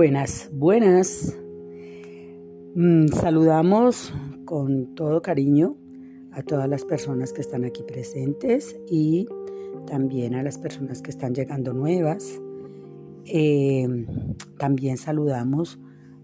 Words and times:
Buenas, 0.00 0.48
buenas. 0.50 1.36
Mm, 2.74 3.08
saludamos 3.08 4.14
con 4.46 4.94
todo 4.94 5.20
cariño 5.20 5.76
a 6.32 6.42
todas 6.42 6.66
las 6.70 6.86
personas 6.86 7.34
que 7.34 7.42
están 7.42 7.66
aquí 7.66 7.82
presentes 7.82 8.80
y 8.88 9.28
también 9.86 10.34
a 10.34 10.42
las 10.42 10.56
personas 10.56 11.02
que 11.02 11.10
están 11.10 11.34
llegando 11.34 11.74
nuevas. 11.74 12.40
Eh, 13.26 14.06
también 14.56 14.96
saludamos 14.96 15.78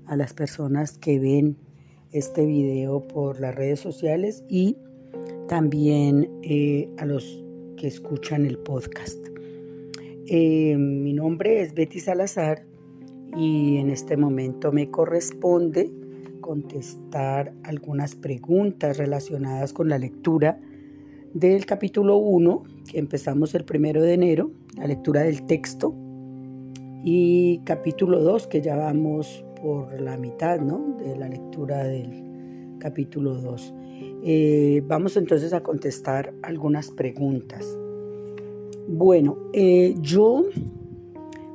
a 0.06 0.16
las 0.16 0.32
personas 0.32 0.96
que 0.96 1.18
ven 1.18 1.58
este 2.12 2.46
video 2.46 3.06
por 3.06 3.40
las 3.40 3.54
redes 3.54 3.80
sociales 3.80 4.42
y 4.48 4.78
también 5.48 6.30
eh, 6.42 6.88
a 6.96 7.04
los 7.04 7.44
que 7.76 7.88
escuchan 7.88 8.46
el 8.46 8.56
podcast. 8.56 9.18
Eh, 10.28 10.78
mi 10.78 11.12
nombre 11.12 11.60
es 11.60 11.74
Betty 11.74 12.00
Salazar 12.00 12.64
y 13.36 13.76
en 13.76 13.90
este 13.90 14.16
momento 14.16 14.72
me 14.72 14.90
corresponde 14.90 15.92
contestar 16.40 17.52
algunas 17.64 18.14
preguntas 18.14 18.96
relacionadas 18.98 19.72
con 19.72 19.88
la 19.88 19.98
lectura 19.98 20.60
del 21.34 21.66
capítulo 21.66 22.16
1, 22.16 22.62
que 22.90 22.98
empezamos 22.98 23.54
el 23.54 23.64
primero 23.64 24.00
de 24.02 24.14
enero, 24.14 24.50
la 24.76 24.86
lectura 24.86 25.22
del 25.22 25.44
texto, 25.44 25.94
y 27.04 27.58
capítulo 27.64 28.20
2, 28.20 28.46
que 28.46 28.60
ya 28.60 28.74
vamos 28.74 29.44
por 29.60 30.00
la 30.00 30.16
mitad 30.16 30.60
¿no? 30.60 30.96
de 30.98 31.16
la 31.16 31.28
lectura 31.28 31.84
del 31.84 32.78
capítulo 32.78 33.34
2. 33.34 33.74
Eh, 34.24 34.82
vamos 34.86 35.16
entonces 35.16 35.52
a 35.52 35.62
contestar 35.62 36.32
algunas 36.42 36.90
preguntas. 36.90 37.78
Bueno, 38.88 39.38
eh, 39.52 39.94
yo, 40.00 40.44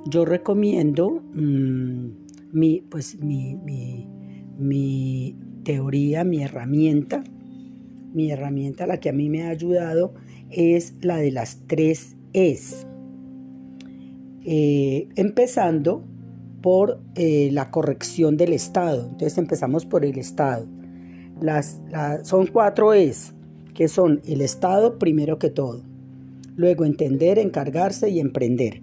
yo 0.06 0.26
recomiendo 0.26 1.22
mm, 1.34 2.08
mi, 2.52 2.82
pues, 2.90 3.20
mi, 3.20 3.56
mi, 4.58 5.38
teoría, 5.64 6.24
mi 6.24 6.42
herramienta, 6.42 7.24
mi 8.14 8.32
herramienta, 8.32 8.88
la 8.88 9.00
que 9.00 9.10
a 9.10 9.14
mí 9.14 9.30
me 9.30 9.44
ha 9.44 9.50
ayudado, 9.50 10.14
es 10.50 10.96
la 11.02 11.18
de 11.18 11.32
las 11.32 11.62
tres 11.68 12.18
Es. 12.34 12.88
Eh, 14.44 15.08
empezando 15.16 16.04
por 16.62 17.00
eh, 17.16 17.50
la 17.52 17.72
corrección 17.72 18.38
del 18.38 18.54
Estado. 18.54 19.04
Entonces 19.04 19.38
empezamos 19.38 19.86
por 19.86 20.06
el 20.06 20.18
Estado. 20.18 20.68
Las, 21.42 21.82
son 22.24 22.48
cuatro 22.48 22.94
es, 22.94 23.34
que 23.74 23.88
son 23.88 24.22
el 24.26 24.42
Estado 24.42 25.00
primero 25.00 25.40
que 25.40 25.50
todo. 25.50 25.84
Luego 26.56 26.86
entender, 26.86 27.40
encargarse 27.40 28.10
y 28.10 28.20
emprender. 28.20 28.82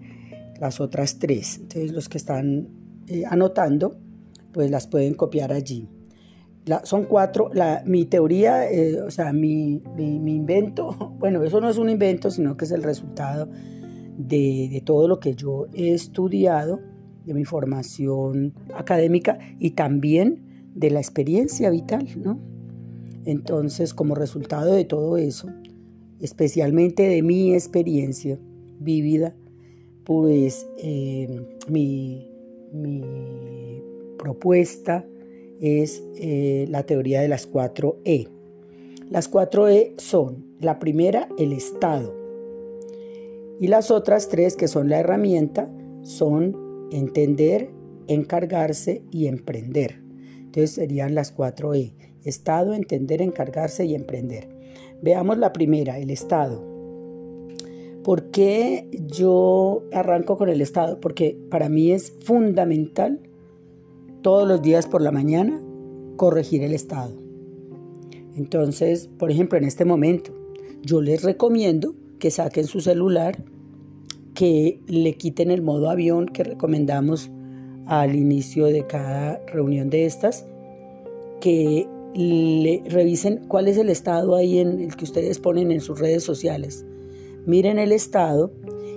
Las 0.61 0.81
otras 0.81 1.19
tres. 1.19 1.59
Entonces 1.59 1.92
los 1.92 2.09
que 2.09 2.19
están 2.19 2.69
eh, 3.06 3.25
anotando, 3.28 3.98
pues 4.53 4.70
las 4.70 4.87
pueden 4.87 5.14
copiar 5.14 5.53
allí. 5.53 5.89
son 6.84 7.05
cuatro. 7.05 7.51
La, 7.53 7.83
mi 7.87 8.05
teoría, 8.05 8.70
eh, 8.70 9.01
o 9.01 9.11
sea, 9.11 9.33
mi, 9.33 9.83
mi, 9.97 10.34
invento, 10.34 11.14
bueno, 11.19 11.42
eso 11.45 11.61
no 11.61 11.69
es 11.69 11.79
un 11.79 11.91
invento, 11.91 12.31
sino 12.31 12.56
que 12.56 12.64
es 12.64 12.73
el 12.73 12.83
resultado 12.83 13.48
de, 14.17 14.69
de 14.70 14.83
todo 14.84 15.09
lo 15.09 15.20
que 15.20 15.34
yo 15.34 15.67
he 15.73 15.95
estudiado 15.95 16.81
de 17.25 17.34
mi 17.34 17.45
formación 17.45 18.55
académica 18.75 19.39
y 19.59 19.73
también 19.73 20.70
de 20.75 20.91
la 20.91 20.98
experiencia 20.98 21.70
vital, 21.70 22.06
¿no? 22.17 22.39
Entonces, 23.25 23.92
como 23.92 24.14
resultado 24.14 24.73
de 24.73 24.85
todo 24.85 25.19
eso, 25.19 25.48
especialmente 26.20 27.02
de 27.02 27.23
mi 27.23 27.52
experiencia 27.52 28.39
vivida, 28.80 29.35
pues 30.08 30.67
eh, 30.79 31.29
mi, 31.69 32.33
propuesta 34.17 35.05
es 35.61 36.02
eh, 36.17 36.64
la 36.70 36.85
teoría 36.85 37.20
de 37.20 37.29
las 37.29 37.46
cuatro 37.46 37.98
E. 38.07 38.27
Las 39.11 39.29
cuatro 39.29 39.69
E 39.69 39.92
son, 39.98 40.46
la 40.61 40.79
primera, 40.79 41.29
el 41.36 41.52
Estado, 41.52 42.14
y 43.61 43.67
las 43.67 43.91
otras 43.91 44.30
tres, 44.30 44.57
que 44.57 44.67
son 44.67 44.89
la 44.89 44.98
herramienta, 44.98 45.70
son 46.01 46.89
entender, 46.90 47.69
encargarse 48.07 49.02
y 49.11 49.27
emprender. 49.27 50.01
Entonces 50.39 50.70
serían 50.70 51.14
las 51.14 51.33
cuatro 51.33 51.75
E. 51.75 51.92
Estado, 52.25 52.73
entender, 52.73 53.20
encargarse 53.20 53.85
y 53.85 53.95
emprender. 53.95 54.48
Veamos 55.02 55.36
la 55.36 55.52
primera, 55.52 55.98
el 55.98 56.08
Estado. 56.08 56.77
¿Por 58.08 58.30
qué 58.30 58.89
yo 59.07 59.83
arranco 59.92 60.39
con 60.39 60.48
el 60.48 60.63
Estado? 60.63 60.98
Porque 60.98 61.39
para 61.51 61.69
mí 61.69 61.91
es 61.91 62.14
fundamental 62.24 63.20
todos 64.23 64.48
los 64.48 64.63
días 64.63 64.86
por 64.86 65.02
la 65.02 65.13
mañana 65.13 65.61
corregir 66.17 66.63
el 66.63 66.73
Estado. 66.73 67.13
Entonces, 68.35 69.11
por 69.19 69.30
ejemplo, 69.30 69.58
en 69.58 69.64
este 69.64 69.85
momento, 69.85 70.33
yo 70.80 71.02
les 71.02 71.23
recomiendo 71.23 71.96
que 72.19 72.30
saquen 72.30 72.67
su 72.67 72.80
celular 72.80 73.45
que 74.33 74.80
le 74.86 75.13
quiten 75.19 75.51
el 75.51 75.61
modo 75.61 75.90
avión 75.90 76.29
que 76.29 76.45
recomendamos 76.45 77.30
al 77.85 78.17
inicio 78.17 78.64
de 78.69 78.86
cada 78.86 79.45
reunión 79.48 79.90
de 79.90 80.07
estas, 80.07 80.46
que 81.42 81.86
le 82.14 82.83
revisen 82.86 83.45
cuál 83.48 83.69
es 83.69 83.77
el 83.77 83.90
estado 83.90 84.35
ahí 84.35 84.61
en 84.61 84.80
el 84.80 84.96
que 84.96 85.05
ustedes 85.05 85.39
ponen 85.39 85.70
en 85.70 85.83
sus 85.83 86.01
redes 86.01 86.25
sociales. 86.25 86.86
Miren 87.47 87.79
el 87.79 87.93
estado 87.93 88.53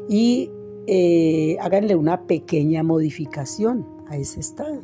y 0.09 0.49
eh, 0.87 1.57
háganle 1.61 1.95
una 1.95 2.25
pequeña 2.27 2.83
modificación 2.83 3.85
a 4.07 4.17
ese 4.17 4.39
estado. 4.39 4.81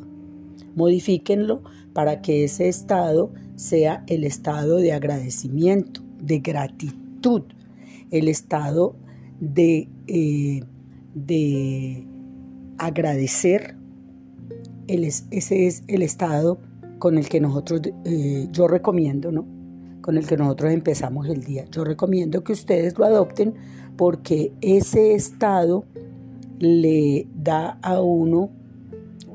Modifíquenlo 0.74 1.62
para 1.92 2.22
que 2.22 2.44
ese 2.44 2.68
estado 2.68 3.32
sea 3.56 4.04
el 4.06 4.24
estado 4.24 4.76
de 4.76 4.92
agradecimiento, 4.92 6.02
de 6.22 6.38
gratitud, 6.38 7.42
el 8.10 8.28
estado 8.28 8.94
de, 9.40 9.88
eh, 10.06 10.62
de 11.14 12.06
agradecer, 12.78 13.76
ese 14.86 15.66
es 15.66 15.82
el 15.88 16.02
estado 16.02 16.58
con 16.98 17.18
el 17.18 17.28
que 17.28 17.40
nosotros, 17.40 17.82
eh, 18.04 18.48
yo 18.50 18.68
recomiendo, 18.68 19.30
¿no? 19.32 19.57
Con 20.08 20.16
el 20.16 20.26
que 20.26 20.38
nosotros 20.38 20.72
empezamos 20.72 21.28
el 21.28 21.44
día. 21.44 21.66
Yo 21.70 21.84
recomiendo 21.84 22.42
que 22.42 22.52
ustedes 22.52 22.96
lo 22.96 23.04
adopten 23.04 23.52
porque 23.98 24.54
ese 24.62 25.12
estado 25.12 25.84
le 26.58 27.26
da 27.34 27.78
a 27.82 28.00
uno, 28.00 28.48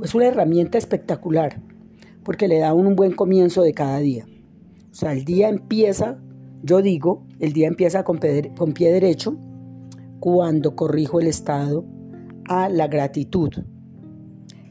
es 0.03 0.15
una 0.15 0.25
herramienta 0.25 0.79
espectacular, 0.79 1.61
porque 2.23 2.47
le 2.47 2.57
da 2.57 2.69
a 2.69 2.73
uno 2.73 2.89
un 2.89 2.95
buen 2.95 3.11
comienzo 3.11 3.61
de 3.61 3.75
cada 3.75 3.99
día. 3.99 4.25
O 4.91 4.95
sea, 4.95 5.13
el 5.13 5.25
día 5.25 5.47
empieza, 5.47 6.17
yo 6.63 6.81
digo, 6.81 7.23
el 7.39 7.53
día 7.53 7.67
empieza 7.67 8.03
con 8.03 8.19
con 8.57 8.73
pie 8.73 8.91
derecho, 8.91 9.37
cuando 10.19 10.75
corrijo 10.75 11.19
el 11.19 11.27
estado 11.27 11.85
a 12.45 12.67
la 12.67 12.87
gratitud. 12.87 13.51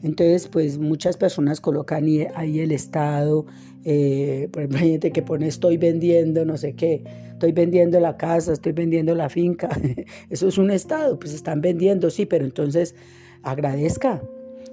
Entonces, 0.03 0.47
pues 0.47 0.77
muchas 0.77 1.17
personas 1.17 1.61
colocan 1.61 2.05
ahí 2.35 2.59
el 2.59 2.71
estado, 2.71 3.45
eh, 3.85 4.49
por 4.51 4.63
ejemplo, 4.63 4.79
hay 4.79 4.91
gente 4.91 5.11
que 5.11 5.21
pone 5.21 5.47
estoy 5.47 5.77
vendiendo 5.77 6.45
no 6.45 6.57
sé 6.57 6.73
qué, 6.73 7.03
estoy 7.31 7.53
vendiendo 7.53 7.99
la 7.99 8.17
casa, 8.17 8.53
estoy 8.53 8.73
vendiendo 8.73 9.15
la 9.15 9.29
finca, 9.29 9.69
eso 10.29 10.47
es 10.47 10.57
un 10.57 10.71
estado, 10.71 11.17
pues 11.17 11.33
están 11.33 11.61
vendiendo, 11.61 12.09
sí, 12.09 12.25
pero 12.25 12.45
entonces 12.45 12.95
agradezca, 13.41 14.21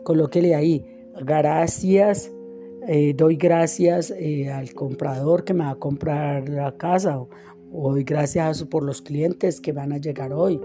colóquele 0.02 0.54
ahí, 0.54 0.84
gracias, 1.24 2.30
eh, 2.88 3.14
doy 3.16 3.36
gracias 3.36 4.10
eh, 4.10 4.50
al 4.50 4.72
comprador 4.74 5.44
que 5.44 5.54
me 5.54 5.64
va 5.64 5.70
a 5.70 5.76
comprar 5.76 6.48
la 6.48 6.76
casa 6.76 7.20
Hoy 7.72 8.02
gracias 8.02 8.64
por 8.64 8.82
los 8.82 9.00
clientes 9.00 9.60
que 9.60 9.70
van 9.70 9.92
a 9.92 9.98
llegar 9.98 10.32
hoy. 10.32 10.60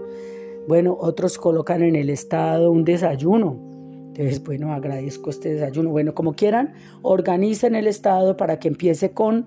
Bueno, 0.66 0.96
otros 1.00 1.38
colocan 1.38 1.82
en 1.82 1.94
el 1.94 2.10
estado 2.10 2.72
un 2.72 2.84
desayuno. 2.84 3.75
Entonces, 4.16 4.42
bueno, 4.42 4.72
agradezco 4.72 5.28
este 5.28 5.52
desayuno. 5.52 5.90
Bueno, 5.90 6.14
como 6.14 6.34
quieran, 6.34 6.72
organicen 7.02 7.74
el 7.74 7.86
estado 7.86 8.36
para 8.38 8.58
que 8.58 8.68
empiece 8.68 9.10
con 9.10 9.46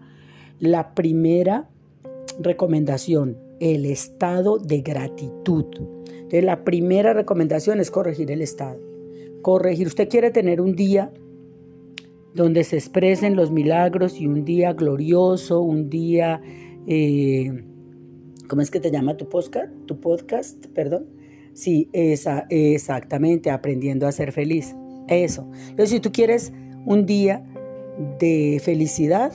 la 0.60 0.94
primera 0.94 1.70
recomendación, 2.40 3.38
el 3.60 3.86
estado 3.86 4.60
de 4.60 4.82
gratitud. 4.82 5.66
Entonces, 6.08 6.44
la 6.44 6.64
primera 6.64 7.14
recomendación 7.14 7.80
es 7.80 7.90
corregir 7.90 8.30
el 8.30 8.44
estado. 8.44 8.80
Corregir, 9.42 9.88
usted 9.88 10.08
quiere 10.08 10.30
tener 10.30 10.62
un 10.62 10.76
día 10.76 11.12
donde 12.36 12.64
se 12.64 12.78
expresen 12.78 13.36
los 13.36 13.50
milagros 13.50 14.20
y 14.20 14.28
un 14.28 14.46
día 14.46 14.74
glorioso, 14.74 15.62
un 15.62 15.90
día 15.90 16.42
eh, 16.86 17.64
¿cómo 18.48 18.62
es 18.62 18.70
que 18.70 18.80
te 18.80 18.92
llama 18.92 19.18
tu 19.18 19.28
podcast? 19.30 19.72
Tu 19.86 20.00
podcast, 20.00 20.66
perdón. 20.68 21.19
Sí, 21.60 21.90
exactamente, 21.92 23.52
aprendiendo 23.52 24.08
a 24.08 24.14
ser 24.14 24.32
feliz. 24.32 24.78
Eso. 25.10 25.46
Entonces, 25.64 25.90
si 25.90 26.00
tú 26.00 26.10
quieres 26.14 26.54
un 26.86 27.06
día 27.06 27.46
de 28.18 28.62
felicidad, 28.64 29.34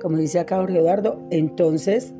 como 0.00 0.16
dice 0.16 0.38
acá 0.38 0.56
Jorge 0.56 0.78
Eduardo, 0.78 1.20
entonces 1.30 2.14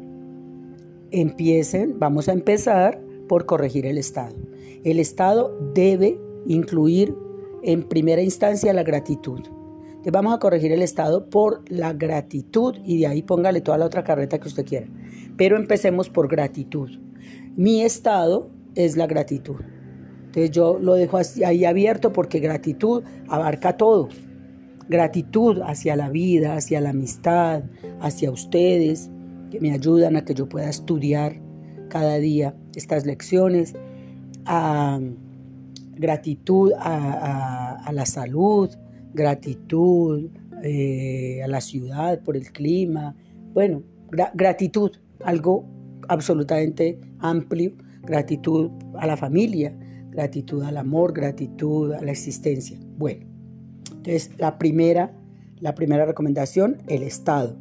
empiecen, 1.10 1.98
vamos 1.98 2.28
a 2.28 2.34
empezar 2.34 3.00
por 3.28 3.46
corregir 3.46 3.86
el 3.86 3.96
Estado. 3.96 4.36
El 4.84 5.00
Estado 5.00 5.58
debe 5.72 6.20
incluir 6.44 7.16
en 7.62 7.82
primera 7.82 8.20
instancia 8.20 8.74
la 8.74 8.82
gratitud. 8.82 9.40
Entonces 9.40 10.12
vamos 10.12 10.34
a 10.34 10.38
corregir 10.38 10.70
el 10.70 10.82
estado 10.82 11.30
por 11.30 11.64
la 11.70 11.94
gratitud 11.94 12.76
y 12.84 13.00
de 13.00 13.06
ahí 13.06 13.22
póngale 13.22 13.62
toda 13.62 13.78
la 13.78 13.86
otra 13.86 14.04
carreta 14.04 14.38
que 14.38 14.48
usted 14.48 14.66
quiera. 14.66 14.86
Pero 15.38 15.56
empecemos 15.56 16.10
por 16.10 16.28
gratitud. 16.28 16.90
Mi 17.56 17.80
estado 17.80 18.50
es 18.76 18.96
la 18.96 19.06
gratitud. 19.06 19.56
Entonces 20.26 20.50
yo 20.50 20.78
lo 20.78 20.94
dejo 20.94 21.18
ahí 21.44 21.64
abierto 21.64 22.12
porque 22.12 22.38
gratitud 22.40 23.02
abarca 23.26 23.76
todo. 23.76 24.08
Gratitud 24.88 25.62
hacia 25.62 25.96
la 25.96 26.10
vida, 26.10 26.56
hacia 26.56 26.80
la 26.80 26.90
amistad, 26.90 27.64
hacia 28.00 28.30
ustedes, 28.30 29.10
que 29.50 29.60
me 29.60 29.72
ayudan 29.72 30.16
a 30.16 30.24
que 30.24 30.34
yo 30.34 30.48
pueda 30.48 30.68
estudiar 30.68 31.40
cada 31.88 32.18
día 32.18 32.54
estas 32.74 33.06
lecciones. 33.06 33.74
gratitud 35.94 36.72
a, 36.78 37.90
la 37.90 38.04
salud, 38.04 38.68
gratitud 39.14 40.28
eh, 40.62 41.40
a 41.42 41.48
la 41.48 41.62
ciudad 41.62 42.20
por 42.20 42.36
el 42.36 42.52
clima. 42.52 43.16
Bueno, 43.54 43.82
gratitud, 44.34 44.90
algo 45.24 45.64
absolutamente 46.08 47.00
amplio. 47.18 47.72
Gratitud 48.06 48.70
a 48.94 49.06
la 49.06 49.16
familia, 49.16 49.76
gratitud 50.10 50.62
al 50.62 50.76
amor, 50.76 51.12
gratitud 51.12 51.92
a 51.92 52.00
la 52.00 52.10
existencia. 52.10 52.78
Bueno, 52.96 53.26
entonces 53.90 54.30
la 54.38 54.58
primera, 54.58 55.12
la 55.60 55.74
primera 55.74 56.06
recomendación, 56.06 56.78
el 56.86 57.02
Estado, 57.02 57.56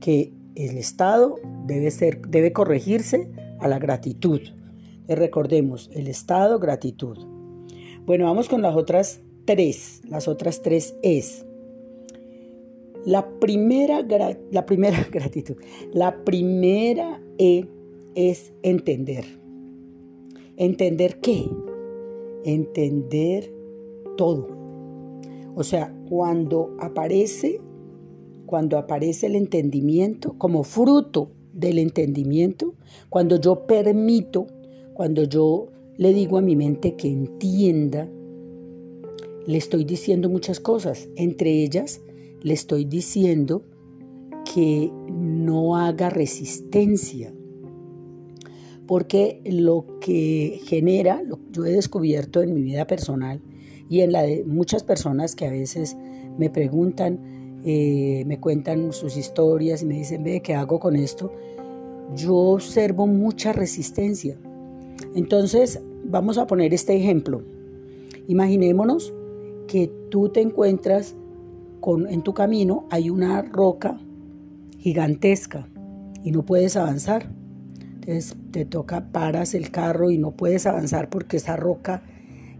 que 0.00 0.32
el 0.54 0.78
Estado 0.78 1.36
debe, 1.66 1.90
ser, 1.90 2.20
debe 2.28 2.52
corregirse 2.52 3.30
a 3.58 3.68
la 3.68 3.78
gratitud. 3.78 4.40
recordemos, 5.08 5.90
el 5.92 6.06
Estado, 6.06 6.58
gratitud. 6.58 7.18
Bueno, 8.06 8.26
vamos 8.26 8.48
con 8.48 8.62
las 8.62 8.76
otras 8.76 9.20
tres. 9.44 10.02
Las 10.08 10.28
otras 10.28 10.62
tres 10.62 10.94
es. 11.02 11.44
La 13.04 13.28
primera, 13.40 14.02
la 14.50 14.66
primera 14.66 15.04
gratitud. 15.12 15.56
La 15.92 16.24
primera 16.24 17.20
E 17.38 17.66
es 18.14 18.52
entender. 18.62 19.24
¿Entender 20.60 21.18
qué? 21.20 21.48
entender 22.44 23.52
todo. 24.16 24.48
O 25.54 25.64
sea, 25.64 25.94
cuando 26.08 26.76
aparece, 26.78 27.60
cuando 28.46 28.78
aparece 28.78 29.26
el 29.26 29.36
entendimiento, 29.36 30.34
como 30.38 30.64
fruto 30.64 31.32
del 31.52 31.78
entendimiento, 31.78 32.74
cuando 33.08 33.40
yo 33.40 33.66
permito, 33.66 34.46
cuando 34.94 35.24
yo 35.24 35.68
le 35.96 36.12
digo 36.12 36.38
a 36.38 36.42
mi 36.42 36.56
mente 36.56 36.94
que 36.94 37.08
entienda, 37.08 38.08
le 39.46 39.58
estoy 39.58 39.84
diciendo 39.84 40.28
muchas 40.28 40.60
cosas. 40.60 41.08
Entre 41.16 41.62
ellas, 41.62 42.00
le 42.42 42.54
estoy 42.54 42.84
diciendo 42.84 43.62
que 44.54 44.90
no 45.10 45.76
haga 45.76 46.10
resistencia, 46.10 47.34
porque 48.90 49.40
lo 49.44 49.86
que 50.00 50.62
genera, 50.64 51.22
lo 51.22 51.36
que 51.36 51.44
yo 51.52 51.64
he 51.64 51.70
descubierto 51.70 52.42
en 52.42 52.52
mi 52.52 52.60
vida 52.60 52.88
personal 52.88 53.40
y 53.88 54.00
en 54.00 54.10
la 54.10 54.22
de 54.22 54.42
muchas 54.44 54.82
personas 54.82 55.36
que 55.36 55.46
a 55.46 55.50
veces 55.52 55.96
me 56.38 56.50
preguntan, 56.50 57.60
eh, 57.64 58.24
me 58.26 58.40
cuentan 58.40 58.92
sus 58.92 59.16
historias 59.16 59.82
y 59.82 59.86
me 59.86 59.94
dicen, 59.94 60.24
ve, 60.24 60.42
¿qué 60.42 60.56
hago 60.56 60.80
con 60.80 60.96
esto? 60.96 61.32
Yo 62.16 62.34
observo 62.34 63.06
mucha 63.06 63.52
resistencia. 63.52 64.36
Entonces, 65.14 65.80
vamos 66.04 66.36
a 66.36 66.48
poner 66.48 66.74
este 66.74 66.96
ejemplo. 66.96 67.44
Imaginémonos 68.26 69.14
que 69.68 69.88
tú 70.10 70.30
te 70.30 70.40
encuentras 70.40 71.14
en 72.08 72.22
tu 72.22 72.34
camino, 72.34 72.88
hay 72.90 73.08
una 73.08 73.40
roca 73.42 74.00
gigantesca 74.78 75.68
y 76.24 76.32
no 76.32 76.44
puedes 76.44 76.76
avanzar. 76.76 77.38
Entonces 78.00 78.34
te 78.50 78.64
toca, 78.64 79.12
paras 79.12 79.52
el 79.52 79.70
carro 79.70 80.10
y 80.10 80.16
no 80.16 80.30
puedes 80.30 80.66
avanzar 80.66 81.10
porque 81.10 81.36
esa 81.36 81.56
roca 81.56 82.02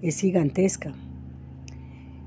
es 0.03 0.21
gigantesca 0.21 0.93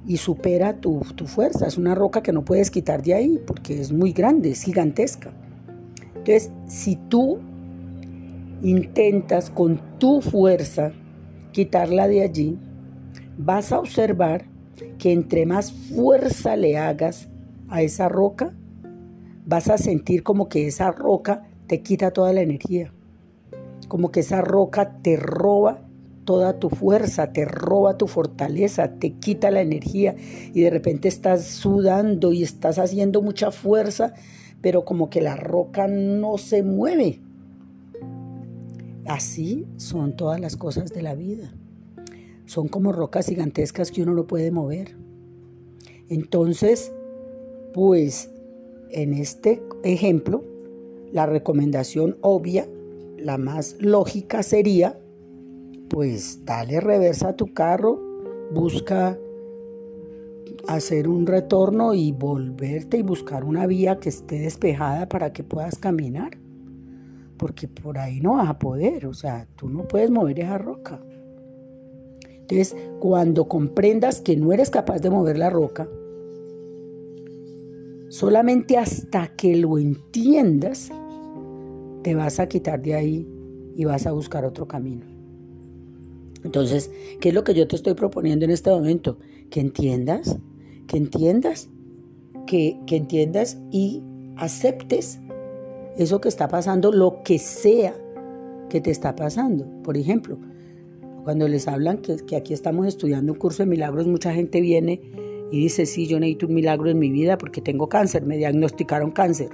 y 0.07 0.18
supera 0.18 0.77
tu, 0.77 1.01
tu, 1.15 1.27
fuerza. 1.27 1.68
Es 1.68 1.77
una 1.77 1.94
roca 1.94 2.24
que 2.24 2.33
no 2.33 2.44
puedes 2.44 2.71
quitar 2.71 3.04
de 3.04 3.13
ahí 3.13 3.39
porque 3.45 3.80
es 3.80 3.92
muy 3.92 4.13
grande, 4.13 4.50
es 4.50 4.63
gigantesca. 4.63 5.31
Entonces, 6.15 6.51
si 6.65 6.95
tú 6.95 7.39
intentas 8.63 9.51
con 9.51 9.80
tu 10.00 10.21
fuerza 10.21 10.92
quitarla 11.51 12.07
de 12.07 12.24
allí, 12.24 12.57
vas 13.38 13.71
a 13.71 13.80
observar 13.80 14.45
que 14.98 15.12
entre 15.12 15.45
más 15.45 15.71
fuerza 15.71 16.56
le 16.56 16.80
hagas 16.80 17.30
a 17.69 17.83
esa 17.83 18.10
roca, 18.10 18.56
vas 19.45 19.69
a 19.69 19.77
sentir 19.77 20.24
como 20.24 20.50
que 20.50 20.65
esa 20.65 20.92
roca 20.92 21.44
te 21.68 21.83
quita 21.83 22.10
toda 22.10 22.33
la 22.33 22.42
energía 22.42 22.92
como 23.94 24.12
que 24.12 24.22
esa 24.22 24.42
roca 24.42 24.98
te 25.04 25.18
roba 25.18 25.88
toda 26.25 26.57
tu 26.57 26.72
fuerza, 26.72 27.31
te 27.31 27.45
roba 27.45 27.95
tu 27.95 28.07
fortaleza, 28.07 28.95
te 28.95 29.19
quita 29.19 29.51
la 29.51 29.62
energía 29.62 30.16
y 30.51 30.62
de 30.62 30.72
repente 30.72 31.07
estás 31.07 31.45
sudando 31.45 32.34
y 32.34 32.42
estás 32.42 32.80
haciendo 32.80 33.22
mucha 33.22 33.51
fuerza, 33.51 34.16
pero 34.62 34.84
como 34.84 35.12
que 35.12 35.22
la 35.22 35.36
roca 35.36 35.88
no 35.88 36.40
se 36.40 36.63
mueve. 36.63 37.22
Así 39.06 39.68
son 39.78 40.16
todas 40.16 40.39
las 40.39 40.57
cosas 40.57 40.89
de 40.89 41.04
la 41.04 41.13
vida. 41.13 41.54
Son 42.48 42.69
como 42.69 42.94
rocas 42.94 43.28
gigantescas 43.28 43.92
que 43.92 44.01
uno 44.01 44.16
no 44.16 44.25
puede 44.25 44.50
mover. 44.50 44.98
Entonces, 46.10 46.92
pues 47.75 48.31
en 48.89 49.13
este 49.13 49.62
ejemplo, 49.84 50.44
la 51.12 51.28
recomendación 51.28 52.18
obvia 52.22 52.68
la 53.24 53.38
más 53.38 53.78
lógica 53.80 54.44
sería, 54.44 55.00
pues 55.90 56.44
dale 56.46 56.80
reversa 56.81 57.30
a 57.30 57.36
tu 57.36 57.54
carro, 57.54 58.00
busca 58.53 59.18
hacer 60.68 61.08
un 61.08 61.25
retorno 61.25 61.94
y 61.94 62.12
volverte 62.12 62.98
y 62.98 63.01
buscar 63.01 63.44
una 63.44 63.65
vía 63.68 64.00
que 64.00 64.10
esté 64.10 64.39
despejada 64.39 65.08
para 65.08 65.34
que 65.34 65.44
puedas 65.44 65.77
caminar. 65.77 66.38
Porque 67.38 67.68
por 67.68 67.98
ahí 67.98 68.22
no 68.22 68.36
vas 68.36 68.50
a 68.50 68.60
poder, 68.60 69.06
o 69.06 69.13
sea, 69.13 69.48
tú 69.56 69.70
no 69.70 69.88
puedes 69.88 70.12
mover 70.12 70.39
esa 70.39 70.58
roca. 70.58 71.01
Entonces, 72.30 72.75
cuando 73.00 73.48
comprendas 73.48 74.22
que 74.22 74.36
no 74.36 74.51
eres 74.53 74.70
capaz 74.70 75.00
de 75.00 75.10
mover 75.10 75.38
la 75.38 75.50
roca, 75.50 75.88
solamente 78.10 78.77
hasta 78.77 79.30
que 79.36 79.56
lo 79.56 79.77
entiendas, 79.77 80.92
te 82.03 82.15
vas 82.15 82.39
a 82.39 82.48
quitar 82.48 82.81
de 82.81 82.93
ahí 82.93 83.27
y 83.75 83.86
vas 83.86 84.05
a 84.05 84.12
buscar 84.12 84.45
otro 84.45 84.67
camino. 84.67 85.05
Entonces, 86.43 86.91
¿qué 87.19 87.29
es 87.29 87.36
lo 87.36 87.43
que 87.43 87.53
yo 87.53 87.67
te 87.67 87.75
estoy 87.75 87.93
proponiendo 87.93 88.45
en 88.45 88.51
este 88.51 88.69
momento? 88.69 89.17
Que 89.50 89.62
entiendas, 89.62 90.38
que 90.88 90.98
entiendas, 90.98 91.69
que, 92.45 92.77
que 92.86 92.98
entiendas 92.98 93.57
y 93.72 94.03
aceptes 94.36 95.19
eso 95.98 96.19
que 96.19 96.29
está 96.29 96.48
pasando, 96.48 96.91
lo 96.91 97.24
que 97.24 97.39
sea 97.39 97.95
que 98.69 98.81
te 98.81 98.91
está 98.91 99.15
pasando. 99.15 99.65
Por 99.83 99.98
ejemplo, 99.98 100.38
cuando 101.24 101.48
les 101.48 101.67
hablan 101.67 102.00
que, 102.00 102.17
que, 102.17 102.36
aquí 102.36 102.53
estamos 102.53 102.88
estudiando 102.88 103.31
un 103.31 103.39
curso 103.39 103.63
de 103.63 103.69
milagros, 103.69 104.07
mucha 104.07 104.33
gente 104.33 104.60
viene 104.60 105.00
y 105.51 105.60
dice, 105.60 105.86
sí, 105.86 106.07
yo 106.07 106.19
necesito 106.19 106.48
un 106.48 106.55
milagro 106.55 106.89
en 106.89 107.00
mi 107.00 107.10
vida 107.10 107.38
porque 107.38 107.62
tengo 107.62 107.88
cáncer, 107.88 108.25
me 108.25 108.38
diagnosticaron 108.38 109.12
cáncer. 109.12 109.50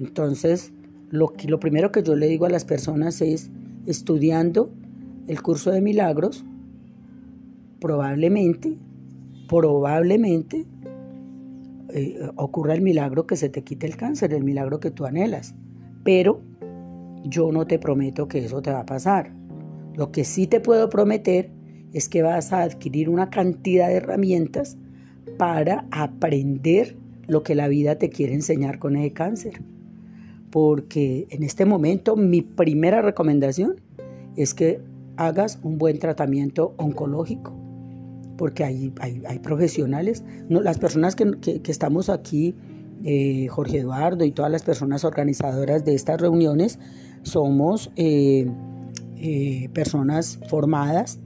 Entonces, 0.00 0.72
lo, 1.14 1.32
lo 1.46 1.60
primero 1.60 1.92
que 1.92 2.02
yo 2.02 2.16
le 2.16 2.26
digo 2.26 2.44
a 2.44 2.50
las 2.50 2.64
personas 2.64 3.20
es, 3.20 3.50
estudiando 3.86 4.70
el 5.28 5.40
curso 5.42 5.70
de 5.70 5.80
milagros, 5.80 6.44
probablemente, 7.80 8.76
probablemente 9.48 10.66
eh, 11.90 12.18
ocurra 12.34 12.74
el 12.74 12.82
milagro 12.82 13.26
que 13.26 13.36
se 13.36 13.48
te 13.48 13.62
quite 13.62 13.86
el 13.86 13.96
cáncer, 13.96 14.34
el 14.34 14.42
milagro 14.42 14.80
que 14.80 14.90
tú 14.90 15.06
anhelas. 15.06 15.54
Pero 16.02 16.40
yo 17.22 17.52
no 17.52 17.64
te 17.66 17.78
prometo 17.78 18.26
que 18.26 18.44
eso 18.44 18.60
te 18.60 18.72
va 18.72 18.80
a 18.80 18.86
pasar. 18.86 19.32
Lo 19.94 20.10
que 20.10 20.24
sí 20.24 20.48
te 20.48 20.58
puedo 20.58 20.88
prometer 20.88 21.52
es 21.92 22.08
que 22.08 22.22
vas 22.22 22.52
a 22.52 22.62
adquirir 22.62 23.08
una 23.08 23.30
cantidad 23.30 23.86
de 23.86 23.94
herramientas 23.94 24.76
para 25.38 25.86
aprender 25.92 26.96
lo 27.28 27.44
que 27.44 27.54
la 27.54 27.68
vida 27.68 27.98
te 27.98 28.10
quiere 28.10 28.34
enseñar 28.34 28.80
con 28.80 28.96
el 28.96 29.12
cáncer 29.12 29.62
porque 30.54 31.26
en 31.30 31.42
este 31.42 31.64
momento 31.64 32.14
mi 32.14 32.40
primera 32.40 33.02
recomendación 33.02 33.80
es 34.36 34.54
que 34.54 34.80
hagas 35.16 35.58
un 35.64 35.78
buen 35.78 35.98
tratamiento 35.98 36.74
oncológico, 36.76 37.52
porque 38.38 38.62
hay, 38.62 38.92
hay, 39.00 39.40
profesionales, 39.40 40.22
las 40.48 40.78
personas 40.78 41.16
que, 41.16 41.60
estamos 41.66 42.08
aquí, 42.08 42.54
eh, 43.02 43.48
Jorge 43.48 43.78
Eduardo 43.78 44.24
y 44.24 44.30
todas 44.30 44.52
las 44.52 44.62
personas 44.62 45.04
organizadoras 45.04 45.84
de 45.84 45.96
estas 45.96 46.20
reuniones, 46.20 46.78
somos 47.24 47.90
eh, 47.96 48.46
eh, 49.16 49.68
personas 49.72 50.38
formadas 50.48 51.18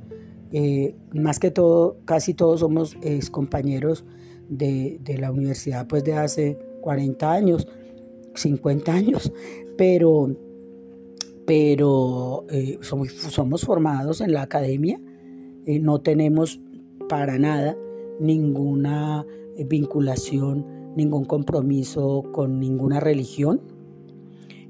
más 1.12 1.38
que 1.38 1.50
todo, 1.50 1.99
casi 2.06 2.32
todos 2.32 2.61
somos 2.61 2.97
compañeros 3.30 4.06
de, 4.49 4.99
de, 5.04 5.18
la 5.18 5.30
universidad 5.30 5.87
pues 5.87 6.02
de 6.02 6.14
hace 6.14 6.58
40 6.80 7.30
años, 7.30 7.68
50 8.40 8.92
años, 8.92 9.33
pero, 9.76 10.37
pero 11.47 12.45
eh, 12.50 12.78
somos, 12.80 13.12
somos, 13.12 13.62
formados 13.62 14.21
en 14.21 14.33
la 14.33 14.42
academia, 14.42 15.00
eh, 15.66 15.78
no 15.78 16.00
tenemos 16.00 16.61
para 17.09 17.38
nada 17.38 17.76
ninguna 18.21 19.26
vinculación, 19.66 20.66
ningún 20.97 21.25
compromiso 21.25 22.25
con 22.33 22.59
ninguna 22.61 23.00
religión. 23.00 23.61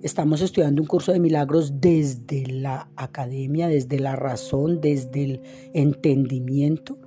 Estamos 0.02 0.42
estudiando 0.42 0.80
un 0.80 0.86
curso 0.86 1.12
de 1.12 1.18
milagros 1.18 1.80
desde 1.80 2.46
la 2.46 2.88
academia, 2.94 3.66
desde 3.66 3.98
la 3.98 4.14
razón, 4.14 4.80
desde 4.80 5.24
el 5.24 5.40
entendimiento, 5.74 6.98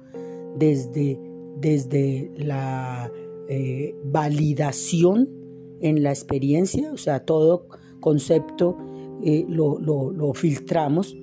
desde, 0.58 1.18
desde 1.58 2.32
la 2.36 3.10
eh, 3.48 3.96
validación 4.06 5.41
en 5.82 6.04
la 6.04 6.10
experiencia, 6.12 6.92
o 6.92 6.98
sea, 6.98 7.26
todo 7.26 7.68
concepto 8.00 8.78
eh, 9.24 9.46
lo, 9.48 9.80
lo 9.80 10.34
filtramos 10.34 11.16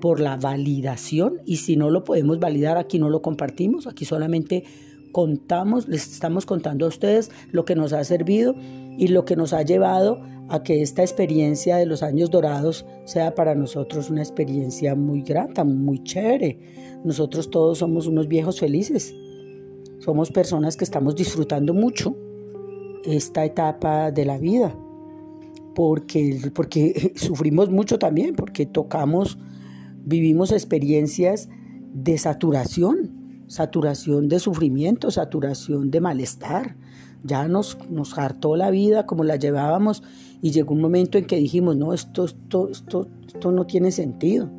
por 0.00 0.20
la 0.20 0.36
validación 0.36 1.40
y 1.44 1.58
si 1.58 1.76
no 1.76 1.90
lo 1.90 2.02
podemos 2.02 2.40
validar, 2.40 2.76
aquí 2.76 2.98
no 2.98 3.08
lo 3.08 3.22
compartimos, 3.22 3.86
aquí 3.86 4.04
solamente 4.04 4.64
contamos, 5.12 5.86
les 5.86 6.10
estamos 6.12 6.46
contando 6.46 6.86
a 6.86 6.88
ustedes 6.88 7.30
lo 7.52 7.64
que 7.64 7.76
nos 7.76 7.92
ha 7.92 8.02
servido 8.02 8.56
y 8.98 9.08
lo 9.08 9.24
que 9.24 9.36
nos 9.36 9.52
ha 9.52 9.62
llevado 9.62 10.20
a 10.48 10.62
que 10.62 10.82
esta 10.82 11.02
experiencia 11.02 11.76
de 11.76 11.86
los 11.86 12.02
años 12.02 12.30
dorados 12.30 12.84
sea 13.04 13.34
para 13.34 13.54
nosotros 13.54 14.10
una 14.10 14.22
experiencia 14.22 14.94
muy 14.94 15.22
grata, 15.22 15.64
muy 15.64 16.02
chévere. 16.02 16.58
Nosotros 17.04 17.50
todos 17.50 17.78
somos 17.78 18.06
unos 18.06 18.28
viejos 18.28 18.58
felices. 18.60 19.14
Somos 20.00 20.30
personas 20.30 20.76
que 20.76 20.84
estamos 20.84 21.14
disfrutando 21.14 21.74
mucho 21.74 22.16
esta 23.04 23.44
etapa 23.44 24.10
de 24.10 24.24
la 24.24 24.38
vida, 24.38 24.76
porque, 25.74 26.50
porque 26.54 27.12
sufrimos 27.16 27.70
mucho 27.70 27.98
también, 27.98 28.34
porque 28.34 28.66
tocamos, 28.66 29.38
vivimos 30.04 30.52
experiencias 30.52 31.48
de 31.92 32.18
saturación, 32.18 33.44
saturación 33.46 34.28
de 34.28 34.38
sufrimiento, 34.38 35.10
saturación 35.10 35.90
de 35.90 36.00
malestar, 36.00 36.76
ya 37.24 37.46
nos, 37.48 37.78
nos 37.90 38.18
hartó 38.18 38.56
la 38.56 38.70
vida 38.70 39.06
como 39.06 39.24
la 39.24 39.36
llevábamos 39.36 40.02
y 40.40 40.50
llegó 40.50 40.74
un 40.74 40.80
momento 40.80 41.18
en 41.18 41.26
que 41.26 41.36
dijimos, 41.36 41.76
no, 41.76 41.92
esto, 41.92 42.24
esto, 42.24 42.68
esto, 42.68 43.08
esto 43.26 43.52
no 43.52 43.64
tiene 43.66 43.92
sentido. 43.92 44.50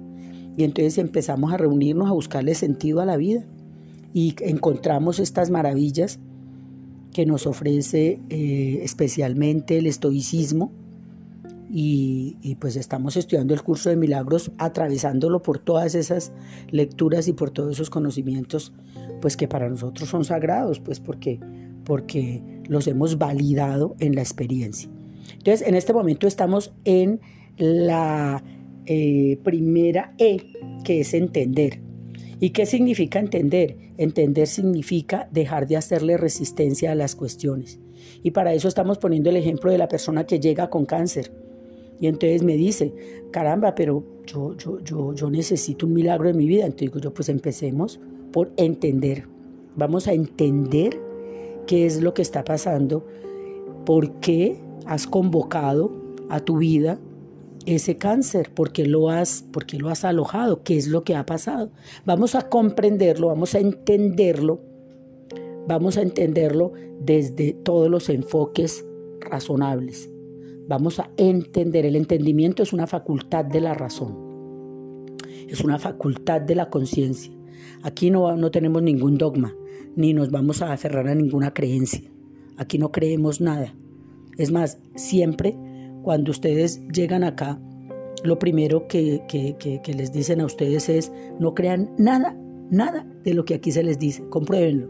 Y 0.56 0.64
entonces 0.64 0.98
empezamos 0.98 1.52
a 1.52 1.58
reunirnos 1.58 2.08
a 2.10 2.14
buscarle 2.14 2.56
sentido 2.56 3.02
a 3.02 3.06
la 3.06 3.18
vida 3.18 3.44
y 4.14 4.36
encontramos 4.40 5.20
estas 5.20 5.50
maravillas 5.50 6.20
que 7.14 7.26
nos 7.26 7.48
ofrece 7.48 8.20
eh, 8.30 8.80
especialmente 8.84 9.78
el 9.78 9.88
estoicismo 9.88 10.72
y, 11.76 12.56
pues 12.60 12.76
estamos 12.76 13.18
estudiando 13.18 13.56
el 13.56 13.64
curso 13.64 13.90
de 13.90 13.96
milagros 13.96 14.52
atravesándolo 14.60 15.42
por 15.42 15.58
todas 15.58 15.96
esas 15.96 16.32
lecturas 16.70 17.28
y 17.28 17.34
por 17.34 17.50
todos 17.50 17.72
esos 17.72 17.90
conocimientos 17.90 18.74
pues 19.22 19.36
que 19.38 19.48
para 19.48 19.70
nosotros 19.70 20.08
son 20.08 20.24
sagrados 20.24 20.80
pues 20.80 21.00
porque 21.00 21.40
porque 21.84 22.42
los 22.68 22.88
hemos 22.88 23.18
validado 23.18 23.96
en 24.00 24.16
la 24.16 24.22
experiencia. 24.22 24.90
Entonces, 25.34 25.68
en 25.68 25.76
este 25.76 25.94
momento 25.94 26.28
estamos 26.28 26.74
en 26.86 27.20
la 27.58 28.44
eh, 28.86 29.40
primera 29.44 30.14
E, 30.18 30.54
que 30.84 31.02
es 31.02 31.14
entender. 31.14 31.82
¿Y 32.44 32.50
qué 32.50 32.66
significa 32.66 33.20
entender? 33.20 33.78
Entender 33.98 34.48
significa 34.48 35.30
dejar 35.32 35.66
de 35.66 35.78
hacerle 35.78 36.18
resistencia 36.18 36.92
a 36.92 36.96
las 36.96 37.16
cuestiones. 37.16 37.80
Y 38.22 38.32
para 38.32 38.54
eso 38.54 38.68
estamos 38.68 38.98
poniendo 38.98 39.30
el 39.30 39.38
ejemplo 39.38 39.72
de 39.72 39.78
la 39.78 39.88
persona 39.88 40.26
que 40.26 40.42
llega 40.42 40.70
con 40.70 40.86
cáncer. 40.86 41.32
Y 42.02 42.08
entonces 42.08 42.44
me 42.44 42.58
dice, 42.58 42.94
caramba, 43.32 43.76
pero 43.76 44.04
yo, 44.26 44.58
yo, 44.58 44.84
yo, 44.84 45.14
yo 45.14 45.30
necesito 45.30 45.86
un 45.86 45.94
milagro 45.94 46.28
en 46.28 46.36
mi 46.36 46.46
vida. 46.46 46.66
Entonces 46.66 46.92
digo 46.92 47.00
yo, 47.00 47.14
pues 47.14 47.30
empecemos 47.30 48.02
por 48.34 48.52
entender. 48.58 49.26
Vamos 49.78 50.10
a 50.10 50.12
entender 50.12 51.00
qué 51.66 51.86
es 51.86 52.02
lo 52.02 52.14
que 52.14 52.24
está 52.24 52.44
pasando, 52.44 53.08
por 53.86 54.20
qué 54.20 54.58
has 54.86 55.08
convocado 55.08 55.94
a 56.28 56.42
tu 56.42 56.58
vida 56.58 57.00
ese 57.66 57.98
cáncer, 57.98 58.52
por 58.54 58.72
qué 58.72 58.86
lo 58.86 59.10
has, 59.10 59.44
por 59.52 59.66
qué 59.66 59.78
lo 59.78 59.90
has 59.90 60.04
alojado, 60.06 60.64
qué 60.64 60.78
es 60.78 60.88
lo 60.88 61.04
que 61.04 61.16
ha 61.16 61.26
pasado. 61.26 61.72
Vamos 62.06 62.36
a 62.36 62.50
comprenderlo, 62.50 63.28
vamos 63.28 63.56
a 63.56 63.60
entenderlo, 63.60 64.62
vamos 65.68 65.98
a 65.98 66.02
entenderlo 66.02 66.74
desde 67.00 67.54
todos 67.54 67.90
los 67.90 68.10
enfoques 68.10 68.86
razonables. 69.20 70.10
Vamos 70.68 71.00
a 71.00 71.10
entender, 71.18 71.86
el 71.86 71.96
entendimiento 71.96 72.64
es 72.64 72.72
una 72.72 72.88
facultad 72.88 73.44
de 73.44 73.60
la 73.60 73.74
razón, 73.74 75.18
es 75.50 75.62
una 75.62 75.78
facultad 75.78 76.42
de 76.42 76.56
la 76.56 76.70
conciencia. 76.70 77.34
Aquí 77.82 78.10
no, 78.10 78.36
no 78.38 78.50
tenemos 78.50 78.82
ningún 78.82 79.18
dogma, 79.18 79.54
ni 79.96 80.14
nos 80.14 80.32
vamos 80.32 80.62
a 80.62 80.72
aferrar 80.72 81.08
a 81.08 81.16
ninguna 81.16 81.54
creencia. 81.54 82.10
Aquí 82.56 82.78
no 82.78 82.92
creemos 82.92 83.42
nada. 83.42 83.76
Es 84.38 84.52
más, 84.52 84.80
siempre 84.96 85.58
cuando 86.04 86.32
ustedes 86.32 86.82
llegan 86.90 87.24
acá, 87.24 87.60
lo 88.24 88.38
primero 88.38 88.88
que, 88.88 89.24
que, 89.28 89.94
les 89.94 90.12
dicen 90.12 90.42
a 90.42 90.46
ustedes 90.46 90.88
es 90.90 91.12
no 91.40 91.56
crean 91.56 91.90
nada, 91.98 92.38
nada 92.70 93.08
de 93.24 93.34
lo 93.34 93.46
que 93.46 93.56
aquí 93.56 93.72
se 93.72 93.84
les 93.84 93.98
dice. 93.98 94.24
Compruébenlo. 94.30 94.88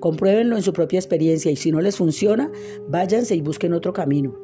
Compruébenlo 0.00 0.56
en 0.56 0.62
su 0.62 0.72
propia 0.72 0.98
experiencia 0.98 1.50
y 1.50 1.56
si 1.56 1.70
no 1.70 1.80
les 1.80 1.96
funciona, 1.96 2.50
váyanse 2.88 3.36
y 3.36 3.40
busquen 3.40 3.72
otro 3.72 3.92
camino. 3.92 4.34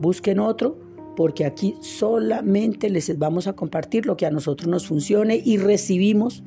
Busquen 0.00 0.38
otro 0.38 0.78
porque 1.16 1.44
aquí 1.44 1.74
solamente 1.80 2.90
les 2.90 3.16
vamos 3.18 3.46
a 3.46 3.54
compartir 3.54 4.06
lo 4.06 4.16
que 4.16 4.26
a 4.26 4.30
nosotros 4.30 4.68
nos 4.68 4.86
funcione 4.86 5.40
y 5.42 5.56
recibimos 5.56 6.42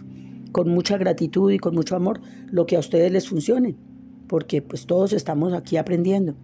con 0.51 0.69
mucha 0.69 0.97
gratitud 0.97 1.51
y 1.51 1.59
con 1.59 1.75
mucho 1.75 1.95
amor 1.95 2.21
lo 2.51 2.65
que 2.65 2.75
a 2.75 2.79
ustedes 2.79 3.11
les 3.11 3.27
funcione, 3.27 3.75
porque 4.27 4.61
pues 4.61 4.85
todos 4.85 5.13
estamos 5.13 5.53
aquí 5.53 5.77
aprendiendo. 5.77 6.35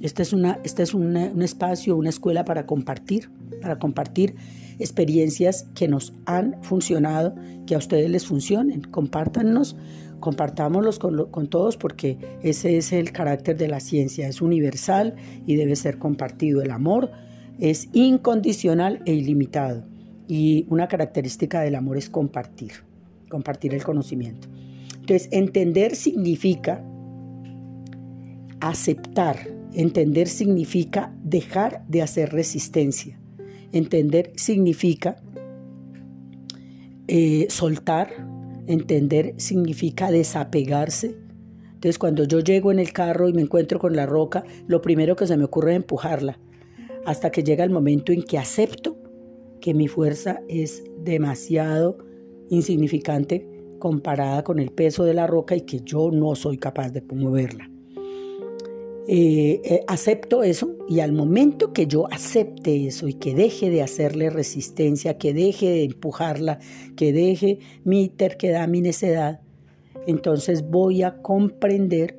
Este 0.00 0.22
es, 0.22 0.32
una, 0.32 0.58
este 0.64 0.82
es 0.82 0.92
un 0.94 1.16
espacio, 1.42 1.96
una 1.96 2.08
escuela 2.08 2.44
para 2.44 2.66
compartir, 2.66 3.30
para 3.62 3.78
compartir 3.78 4.34
experiencias 4.78 5.66
que 5.74 5.88
nos 5.88 6.12
han 6.26 6.56
funcionado, 6.62 7.34
que 7.66 7.74
a 7.74 7.78
ustedes 7.78 8.10
les 8.10 8.26
funcionen. 8.26 8.82
Compártanos, 8.82 9.76
compartámoslos 10.20 10.98
con, 10.98 11.30
con 11.30 11.48
todos 11.48 11.76
porque 11.76 12.18
ese 12.42 12.76
es 12.76 12.92
el 12.92 13.12
carácter 13.12 13.56
de 13.56 13.68
la 13.68 13.80
ciencia, 13.80 14.28
es 14.28 14.42
universal 14.42 15.14
y 15.46 15.56
debe 15.56 15.76
ser 15.76 15.98
compartido. 15.98 16.60
El 16.60 16.72
amor 16.72 17.12
es 17.58 17.88
incondicional 17.92 19.00
e 19.06 19.14
ilimitado 19.14 19.84
y 20.26 20.66
una 20.68 20.88
característica 20.88 21.60
del 21.60 21.76
amor 21.76 21.96
es 21.96 22.10
compartir 22.10 22.72
compartir 23.34 23.74
el 23.74 23.82
conocimiento. 23.82 24.46
Entonces, 25.00 25.28
entender 25.32 25.96
significa 25.96 26.84
aceptar, 28.60 29.36
entender 29.74 30.28
significa 30.28 31.14
dejar 31.22 31.84
de 31.88 32.02
hacer 32.02 32.32
resistencia, 32.32 33.18
entender 33.72 34.32
significa 34.36 35.16
eh, 37.08 37.46
soltar, 37.50 38.08
entender 38.66 39.34
significa 39.36 40.10
desapegarse. 40.10 41.16
Entonces, 41.74 41.98
cuando 41.98 42.24
yo 42.24 42.40
llego 42.40 42.72
en 42.72 42.78
el 42.78 42.92
carro 42.92 43.28
y 43.28 43.34
me 43.34 43.42
encuentro 43.42 43.78
con 43.78 43.94
la 43.94 44.06
roca, 44.06 44.44
lo 44.66 44.80
primero 44.80 45.16
que 45.16 45.26
se 45.26 45.36
me 45.36 45.44
ocurre 45.44 45.72
es 45.72 45.76
empujarla, 45.76 46.38
hasta 47.04 47.30
que 47.30 47.42
llega 47.42 47.64
el 47.64 47.70
momento 47.70 48.12
en 48.12 48.22
que 48.22 48.38
acepto 48.38 48.96
que 49.60 49.74
mi 49.74 49.88
fuerza 49.88 50.40
es 50.48 50.82
demasiado 50.98 51.98
insignificante 52.48 53.48
comparada 53.78 54.44
con 54.44 54.58
el 54.60 54.70
peso 54.70 55.04
de 55.04 55.14
la 55.14 55.26
roca 55.26 55.56
y 55.56 55.62
que 55.62 55.80
yo 55.80 56.10
no 56.10 56.34
soy 56.34 56.56
capaz 56.56 56.90
de 56.90 57.02
moverla. 57.02 57.73
Eh, 59.06 59.60
eh, 59.64 59.84
acepto 59.86 60.42
eso 60.42 60.76
y 60.88 61.00
al 61.00 61.12
momento 61.12 61.74
que 61.74 61.86
yo 61.86 62.10
acepte 62.10 62.86
eso 62.86 63.06
y 63.06 63.14
que 63.14 63.34
deje 63.34 63.68
de 63.68 63.82
hacerle 63.82 64.30
resistencia, 64.30 65.18
que 65.18 65.34
deje 65.34 65.68
de 65.68 65.84
empujarla, 65.84 66.58
que 66.96 67.12
deje 67.12 67.58
mi 67.84 68.08
terquedad, 68.08 68.66
mi 68.66 68.80
necedad, 68.80 69.42
entonces 70.06 70.70
voy 70.70 71.02
a 71.02 71.20
comprender 71.20 72.18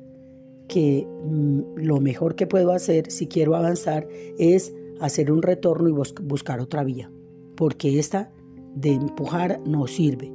que 0.68 1.06
mm, 1.24 1.76
lo 1.76 2.00
mejor 2.00 2.36
que 2.36 2.46
puedo 2.46 2.70
hacer 2.70 3.10
si 3.10 3.26
quiero 3.26 3.56
avanzar 3.56 4.06
es 4.38 4.72
hacer 5.00 5.32
un 5.32 5.42
retorno 5.42 5.88
y 5.88 5.92
buscar 6.22 6.60
otra 6.60 6.84
vía, 6.84 7.10
porque 7.56 7.98
esta 7.98 8.30
de 8.76 8.92
empujar 8.92 9.60
no 9.66 9.88
sirve. 9.88 10.32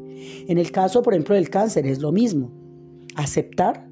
En 0.48 0.58
el 0.58 0.72
caso, 0.72 1.02
por 1.02 1.14
ejemplo, 1.14 1.36
del 1.36 1.50
cáncer 1.50 1.88
es 1.88 2.00
lo 2.00 2.12
mismo. 2.12 2.52
Aceptar 3.16 3.91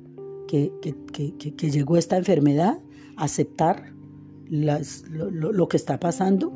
que, 0.50 1.70
llegó 1.70 1.98
esta 1.98 2.18
enfermedad, 2.18 2.80
aceptar 3.18 3.94
lo, 4.50 5.68
que 5.68 5.78
está 5.78 6.00
pasando, 6.00 6.52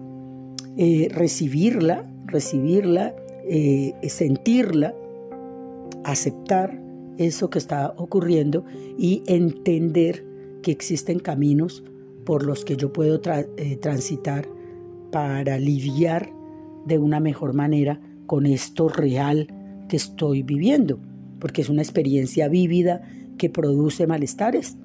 eh, 0.78 1.10
recibirla, 1.12 2.10
recibirla, 2.26 3.16
eh, 3.48 3.94
sentirla, 4.08 4.96
aceptar 6.04 6.82
eso 7.18 7.52
que 7.52 7.60
está 7.60 7.94
ocurriendo 7.98 8.66
y 8.98 9.22
entender 9.28 10.26
que 10.64 10.72
existen 10.72 11.20
caminos 11.20 11.84
por 12.26 12.44
los 12.44 12.66
que 12.66 12.76
yo 12.76 12.92
puedo 12.92 13.22
eh, 13.58 13.78
transitar 13.78 14.48
para 15.12 15.60
lidiar 15.60 16.32
de 16.88 16.98
una 16.98 17.20
mejor 17.20 17.54
manera 17.54 18.02
con 18.26 18.48
esto 18.48 18.90
real 18.90 19.48
que 19.88 19.98
estoy 19.98 20.42
viviendo, 20.42 21.00
porque 21.40 21.62
es 21.62 21.70
una 21.70 21.84
experiencia 21.84 22.48
vívida 22.48 23.04
que 23.38 23.50
produce 23.50 24.08
malestares. 24.08 24.78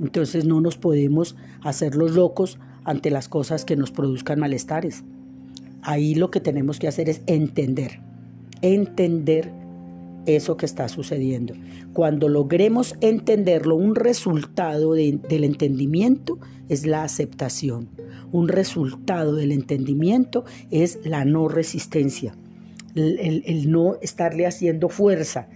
Entonces 0.00 0.44
no 0.44 0.60
nos 0.60 0.76
podemos 0.78 1.36
hacer 1.62 1.94
los 1.94 2.12
locos 2.12 2.58
ante 2.84 3.10
las 3.10 3.28
cosas 3.28 3.64
que 3.64 3.76
nos 3.76 3.90
produzcan 3.90 4.40
malestares. 4.40 5.04
Ahí 5.82 6.14
lo 6.14 6.30
que 6.30 6.40
tenemos 6.40 6.78
que 6.78 6.88
hacer 6.88 7.08
es 7.08 7.22
entender, 7.26 8.00
entender 8.62 9.52
eso 10.26 10.56
que 10.56 10.66
está 10.66 10.88
sucediendo. 10.88 11.54
Cuando 11.92 12.28
logremos 12.28 12.94
entenderlo, 13.00 13.76
un 13.76 13.94
resultado 13.94 14.94
del 14.94 15.44
entendimiento 15.44 16.38
es 16.68 16.86
la 16.86 17.02
aceptación. 17.02 17.88
Un 18.32 18.48
resultado 18.48 19.34
del 19.34 19.52
entendimiento 19.52 20.44
es 20.70 20.98
la 21.04 21.24
no 21.24 21.48
resistencia, 21.48 22.34
el, 22.94 23.42
el 23.46 23.70
no 23.70 23.96
estarle 24.02 24.46
haciendo 24.46 24.88
fuerza, 24.88 25.48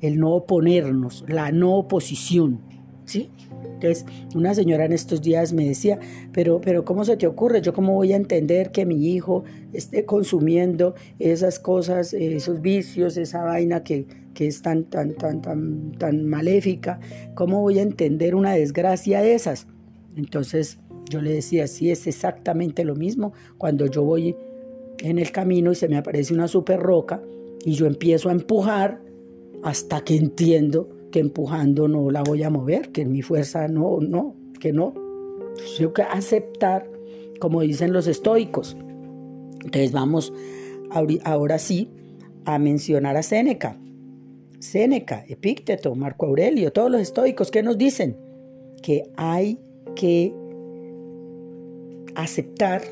el 0.00 0.18
no 0.18 0.34
oponernos, 0.34 1.24
la 1.28 1.52
no 1.52 1.76
oposición. 1.76 2.60
¿Sí? 3.04 3.30
Entonces, 3.64 4.04
una 4.34 4.54
señora 4.54 4.84
en 4.84 4.92
estos 4.92 5.22
días 5.22 5.52
me 5.52 5.66
decía, 5.66 5.98
pero, 6.32 6.60
pero 6.60 6.84
¿cómo 6.84 7.04
se 7.04 7.16
te 7.16 7.26
ocurre? 7.26 7.62
¿Yo 7.62 7.72
cómo 7.72 7.94
voy 7.94 8.12
a 8.12 8.16
entender 8.16 8.70
que 8.70 8.84
mi 8.84 9.14
hijo 9.14 9.44
esté 9.72 10.04
consumiendo 10.04 10.94
esas 11.18 11.58
cosas, 11.58 12.12
esos 12.12 12.60
vicios, 12.60 13.16
esa 13.16 13.44
vaina 13.44 13.84
que, 13.84 14.06
que 14.34 14.46
es 14.48 14.60
tan, 14.62 14.84
tan, 14.84 15.14
tan, 15.14 15.40
tan, 15.40 15.92
tan 15.92 16.26
maléfica? 16.26 17.00
¿Cómo 17.34 17.62
voy 17.62 17.78
a 17.78 17.82
entender 17.82 18.34
una 18.34 18.52
desgracia 18.52 19.22
de 19.22 19.34
esas? 19.34 19.68
Entonces, 20.16 20.78
yo 21.08 21.22
le 21.22 21.32
decía, 21.32 21.66
sí, 21.66 21.90
es 21.90 22.06
exactamente 22.06 22.84
lo 22.84 22.94
mismo 22.94 23.32
cuando 23.56 23.86
yo 23.86 24.02
voy 24.02 24.36
en 24.98 25.18
el 25.18 25.30
camino 25.30 25.72
y 25.72 25.76
se 25.76 25.88
me 25.88 25.96
aparece 25.96 26.34
una 26.34 26.48
super 26.48 26.80
roca 26.80 27.22
y 27.64 27.72
yo 27.72 27.86
empiezo 27.86 28.28
a 28.28 28.32
empujar 28.32 29.00
hasta 29.62 30.02
que 30.02 30.16
entiendo 30.16 30.88
que 31.10 31.20
empujando 31.20 31.88
no 31.88 32.10
la 32.10 32.22
voy 32.22 32.42
a 32.42 32.50
mover, 32.50 32.90
que 32.90 33.04
mi 33.04 33.22
fuerza 33.22 33.68
no, 33.68 33.98
no, 34.00 34.34
que 34.60 34.72
no. 34.72 34.94
Tengo 35.76 35.92
que 35.92 36.02
aceptar, 36.02 36.88
como 37.40 37.62
dicen 37.62 37.92
los 37.92 38.06
estoicos. 38.06 38.76
Entonces 39.64 39.92
vamos 39.92 40.32
ahora 41.24 41.58
sí 41.58 41.90
a 42.44 42.58
mencionar 42.58 43.16
a 43.16 43.22
Séneca. 43.22 43.78
Séneca, 44.60 45.24
Epícteto, 45.28 45.94
Marco 45.94 46.26
Aurelio, 46.26 46.72
todos 46.72 46.90
los 46.90 47.00
estoicos, 47.00 47.50
¿qué 47.50 47.62
nos 47.62 47.78
dicen? 47.78 48.16
Que 48.82 49.04
hay 49.16 49.60
que 49.94 50.34
aceptar 52.14 52.82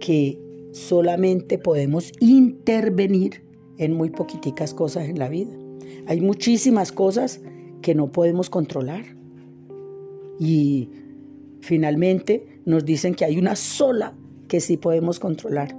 que 0.00 0.40
solamente 0.72 1.58
podemos 1.58 2.12
intervenir 2.20 3.45
en 3.78 3.92
muy 3.94 4.10
poquiticas 4.10 4.74
cosas 4.74 5.08
en 5.08 5.18
la 5.18 5.28
vida. 5.28 5.52
Hay 6.06 6.20
muchísimas 6.20 6.92
cosas 6.92 7.40
que 7.82 7.94
no 7.94 8.10
podemos 8.10 8.50
controlar. 8.50 9.04
Y 10.38 10.90
finalmente 11.60 12.60
nos 12.64 12.84
dicen 12.84 13.14
que 13.14 13.24
hay 13.24 13.38
una 13.38 13.56
sola 13.56 14.14
que 14.48 14.60
sí 14.60 14.76
podemos 14.76 15.18
controlar. 15.18 15.76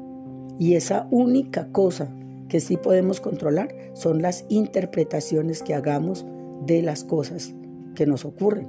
Y 0.60 0.74
esa 0.74 1.08
única 1.12 1.72
cosa 1.72 2.14
que 2.50 2.60
sí 2.60 2.78
podemos 2.78 3.20
controlar 3.20 3.76
son 3.94 4.22
las 4.22 4.46
interpretaciones 4.50 5.62
que 5.62 5.74
hagamos 5.74 6.26
de 6.66 6.82
las 6.82 7.04
cosas 7.04 7.54
que 7.96 8.06
nos 8.06 8.26
ocurren. 8.26 8.68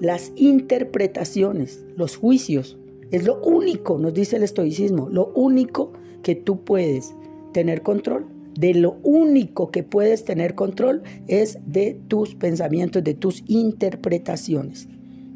Las 0.00 0.32
interpretaciones, 0.36 1.84
los 1.96 2.16
juicios, 2.16 2.78
es 3.10 3.24
lo 3.24 3.40
único, 3.42 3.98
nos 3.98 4.14
dice 4.14 4.36
el 4.36 4.42
estoicismo, 4.42 5.08
lo 5.10 5.32
único 5.34 5.92
que 6.22 6.34
tú 6.34 6.64
puedes 6.64 7.14
tener 7.52 7.82
control 7.82 8.26
de 8.54 8.74
lo 8.74 8.98
único 9.02 9.70
que 9.70 9.82
puedes 9.82 10.24
tener 10.24 10.54
control 10.54 11.02
es 11.26 11.58
de 11.66 11.98
tus 12.08 12.34
pensamientos, 12.34 13.02
de 13.02 13.14
tus 13.14 13.44
interpretaciones, 13.46 14.88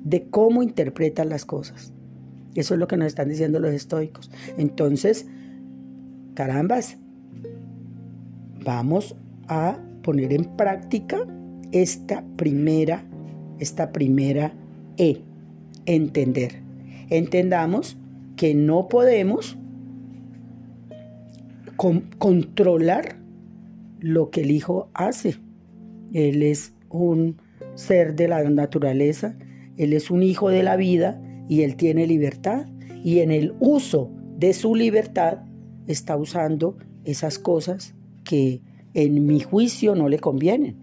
de 0.05 0.25
cómo 0.29 0.63
interpretas 0.63 1.27
las 1.27 1.45
cosas. 1.45 1.93
Eso 2.55 2.75
es 2.75 2.81
lo 2.81 2.89
que 2.89 2.97
nos 2.97 3.09
están 3.09 3.29
diciendo 3.29 3.61
los 3.61 3.73
estoicos. 3.73 4.31
Entonces, 4.57 5.27
carambas, 6.35 6.97
vamos 8.65 9.17
a 9.49 9.79
poner 10.03 10.33
en 10.33 10.45
práctica 10.57 11.27
esta 11.73 12.25
primera, 12.37 13.05
esta 13.59 13.93
primera 13.93 14.55
E, 14.97 15.21
entender. 15.85 16.63
Entendamos 17.11 17.97
que 18.37 18.55
no 18.55 18.89
podemos 18.89 19.59
controlar 21.77 23.19
lo 24.01 24.31
que 24.31 24.43
el 24.43 24.51
hijo 24.51 24.91
hace. 24.95 25.37
Él 26.13 26.43
es 26.43 26.75
un 26.89 27.37
ser 27.75 28.15
de 28.15 28.29
la 28.29 28.43
naturaleza, 28.45 29.37
él 29.77 29.93
es 29.93 30.11
un 30.11 30.23
hijo 30.23 30.49
de 30.49 30.63
la 30.63 30.77
vida 30.77 31.21
y 31.49 31.63
él 31.63 31.77
tiene 31.77 32.07
libertad. 32.07 32.67
Y 33.05 33.21
en 33.21 33.31
el 33.31 33.55
uso 33.61 34.11
de 34.39 34.53
su 34.53 34.75
libertad 34.75 35.39
está 35.87 36.17
usando 36.17 36.77
esas 37.05 37.39
cosas 37.39 37.95
que 38.25 38.63
en 38.95 39.27
mi 39.27 39.41
juicio 39.41 39.95
no 39.95 40.09
le 40.09 40.19
convienen. 40.19 40.77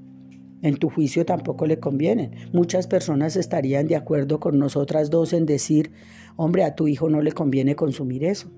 En 0.62 0.78
tu 0.78 0.90
juicio 0.90 1.26
tampoco 1.26 1.66
le 1.66 1.80
convienen. 1.80 2.32
Muchas 2.54 2.88
personas 2.88 3.36
estarían 3.36 3.88
de 3.88 3.98
acuerdo 3.98 4.40
con 4.40 4.58
nosotras 4.60 5.10
dos 5.10 5.34
en 5.34 5.46
decir, 5.46 5.92
hombre, 6.38 6.64
a 6.64 6.76
tu 6.76 6.88
hijo 6.88 7.10
no 7.10 7.22
le 7.22 7.34
conviene 7.34 7.76
consumir 7.76 8.24
eso 8.24 8.50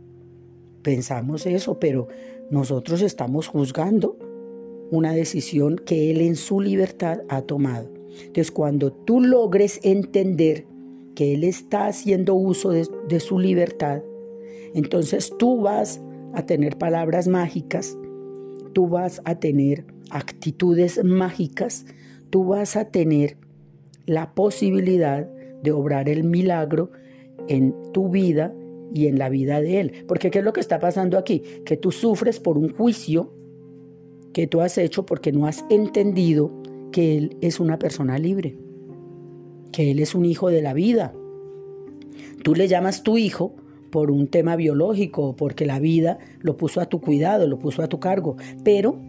pensamos 0.85 1.47
eso, 1.47 1.79
pero 1.79 2.07
nosotros 2.51 3.01
estamos 3.01 3.47
juzgando 3.47 4.19
una 4.91 5.13
decisión 5.13 5.77
que 5.77 6.11
Él 6.11 6.21
en 6.21 6.35
su 6.35 6.61
libertad 6.61 7.21
ha 7.27 7.41
tomado. 7.41 7.89
Entonces, 8.19 8.51
cuando 8.51 8.93
tú 8.93 9.19
logres 9.19 9.79
entender 9.81 10.67
que 11.15 11.33
Él 11.33 11.43
está 11.43 11.87
haciendo 11.87 12.35
uso 12.35 12.69
de, 12.69 12.87
de 13.09 13.19
su 13.19 13.39
libertad, 13.39 14.03
entonces 14.75 15.33
tú 15.39 15.61
vas 15.61 16.01
a 16.33 16.45
tener 16.45 16.77
palabras 16.77 17.27
mágicas, 17.27 17.97
tú 18.73 18.87
vas 18.87 19.23
a 19.25 19.39
tener 19.39 19.85
actitudes 20.11 21.03
mágicas, 21.03 21.87
tú 22.29 22.45
vas 22.45 22.75
a 22.75 22.85
tener 22.91 23.37
la 24.05 24.35
posibilidad 24.35 25.27
de 25.63 25.71
obrar 25.71 26.09
el 26.09 26.23
milagro 26.25 26.91
en 27.47 27.73
tu 27.91 28.09
vida 28.09 28.53
y 28.93 29.07
en 29.07 29.19
la 29.19 29.29
vida 29.29 29.61
de 29.61 29.79
Él. 29.79 29.91
Porque 30.07 30.31
¿qué 30.31 30.39
es 30.39 30.45
lo 30.45 30.53
que 30.53 30.61
está 30.61 30.79
pasando 30.79 31.17
aquí? 31.17 31.43
Que 31.65 31.77
tú 31.77 31.91
sufres 31.91 32.39
por 32.39 32.57
un 32.57 32.73
juicio 32.73 33.31
que 34.35 34.47
tú 34.47 34.59
has 34.59 34.77
hecho 34.77 35.05
porque 35.05 35.31
no 35.31 35.47
has 35.47 35.63
entendido 35.69 36.51
que 36.91 37.17
Él 37.17 37.37
es 37.39 37.61
una 37.61 37.79
persona 37.79 38.19
libre, 38.19 38.57
que 39.71 39.91
Él 39.91 39.99
es 39.99 40.13
un 40.13 40.25
hijo 40.25 40.49
de 40.49 40.61
la 40.61 40.73
vida. 40.73 41.13
Tú 42.43 42.53
le 42.53 42.67
llamas 42.67 43.01
tu 43.01 43.17
hijo 43.17 43.55
por 43.91 44.11
un 44.11 44.27
tema 44.27 44.57
biológico, 44.57 45.37
porque 45.37 45.65
la 45.65 45.79
vida 45.79 46.19
lo 46.41 46.57
puso 46.57 46.81
a 46.81 46.87
tu 46.87 46.99
cuidado, 46.99 47.47
lo 47.47 47.59
puso 47.59 47.81
a 47.81 47.87
tu 47.87 48.01
cargo, 48.01 48.35
pero 48.65 48.99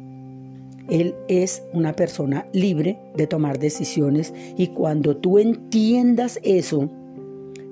Él 0.88 1.16
es 1.26 1.64
una 1.72 1.94
persona 1.94 2.46
libre 2.52 2.96
de 3.16 3.26
tomar 3.26 3.58
decisiones 3.58 4.32
y 4.56 4.68
cuando 4.68 5.16
tú 5.16 5.40
entiendas 5.40 6.38
eso, 6.44 6.88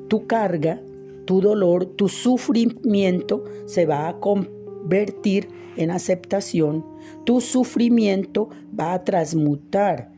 tu 0.08 0.26
carga 0.26 0.82
tu 1.24 1.40
dolor, 1.40 1.86
tu 1.86 2.08
sufrimiento 2.08 3.44
se 3.66 3.86
va 3.86 4.08
a 4.08 4.20
convertir 4.20 5.48
en 5.76 5.90
aceptación, 5.90 6.84
tu 7.24 7.40
sufrimiento 7.40 8.48
va 8.78 8.94
a 8.94 9.04
transmutar, 9.04 10.10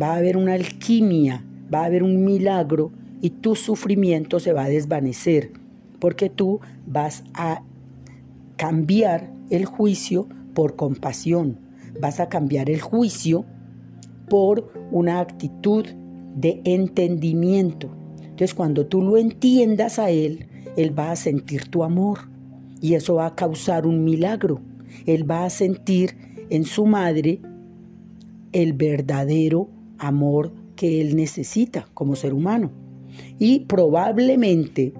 va 0.00 0.14
a 0.14 0.16
haber 0.16 0.36
una 0.36 0.54
alquimia, 0.54 1.44
va 1.72 1.82
a 1.82 1.86
haber 1.86 2.02
un 2.02 2.24
milagro 2.24 2.92
y 3.20 3.30
tu 3.30 3.54
sufrimiento 3.54 4.40
se 4.40 4.52
va 4.52 4.64
a 4.64 4.68
desvanecer, 4.68 5.52
porque 5.98 6.28
tú 6.28 6.60
vas 6.86 7.24
a 7.34 7.62
cambiar 8.56 9.32
el 9.50 9.64
juicio 9.64 10.28
por 10.54 10.76
compasión, 10.76 11.58
vas 12.00 12.20
a 12.20 12.28
cambiar 12.28 12.70
el 12.70 12.80
juicio 12.80 13.44
por 14.28 14.72
una 14.90 15.20
actitud 15.20 15.84
de 16.34 16.62
entendimiento 16.64 17.90
entonces 18.42 18.56
cuando 18.56 18.86
tú 18.86 19.02
lo 19.02 19.18
entiendas 19.18 20.00
a 20.00 20.10
Él, 20.10 20.46
Él 20.76 20.98
va 20.98 21.12
a 21.12 21.16
sentir 21.16 21.68
tu 21.68 21.84
amor 21.84 22.28
y 22.80 22.94
eso 22.94 23.14
va 23.14 23.26
a 23.26 23.34
causar 23.36 23.86
un 23.86 24.02
milagro. 24.02 24.60
Él 25.06 25.30
va 25.30 25.44
a 25.44 25.50
sentir 25.50 26.16
en 26.50 26.64
su 26.64 26.84
madre 26.84 27.40
el 28.50 28.72
verdadero 28.72 29.68
amor 29.96 30.52
que 30.74 31.00
Él 31.00 31.14
necesita 31.14 31.86
como 31.94 32.16
ser 32.16 32.34
humano. 32.34 32.72
Y 33.38 33.60
probablemente, 33.60 34.92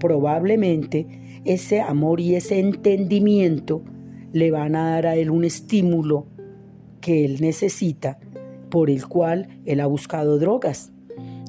probablemente 0.00 1.06
ese 1.44 1.80
amor 1.80 2.20
y 2.20 2.34
ese 2.34 2.58
entendimiento 2.58 3.80
le 4.32 4.50
van 4.50 4.74
a 4.74 4.90
dar 4.90 5.06
a 5.06 5.14
Él 5.14 5.30
un 5.30 5.44
estímulo 5.44 6.26
que 7.00 7.24
él 7.24 7.40
necesita, 7.40 8.18
por 8.70 8.90
el 8.90 9.06
cual 9.06 9.60
él 9.66 9.78
ha 9.78 9.86
buscado 9.86 10.40
drogas. 10.40 10.90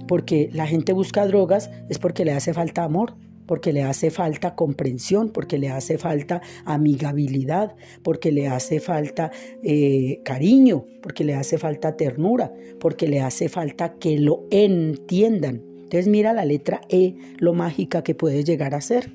Porque 0.10 0.50
la 0.54 0.66
gente 0.66 0.92
busca 0.92 1.28
drogas 1.28 1.70
es 1.88 2.00
porque 2.00 2.26
le 2.26 2.32
hace 2.32 2.52
falta 2.52 2.84
amor, 2.84 3.14
porque 3.46 3.74
le 3.74 3.84
hace 3.84 4.10
falta 4.10 4.56
comprensión, 4.56 5.30
porque 5.30 5.60
le 5.60 5.70
hace 5.70 6.00
falta 6.00 6.42
amigabilidad, 6.66 7.76
porque 8.02 8.32
le 8.32 8.48
hace 8.48 8.80
falta 8.80 9.30
eh, 9.62 10.22
cariño, 10.26 10.88
porque 11.04 11.24
le 11.24 11.36
hace 11.36 11.60
falta 11.60 11.96
ternura, 11.96 12.52
porque 12.80 13.08
le 13.08 13.22
hace 13.22 13.50
falta 13.50 14.00
que 14.00 14.18
lo 14.18 14.48
entiendan. 14.50 15.62
Entonces 15.76 16.08
mira 16.08 16.34
la 16.34 16.44
letra 16.44 16.82
E, 16.90 17.14
lo 17.38 17.54
mágica 17.54 18.04
que 18.04 18.16
puede 18.16 18.44
llegar 18.44 18.74
a 18.74 18.82
ser. 18.82 19.12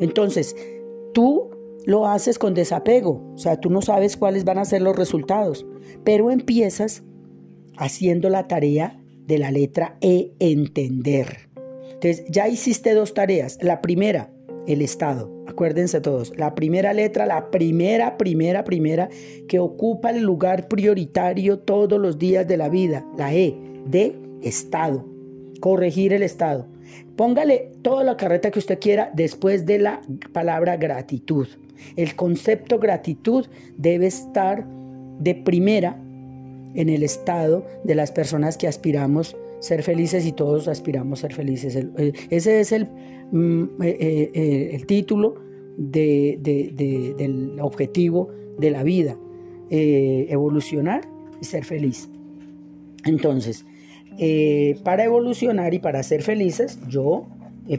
Entonces, 0.00 0.54
tú 1.14 1.48
lo 1.86 2.08
haces 2.08 2.38
con 2.38 2.52
desapego, 2.52 3.32
o 3.32 3.38
sea, 3.38 3.58
tú 3.58 3.70
no 3.70 3.80
sabes 3.80 4.18
cuáles 4.18 4.44
van 4.44 4.58
a 4.58 4.66
ser 4.66 4.82
los 4.82 4.96
resultados, 4.96 5.64
pero 6.04 6.30
empiezas 6.30 7.04
haciendo 7.78 8.28
la 8.28 8.48
tarea 8.48 8.99
de 9.30 9.38
la 9.38 9.52
letra 9.52 9.96
E, 10.00 10.32
entender. 10.40 11.48
Entonces, 11.84 12.24
ya 12.28 12.48
hiciste 12.48 12.94
dos 12.94 13.14
tareas. 13.14 13.58
La 13.62 13.80
primera, 13.80 14.28
el 14.66 14.82
Estado. 14.82 15.30
Acuérdense 15.46 16.00
todos, 16.00 16.36
la 16.36 16.56
primera 16.56 16.92
letra, 16.92 17.26
la 17.26 17.50
primera, 17.52 18.18
primera, 18.18 18.64
primera, 18.64 19.08
que 19.46 19.60
ocupa 19.60 20.10
el 20.10 20.22
lugar 20.22 20.66
prioritario 20.66 21.60
todos 21.60 22.00
los 22.00 22.18
días 22.18 22.48
de 22.48 22.56
la 22.56 22.68
vida, 22.68 23.06
la 23.16 23.32
E, 23.32 23.56
de 23.86 24.16
Estado. 24.42 25.06
Corregir 25.60 26.12
el 26.12 26.24
Estado. 26.24 26.66
Póngale 27.14 27.70
toda 27.82 28.02
la 28.02 28.16
carreta 28.16 28.50
que 28.50 28.58
usted 28.58 28.80
quiera 28.80 29.12
después 29.14 29.64
de 29.64 29.78
la 29.78 30.00
palabra 30.32 30.76
gratitud. 30.76 31.46
El 31.94 32.16
concepto 32.16 32.80
gratitud 32.80 33.46
debe 33.76 34.08
estar 34.08 34.66
de 35.20 35.36
primera 35.36 35.96
en 36.74 36.88
el 36.88 37.02
estado 37.02 37.64
de 37.84 37.94
las 37.94 38.12
personas 38.12 38.56
que 38.56 38.68
aspiramos 38.68 39.36
ser 39.60 39.82
felices 39.82 40.26
y 40.26 40.32
todos 40.32 40.68
aspiramos 40.68 41.20
ser 41.20 41.32
felices. 41.34 41.76
Eh, 41.76 42.12
ese 42.30 42.60
es 42.60 42.72
el, 42.72 42.88
mm, 43.30 43.82
eh, 43.82 44.30
eh, 44.34 44.70
el 44.72 44.86
título 44.86 45.34
del 45.76 47.56
objetivo 47.60 48.28
de 48.58 48.70
la 48.70 48.82
vida, 48.82 49.16
evolucionar 49.70 51.08
y 51.40 51.44
ser 51.44 51.64
feliz. 51.64 52.10
Entonces, 53.06 53.64
para 54.84 55.04
evolucionar 55.04 55.72
y 55.72 55.78
para 55.78 56.02
ser 56.02 56.22
felices, 56.22 56.78
yo 56.86 57.26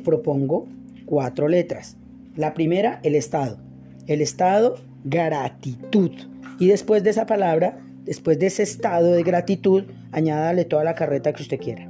propongo 0.04 0.66
cuatro 1.06 1.48
letras. 1.48 1.96
La 2.36 2.56
primera, 2.56 3.00
el 3.04 3.14
estado. 3.14 3.60
El 4.08 4.22
estado, 4.22 4.78
gratitud. 5.04 6.12
Y 6.58 6.68
después 6.70 7.04
de 7.04 7.12
esa 7.12 7.28
palabra, 7.28 7.78
después 8.06 8.40
de 8.40 8.48
ese 8.48 8.64
estado 8.64 9.12
de 9.14 9.24
gratitud, 9.24 9.84
añádale 10.12 10.66
toda 10.66 10.84
la 10.84 10.96
carreta 10.96 11.34
que 11.34 11.44
usted 11.44 11.60
quiera. 11.60 11.88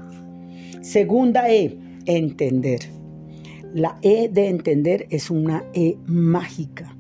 Segunda 0.82 1.50
E, 1.50 1.78
entender. 2.06 2.80
La 3.74 3.98
E 4.02 4.30
de 4.30 4.48
entender 4.48 5.08
es 5.10 5.30
una 5.30 5.64
E 5.74 5.98
mágica. 6.06 6.96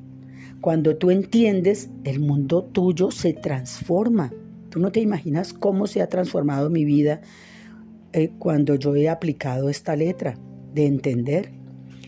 Cuando 0.62 0.95
tú 0.95 1.10
entiendes, 1.10 1.89
el 2.04 2.19
mundo 2.19 2.63
tuyo 2.63 3.10
se 3.10 3.34
transforma. 3.34 4.32
Tú 4.69 4.80
no 4.80 4.91
te 4.91 5.00
imaginas 5.00 5.54
cómo 5.54 5.88
se 5.88 6.02
ha 6.02 6.08
transformado 6.08 6.69
mi 6.69 6.86
vida 6.86 7.21
eh, 8.13 8.32
cuando 8.38 8.76
yo 8.76 8.95
he 8.95 9.10
aplicado 9.10 9.69
esta 9.69 9.95
letra 9.95 10.38
de 10.74 10.86
entender. 10.86 11.52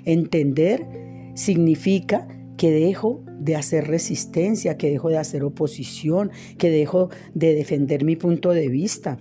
Entender 0.06 0.86
significa 1.34 2.28
que 2.58 2.72
dejo 2.72 3.24
de 3.44 3.56
hacer 3.56 3.88
resistencia, 3.88 4.78
que 4.78 4.90
dejo 4.90 5.10
de 5.10 5.18
hacer 5.18 5.44
oposición, 5.44 6.32
que 6.58 6.70
dejo 6.70 7.10
de 7.34 7.54
defender 7.54 8.06
mi 8.06 8.16
punto 8.16 8.52
de 8.52 8.70
vista, 8.70 9.18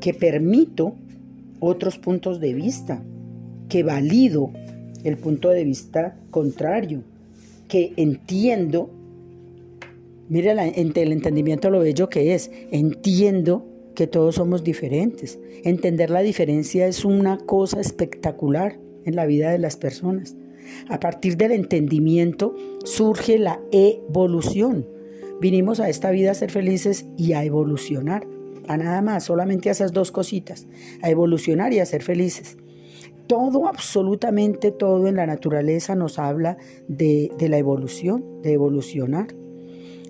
que 0.00 0.12
permito 0.12 0.94
otros 1.58 1.98
puntos 1.98 2.38
de 2.38 2.52
vista, 2.52 3.02
que 3.68 3.82
valido 3.82 4.50
el 5.04 5.16
punto 5.16 5.48
de 5.48 5.64
vista 5.64 6.18
contrario, 6.30 7.02
que 7.68 7.94
entiendo, 7.96 8.90
mire 10.28 10.50
el 10.50 11.12
entendimiento 11.12 11.70
lo 11.70 11.80
bello 11.80 12.10
que 12.10 12.34
es, 12.34 12.50
entiendo 12.70 13.66
que 13.94 14.06
todos 14.06 14.34
somos 14.34 14.64
diferentes. 14.64 15.38
Entender 15.64 16.10
la 16.10 16.20
diferencia 16.20 16.86
es 16.86 17.06
una 17.06 17.38
cosa 17.38 17.80
espectacular 17.80 18.78
en 19.06 19.16
la 19.16 19.24
vida 19.24 19.50
de 19.50 19.58
las 19.58 19.76
personas. 19.76 20.36
A 20.88 21.00
partir 21.00 21.36
del 21.36 21.52
entendimiento 21.52 22.54
surge 22.84 23.38
la 23.38 23.60
evolución. 23.72 24.86
Vinimos 25.40 25.80
a 25.80 25.88
esta 25.88 26.10
vida 26.10 26.30
a 26.30 26.34
ser 26.34 26.50
felices 26.50 27.06
y 27.16 27.34
a 27.34 27.44
evolucionar. 27.44 28.26
A 28.68 28.76
nada 28.76 29.02
más, 29.02 29.24
solamente 29.24 29.68
a 29.68 29.72
esas 29.72 29.92
dos 29.92 30.10
cositas, 30.10 30.66
a 31.02 31.10
evolucionar 31.10 31.72
y 31.72 31.78
a 31.78 31.86
ser 31.86 32.02
felices. 32.02 32.56
Todo, 33.26 33.66
absolutamente 33.68 34.70
todo 34.70 35.08
en 35.08 35.16
la 35.16 35.26
naturaleza 35.26 35.94
nos 35.94 36.18
habla 36.18 36.56
de, 36.88 37.30
la 37.40 37.58
evolución, 37.58 38.24
de 38.42 38.52
evolucionar. 38.52 39.28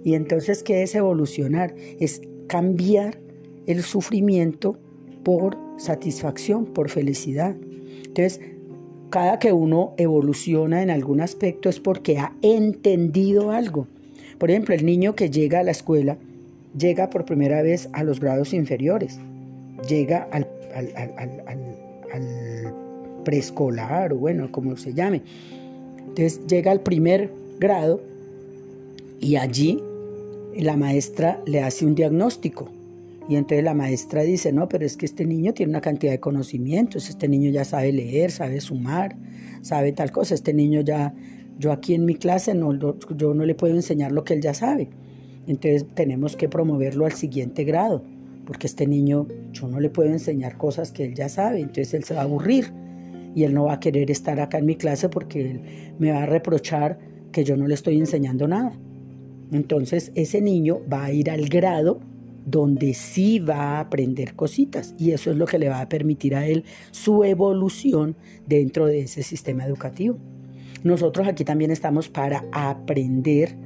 Y 0.05 0.15
entonces, 0.15 0.63
¿qué 0.63 0.83
es 0.83 0.95
evolucionar? 0.95 1.75
Es 1.99 2.23
cambiar 2.47 3.19
el 3.67 3.83
sufrimiento 3.83 4.79
por 5.25 5.59
satisfacción, 5.79 6.67
por 6.67 6.91
felicidad. 6.91 7.57
Entonces, 8.07 8.41
cada 9.11 9.39
que 9.39 9.53
uno 9.53 9.95
evoluciona 9.97 10.83
en 10.83 10.91
algún 10.91 11.21
aspecto 11.21 11.69
es 11.69 11.81
porque 11.81 12.19
ha 12.19 12.33
entendido 12.43 13.51
algo. 13.51 13.87
Por 14.39 14.51
ejemplo, 14.51 14.75
el 14.75 14.85
niño 14.85 15.15
que 15.15 15.31
llega 15.31 15.61
a 15.61 15.63
la 15.63 15.71
escuela 15.71 16.19
llega 16.77 17.09
por 17.11 17.25
primera 17.25 17.63
vez 17.63 17.89
a 17.93 18.05
los 18.05 18.21
grados 18.21 18.53
inferiores, 18.53 19.19
llega 19.89 20.29
al, 20.31 20.47
preescolar 23.25 24.13
o 24.13 24.17
bueno, 24.17 24.53
como 24.53 24.77
se 24.77 24.95
llame. 24.95 25.23
Entonces 25.99 26.47
llega 26.47 26.71
al 26.71 26.81
primer 26.81 27.31
grado 27.59 28.01
y 29.21 29.37
allí 29.37 29.83
la 30.55 30.77
maestra 30.77 31.41
le 31.47 31.63
hace 31.63 31.85
un 31.87 31.95
diagnóstico 31.95 32.71
y 33.29 33.35
entonces 33.35 33.65
la 33.65 33.75
maestra 33.75 34.23
dice, 34.23 34.53
no, 34.53 34.69
pero 34.69 34.87
es 34.87 34.97
que 34.97 35.05
este 35.05 35.25
niño 35.25 35.53
tiene 35.53 35.71
una 35.71 35.81
cantidad 35.81 36.13
de 36.13 36.21
conocimientos, 36.21 37.09
este 37.09 37.29
niño 37.29 37.51
ya 37.51 37.65
sabe 37.65 37.93
leer, 37.93 38.31
sabe 38.31 38.61
sumar, 38.61 39.17
sabe 39.63 39.93
tal 39.93 40.13
cosa, 40.13 40.35
este 40.35 40.55
niño 40.55 40.81
ya, 40.83 41.13
yo 41.59 41.73
aquí 41.73 41.95
en 41.95 42.05
mi 42.05 42.15
clase 42.15 42.55
no, 42.55 42.73
yo 43.17 43.35
no 43.35 43.45
le 43.45 43.55
puedo 43.55 43.75
enseñar 43.75 44.13
lo 44.13 44.23
que 44.23 44.35
él 44.35 44.43
ya 44.43 44.55
sabe. 44.55 44.91
Entonces 45.49 45.87
tenemos 45.95 46.37
que 46.37 46.49
promoverlo 46.49 47.05
al 47.05 47.13
siguiente 47.13 47.65
grado, 47.65 48.05
porque 48.47 48.69
este 48.69 48.87
niño 48.87 49.27
yo 49.53 49.67
no 49.67 49.81
le 49.81 49.91
puedo 49.91 50.11
enseñar 50.11 50.57
cosas 50.57 50.93
que 50.93 51.05
él 51.05 51.15
ya 51.15 51.29
sabe, 51.29 51.61
entonces 51.61 51.95
él 51.95 52.05
se 52.05 52.15
va 52.15 52.21
a 52.21 52.25
aburrir 52.25 52.73
y 53.35 53.43
él 53.43 53.55
no 53.55 53.65
va 53.65 53.75
a 53.75 53.81
querer 53.81 54.11
estar 54.11 54.39
acá 54.39 54.59
en 54.59 54.67
mi 54.67 54.77
clase 54.77 55.09
porque 55.09 55.41
él 55.41 55.61
me 55.99 56.13
va 56.13 56.23
a 56.23 56.27
reprochar 56.27 56.99
que 57.33 57.43
yo 57.43 57.57
no 57.57 57.67
le 57.67 57.75
estoy 57.75 57.99
enseñando 57.99 58.47
nada. 58.47 58.73
Entonces 59.53 60.13
ese 60.15 60.41
niño 60.41 60.81
va 60.91 61.05
a 61.05 61.13
ir 61.13 61.29
al 61.31 61.49
grado 61.49 62.01
donde 62.47 62.95
sí 62.95 63.41
va 63.41 63.57
a 63.57 63.81
aprender 63.81 64.35
cositas 64.35 64.95
y 64.99 65.11
eso 65.11 65.33
es 65.33 65.37
lo 65.37 65.47
que 65.47 65.59
le 65.59 65.69
va 65.69 65.81
a 65.81 65.89
permitir 65.89 66.35
a 66.37 66.47
él 66.47 66.65
su 66.93 67.25
evolución 67.25 68.17
dentro 68.47 68.87
de 68.87 69.01
ese 69.01 69.23
sistema 69.23 69.67
educativo. 69.67 70.17
Nosotros 70.85 71.27
aquí 71.27 71.45
también 71.45 71.73
estamos 71.73 72.09
para 72.09 72.45
aprender 72.53 73.57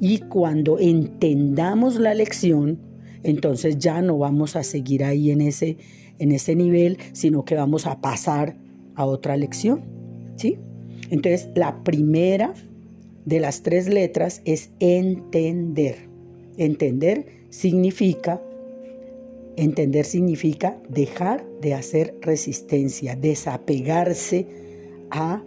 y 0.00 0.18
cuando 0.18 0.78
entendamos 0.78 1.96
la 1.96 2.14
lección, 2.14 2.78
entonces 3.22 3.78
ya 3.78 4.00
no 4.00 4.18
vamos 4.18 4.56
a 4.56 4.64
seguir 4.64 5.04
ahí 5.04 5.30
en 5.30 5.42
ese, 5.42 5.76
en 6.18 6.32
ese 6.32 6.56
nivel, 6.56 6.96
sino 7.12 7.44
que 7.44 7.54
vamos 7.54 7.86
a 7.86 8.00
pasar 8.00 8.56
a 8.94 9.04
otra 9.04 9.36
lección. 9.36 9.82
¿sí? 10.36 10.58
Entonces, 11.10 11.50
la 11.54 11.84
primera 11.84 12.54
de 13.26 13.38
las 13.38 13.62
tres 13.62 13.86
letras 13.88 14.40
es 14.46 14.70
entender. 14.80 16.08
Entender 16.56 17.41
significa, 17.52 18.40
entender 19.56 20.06
significa 20.06 20.78
dejar 20.88 21.44
de 21.60 21.74
hacer 21.74 22.16
resistencia, 22.22 23.14
desapegarse 23.14 24.46
a 25.10 25.44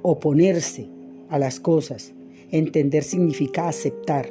oponerse 0.00 0.88
a 1.28 1.38
las 1.38 1.60
cosas. 1.60 2.14
Entender 2.50 3.04
significa 3.04 3.68
aceptar. 3.68 4.30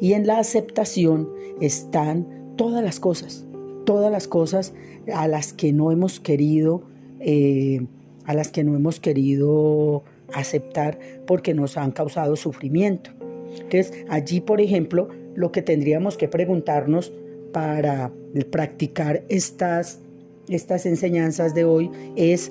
Y 0.00 0.12
en 0.12 0.26
la 0.26 0.38
aceptación 0.38 1.28
están 1.60 2.54
todas 2.56 2.84
las 2.84 3.00
cosas, 3.00 3.44
todas 3.84 4.12
las 4.12 4.28
cosas 4.28 4.72
a 5.12 5.26
las 5.26 5.52
que 5.52 5.72
no 5.72 5.90
hemos 5.90 6.20
querido, 6.20 6.84
eh, 7.18 7.84
a 8.24 8.34
las 8.34 8.52
que 8.52 8.62
no 8.62 8.76
hemos 8.76 9.00
querido 9.00 10.04
aceptar 10.32 11.00
porque 11.26 11.54
nos 11.54 11.76
han 11.76 11.90
causado 11.90 12.36
sufrimiento. 12.36 13.10
Entonces, 13.56 13.92
allí, 14.08 14.40
por 14.40 14.60
ejemplo, 14.60 15.08
lo 15.34 15.52
que 15.52 15.62
tendríamos 15.62 16.16
que 16.16 16.28
preguntarnos 16.28 17.12
para 17.52 18.12
practicar 18.50 19.24
estas, 19.28 20.00
estas 20.48 20.86
enseñanzas 20.86 21.54
de 21.54 21.64
hoy 21.64 21.90
es 22.16 22.50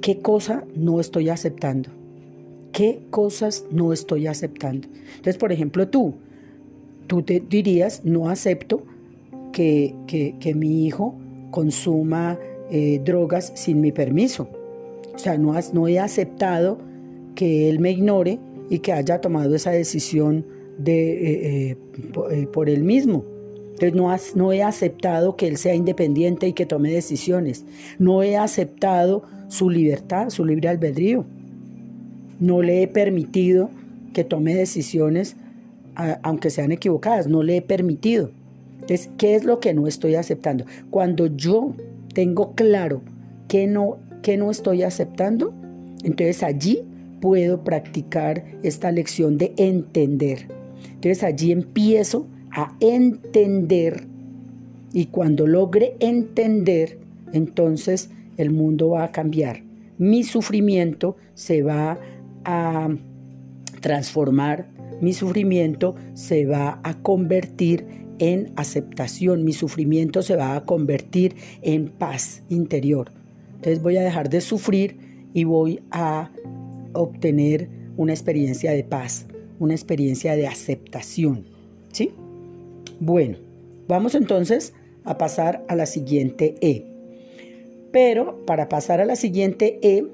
qué 0.00 0.18
cosa 0.20 0.64
no 0.74 1.00
estoy 1.00 1.28
aceptando. 1.28 1.90
¿Qué 2.72 3.00
cosas 3.10 3.66
no 3.70 3.92
estoy 3.92 4.26
aceptando? 4.26 4.88
Entonces, 5.16 5.36
por 5.36 5.52
ejemplo, 5.52 5.88
tú, 5.88 6.14
tú 7.06 7.22
te 7.22 7.40
dirías, 7.40 8.04
no 8.04 8.28
acepto 8.28 8.84
que, 9.52 9.94
mi 10.54 10.86
hijo 10.86 11.14
consuma 11.50 12.38
eh, 12.70 13.00
drogas 13.04 13.52
sin 13.56 13.80
mi 13.80 13.92
permiso. 13.92 14.48
O 15.14 15.18
sea, 15.18 15.36
no, 15.36 15.54
no 15.72 15.88
he 15.88 15.98
aceptado 15.98 16.78
que 17.34 17.68
él 17.68 17.80
me 17.80 17.90
ignore 17.90 18.38
y 18.68 18.78
que 18.78 18.92
haya 18.92 19.20
tomado 19.20 19.54
esa 19.54 19.72
decisión 19.72 20.46
de, 20.82 21.70
eh, 21.70 21.76
eh, 22.30 22.46
por 22.52 22.68
él 22.68 22.82
mismo. 22.82 23.24
Entonces 23.72 23.94
no, 23.94 24.14
no 24.34 24.52
he 24.52 24.62
aceptado 24.62 25.36
que 25.36 25.48
él 25.48 25.56
sea 25.56 25.74
independiente 25.74 26.48
y 26.48 26.52
que 26.52 26.66
tome 26.66 26.90
decisiones. 26.90 27.64
No 27.98 28.22
he 28.22 28.36
aceptado 28.36 29.22
su 29.48 29.70
libertad, 29.70 30.30
su 30.30 30.44
libre 30.44 30.68
albedrío. 30.68 31.24
No 32.38 32.62
le 32.62 32.82
he 32.82 32.88
permitido 32.88 33.70
que 34.12 34.24
tome 34.24 34.54
decisiones 34.54 35.36
aunque 36.22 36.50
sean 36.50 36.72
equivocadas, 36.72 37.26
no 37.26 37.42
le 37.42 37.58
he 37.58 37.62
permitido. 37.62 38.30
Entonces, 38.74 39.10
¿qué 39.18 39.34
es 39.34 39.44
lo 39.44 39.60
que 39.60 39.74
no 39.74 39.86
estoy 39.86 40.14
aceptando? 40.14 40.64
Cuando 40.90 41.26
yo 41.26 41.74
tengo 42.14 42.54
claro 42.54 43.02
que 43.48 43.66
no, 43.66 43.98
que 44.22 44.36
no 44.36 44.50
estoy 44.50 44.82
aceptando, 44.82 45.52
entonces 46.02 46.42
allí 46.42 46.82
puedo 47.20 47.62
practicar 47.62 48.44
esta 48.62 48.90
lección 48.90 49.36
de 49.36 49.52
entender. 49.56 50.59
Entonces 50.84 51.22
allí 51.22 51.52
empiezo 51.52 52.26
a 52.50 52.76
entender 52.80 54.06
y 54.92 55.06
cuando 55.06 55.46
logre 55.46 55.96
entender, 56.00 56.98
entonces 57.32 58.10
el 58.36 58.50
mundo 58.50 58.90
va 58.90 59.04
a 59.04 59.12
cambiar. 59.12 59.62
Mi 59.98 60.24
sufrimiento 60.24 61.16
se 61.34 61.62
va 61.62 61.98
a 62.44 62.88
transformar 63.80 64.66
mi 65.00 65.14
sufrimiento 65.14 65.94
se 66.12 66.44
va 66.44 66.80
a 66.82 66.94
convertir 66.94 67.86
en 68.18 68.52
aceptación, 68.56 69.44
mi 69.44 69.54
sufrimiento 69.54 70.22
se 70.22 70.36
va 70.36 70.54
a 70.54 70.64
convertir 70.66 71.36
en 71.62 71.88
paz 71.88 72.42
interior. 72.50 73.10
Entonces 73.56 73.82
voy 73.82 73.96
a 73.96 74.02
dejar 74.02 74.28
de 74.28 74.42
sufrir 74.42 74.98
y 75.32 75.44
voy 75.44 75.80
a 75.90 76.30
obtener 76.92 77.68
una 77.96 78.12
experiencia 78.12 78.72
de 78.72 78.84
paz, 78.84 79.26
una 79.60 79.74
experiencia 79.74 80.34
de 80.34 80.48
aceptación. 80.48 81.44
¿Sí? 81.92 82.12
Bueno, 82.98 83.38
vamos 83.86 84.16
entonces 84.16 84.72
a 85.04 85.16
pasar 85.16 85.64
a 85.68 85.76
la 85.76 85.86
siguiente 85.86 86.56
E. 86.60 86.86
Pero 87.92 88.44
para 88.46 88.68
pasar 88.68 89.00
a 89.00 89.04
la 89.04 89.16
siguiente 89.16 89.78
E, 89.82 90.04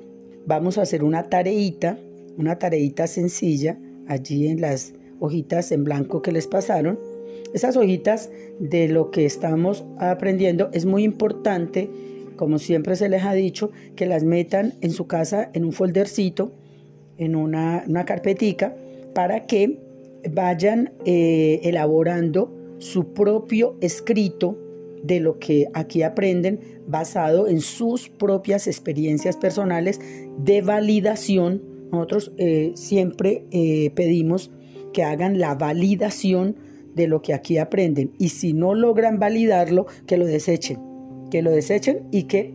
vamos 0.47 0.77
a 0.77 0.83
hacer 0.83 1.03
una 1.03 1.25
tareita, 1.25 1.99
una 2.37 2.59
tareita 2.59 3.07
sencilla 3.07 3.79
allí 4.09 4.49
en 4.49 4.61
las 4.61 4.93
hojitas 5.21 5.73
en 5.73 5.85
blanco 5.85 6.23
que 6.23 6.33
les 6.33 6.47
pasaron. 6.47 6.99
Esas 7.55 7.77
hojitas 7.77 8.31
de 8.59 8.89
lo 8.89 9.11
que 9.11 9.25
estamos 9.25 9.85
aprendiendo 9.99 10.71
es 10.73 10.85
muy 10.87 11.05
importante, 11.05 11.89
como 12.37 12.59
siempre 12.59 12.97
se 12.97 13.09
les 13.09 13.25
ha 13.25 13.33
dicho, 13.33 13.71
que 13.95 14.07
las 14.07 14.25
metan 14.25 14.75
en 14.81 14.91
su 14.91 15.07
casa 15.07 15.51
en 15.53 15.65
un 15.65 15.73
foldercito, 15.73 16.53
en 17.19 17.37
una, 17.37 17.85
una 17.87 18.05
carpetica, 18.05 18.75
para 19.17 19.47
que 19.47 19.79
vayan 20.31 20.93
eh, 21.07 21.61
elaborando 21.63 22.53
su 22.77 23.15
propio 23.15 23.79
escrito 23.81 24.59
de 25.03 25.21
lo 25.21 25.39
que 25.39 25.69
aquí 25.73 26.03
aprenden 26.03 26.61
basado 26.87 27.49
en 27.49 27.63
sus 27.63 28.11
propias 28.11 28.67
experiencias 28.67 29.39
personales 29.39 30.03
de 30.37 30.61
validación. 30.61 31.63
Nosotros 31.91 32.33
eh, 32.37 32.73
siempre 32.75 33.47
eh, 33.53 33.91
pedimos 33.95 34.51
que 34.93 35.03
hagan 35.03 35.39
la 35.39 35.55
validación 35.55 36.57
de 36.95 37.07
lo 37.07 37.23
que 37.23 37.33
aquí 37.33 37.57
aprenden. 37.57 38.13
Y 38.19 38.29
si 38.29 38.53
no 38.53 38.75
logran 38.75 39.19
validarlo, 39.19 39.87
que 40.07 40.19
lo 40.19 40.27
desechen, 40.27 40.79
que 41.31 41.41
lo 41.41 41.53
desechen 41.53 42.07
y 42.11 42.25
que 42.25 42.53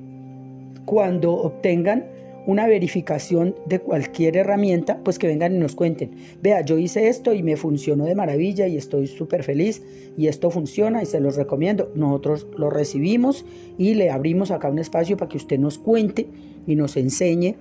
cuando 0.86 1.34
obtengan 1.34 2.06
una 2.52 2.68
verificación 2.68 3.56
de 3.66 3.80
cualquier 3.80 4.36
herramienta, 4.36 5.00
pues 5.04 5.18
que 5.18 5.28
vengan 5.28 5.56
y 5.56 5.60
nos 5.60 5.76
cuenten. 5.76 6.12
Vea, 6.42 6.62
yo 6.62 6.78
hice 6.78 7.08
esto 7.08 7.34
y 7.34 7.44
me 7.44 7.56
funcionó 7.56 8.06
de 8.06 8.14
maravilla 8.14 8.68
y 8.68 8.78
estoy 8.78 9.08
súper 9.08 9.44
feliz 9.44 9.82
y 10.18 10.28
esto 10.28 10.52
funciona 10.52 11.02
y 11.02 11.06
se 11.06 11.22
los 11.22 11.38
recomiendo. 11.38 11.92
Nosotros 11.96 12.48
lo 12.58 12.70
recibimos 12.70 13.46
y 13.78 13.94
le 13.94 14.10
abrimos 14.10 14.52
acá 14.52 14.70
un 14.70 14.80
espacio 14.80 15.16
para 15.16 15.30
que 15.30 15.38
usted 15.38 15.58
nos 15.58 15.78
cuente 15.78 16.28
y 16.68 16.76
nos 16.76 16.98
enseñe 16.98 17.56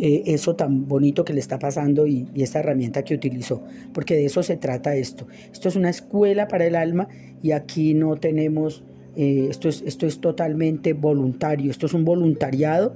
eh, 0.00 0.22
eso 0.26 0.56
tan 0.56 0.88
bonito 0.88 1.24
que 1.24 1.34
le 1.34 1.40
está 1.40 1.58
pasando 1.58 2.06
y, 2.06 2.26
esta 2.34 2.60
herramienta 2.60 3.04
que 3.04 3.14
utilizó, 3.14 3.62
porque 3.92 4.14
de 4.14 4.24
eso 4.24 4.42
se 4.42 4.56
trata 4.56 4.96
esto. 4.96 5.26
Esto 5.52 5.68
es 5.68 5.76
una 5.76 5.90
escuela 5.90 6.48
para 6.48 6.66
el 6.66 6.76
alma 6.76 7.08
y 7.42 7.50
aquí 7.50 7.92
no 7.92 8.16
tenemos, 8.16 8.84
eh, 9.16 9.48
esto, 9.50 9.68
es, 9.68 9.82
esto 9.82 10.06
es 10.06 10.20
totalmente 10.20 10.94
voluntario, 10.94 11.70
esto 11.70 11.86
es 11.86 11.92
un 11.92 12.06
voluntariado. 12.06 12.94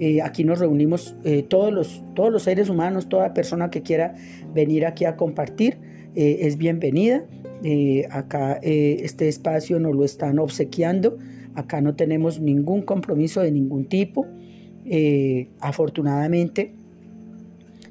Eh, 0.00 0.22
aquí 0.22 0.44
nos 0.44 0.58
reunimos 0.58 1.14
todos, 1.48 1.72
los, 1.72 2.02
todos 2.14 2.32
los 2.32 2.42
seres 2.42 2.68
humanos, 2.68 3.08
toda 3.08 3.34
persona 3.34 3.70
que 3.70 3.82
quiera 3.82 4.14
venir 4.54 4.86
aquí 4.86 5.04
a 5.04 5.16
compartir 5.16 5.78
es 6.14 6.56
bienvenida. 6.56 7.24
acá 8.10 8.58
este 8.62 9.28
espacio 9.28 9.78
nos 9.78 9.94
lo 9.94 10.04
están 10.04 10.38
obsequiando, 10.38 11.18
acá 11.54 11.80
no 11.80 11.94
tenemos 11.94 12.40
ningún 12.40 12.82
compromiso 12.82 13.42
de 13.42 13.52
ningún 13.52 13.84
tipo. 13.84 14.26
Eh, 14.86 15.48
afortunadamente 15.60 16.72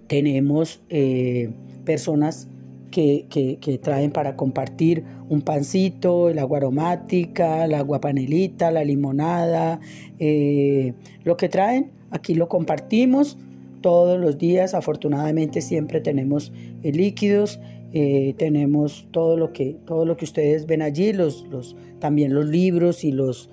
tenemos 0.07 0.81
eh, 0.89 1.51
personas 1.85 2.49
que, 2.91 3.79
traen 3.81 4.11
para 4.11 4.35
compartir 4.35 5.03
un 5.29 5.41
pancito, 5.41 6.29
el 6.29 6.39
agua 6.39 6.57
aromática, 6.57 7.67
la 7.67 7.79
agua 7.79 8.01
panelita, 8.01 8.71
la 8.71 8.83
limonada, 8.83 9.79
eh, 10.19 10.93
lo 11.23 11.37
que 11.37 11.49
traen, 11.49 11.91
aquí 12.11 12.33
lo 12.33 12.49
compartimos 12.49 13.37
todos 13.81 14.19
los 14.19 14.37
días. 14.37 14.73
Afortunadamente 14.73 15.61
siempre 15.61 16.01
tenemos 16.01 16.51
líquidos, 16.83 17.59
tenemos 17.91 19.07
todo 19.11 19.35
lo 19.35 19.51
que 19.51 19.75
todo 19.85 20.05
lo 20.05 20.15
que 20.15 20.25
ustedes 20.25 20.67
ven 20.67 20.81
allí, 20.81 21.11
los, 21.11 21.47
los 21.49 21.75
también 21.99 22.35
los 22.35 22.45
libros 22.45 23.03
y 23.03 23.11
los 23.11 23.49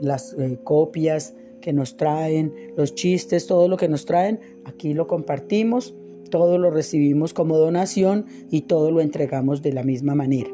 las 0.00 0.36
copias 0.64 1.34
que 1.62 1.72
nos 1.72 1.96
traen, 1.96 2.52
los 2.76 2.94
chistes, 2.94 3.46
todo 3.46 3.68
lo 3.68 3.78
que 3.78 3.88
nos 3.88 4.04
traen, 4.04 4.40
aquí 4.66 4.92
lo 4.92 5.06
compartimos, 5.06 5.94
todo 6.32 6.56
lo 6.56 6.70
recibimos 6.70 7.34
como 7.34 7.58
donación 7.58 8.24
y 8.50 8.62
todo 8.62 8.90
lo 8.90 9.02
entregamos 9.02 9.60
de 9.60 9.74
la 9.74 9.82
misma 9.82 10.14
manera. 10.14 10.48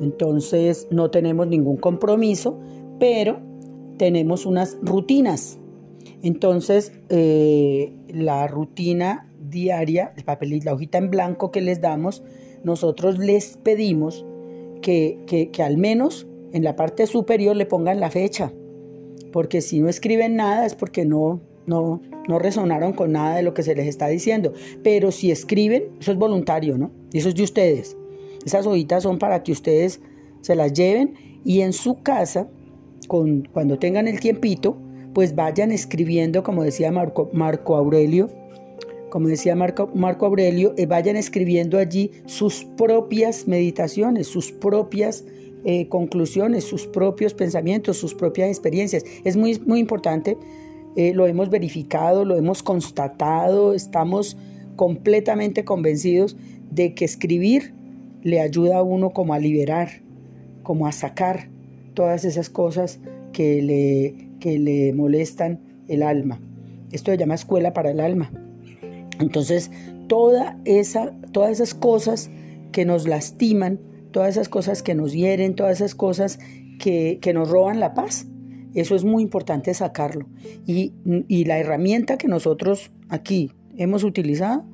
Entonces 0.00 0.86
no 0.92 1.10
tenemos 1.10 1.48
ningún 1.48 1.76
compromiso, 1.76 2.60
pero 3.00 3.40
tenemos 3.98 4.46
unas 4.46 4.78
rutinas. 4.82 5.58
Entonces 6.22 6.92
eh, 7.08 7.92
la 8.08 8.46
rutina 8.46 9.28
diaria, 9.50 10.14
el 10.16 10.22
papel 10.22 10.52
y 10.52 10.60
la 10.60 10.74
hojita 10.74 10.98
en 10.98 11.10
blanco 11.10 11.50
que 11.50 11.60
les 11.60 11.80
damos, 11.80 12.22
nosotros 12.62 13.18
les 13.18 13.56
pedimos 13.56 14.24
que, 14.80 15.18
que, 15.26 15.50
que 15.50 15.62
al 15.64 15.76
menos 15.76 16.28
en 16.52 16.62
la 16.62 16.76
parte 16.76 17.08
superior 17.08 17.56
le 17.56 17.66
pongan 17.66 17.98
la 17.98 18.10
fecha 18.10 18.52
porque 19.32 19.62
si 19.62 19.80
no 19.80 19.88
escriben 19.88 20.36
nada 20.36 20.64
es 20.64 20.76
porque 20.76 21.04
no, 21.04 21.40
no, 21.66 22.00
no 22.28 22.38
resonaron 22.38 22.92
con 22.92 23.12
nada 23.12 23.36
de 23.36 23.42
lo 23.42 23.54
que 23.54 23.62
se 23.62 23.74
les 23.74 23.86
está 23.86 24.08
diciendo. 24.08 24.52
Pero 24.82 25.12
si 25.12 25.30
escriben, 25.30 25.84
eso 26.00 26.12
es 26.12 26.18
voluntario, 26.18 26.78
¿no? 26.78 26.90
Eso 27.12 27.28
es 27.28 27.34
de 27.34 27.42
ustedes. 27.42 27.96
Esas 28.44 28.66
hojitas 28.66 29.02
son 29.02 29.18
para 29.18 29.42
que 29.42 29.52
ustedes 29.52 30.00
se 30.40 30.54
las 30.54 30.72
lleven 30.72 31.14
y 31.44 31.60
en 31.60 31.72
su 31.72 32.02
casa, 32.02 32.48
con, 33.08 33.48
cuando 33.52 33.78
tengan 33.78 34.08
el 34.08 34.20
tiempito, 34.20 34.76
pues 35.14 35.34
vayan 35.34 35.72
escribiendo, 35.72 36.42
como 36.42 36.62
decía 36.64 36.90
Marco, 36.90 37.30
Marco 37.32 37.76
Aurelio, 37.76 38.28
como 39.10 39.28
decía 39.28 39.54
Marco, 39.54 39.90
Marco 39.94 40.26
Aurelio, 40.26 40.74
eh, 40.76 40.86
vayan 40.86 41.16
escribiendo 41.16 41.78
allí 41.78 42.10
sus 42.26 42.64
propias 42.76 43.46
meditaciones, 43.46 44.26
sus 44.26 44.50
propias 44.50 45.24
eh, 45.64 45.88
conclusiones, 45.88 46.64
sus 46.64 46.86
propios 46.86 47.32
pensamientos, 47.32 47.96
sus 47.96 48.12
propias 48.12 48.48
experiencias. 48.48 49.04
Es 49.22 49.36
muy, 49.36 49.58
muy 49.60 49.78
importante, 49.78 50.36
eh, 50.96 51.12
lo 51.14 51.26
hemos 51.26 51.50
verificado, 51.50 52.24
lo 52.24 52.36
hemos 52.36 52.62
constatado, 52.62 53.74
estamos 53.74 54.36
completamente 54.76 55.64
convencidos 55.64 56.36
de 56.70 56.94
que 56.94 57.04
escribir 57.04 57.74
le 58.22 58.40
ayuda 58.40 58.78
a 58.78 58.82
uno 58.82 59.10
como 59.10 59.34
a 59.34 59.38
liberar, 59.38 60.00
como 60.62 60.86
a 60.86 60.92
sacar 60.92 61.48
todas 61.94 62.24
esas 62.24 62.50
cosas 62.50 62.98
que 63.32 63.62
le, 63.62 64.28
que 64.40 64.58
le 64.58 64.92
molestan 64.92 65.60
el 65.88 66.02
alma. 66.02 66.40
Esto 66.92 67.10
se 67.10 67.18
llama 67.18 67.34
escuela 67.34 67.72
para 67.72 67.90
el 67.90 68.00
alma. 68.00 68.30
Entonces, 69.20 69.70
toda 70.08 70.58
esa, 70.64 71.12
todas 71.32 71.50
esas 71.50 71.74
cosas 71.74 72.30
que 72.72 72.84
nos 72.84 73.06
lastiman, 73.06 73.80
todas 74.10 74.30
esas 74.30 74.48
cosas 74.48 74.82
que 74.82 74.94
nos 74.94 75.12
hieren, 75.12 75.54
todas 75.54 75.80
esas 75.80 75.94
cosas 75.94 76.38
que, 76.78 77.20
nos 77.34 77.48
roban 77.48 77.80
la 77.80 77.94
paz. 77.94 78.26
Eso 78.74 78.96
es 78.96 79.04
muy 79.04 79.22
importante 79.22 79.72
sacarlo. 79.72 80.26
Y, 80.66 80.92
la 81.44 81.58
herramienta 81.58 82.18
que 82.18 82.28
nosotros 82.28 82.90
aquí 83.08 83.52
hemos 83.76 84.04
utilizado 84.04 84.64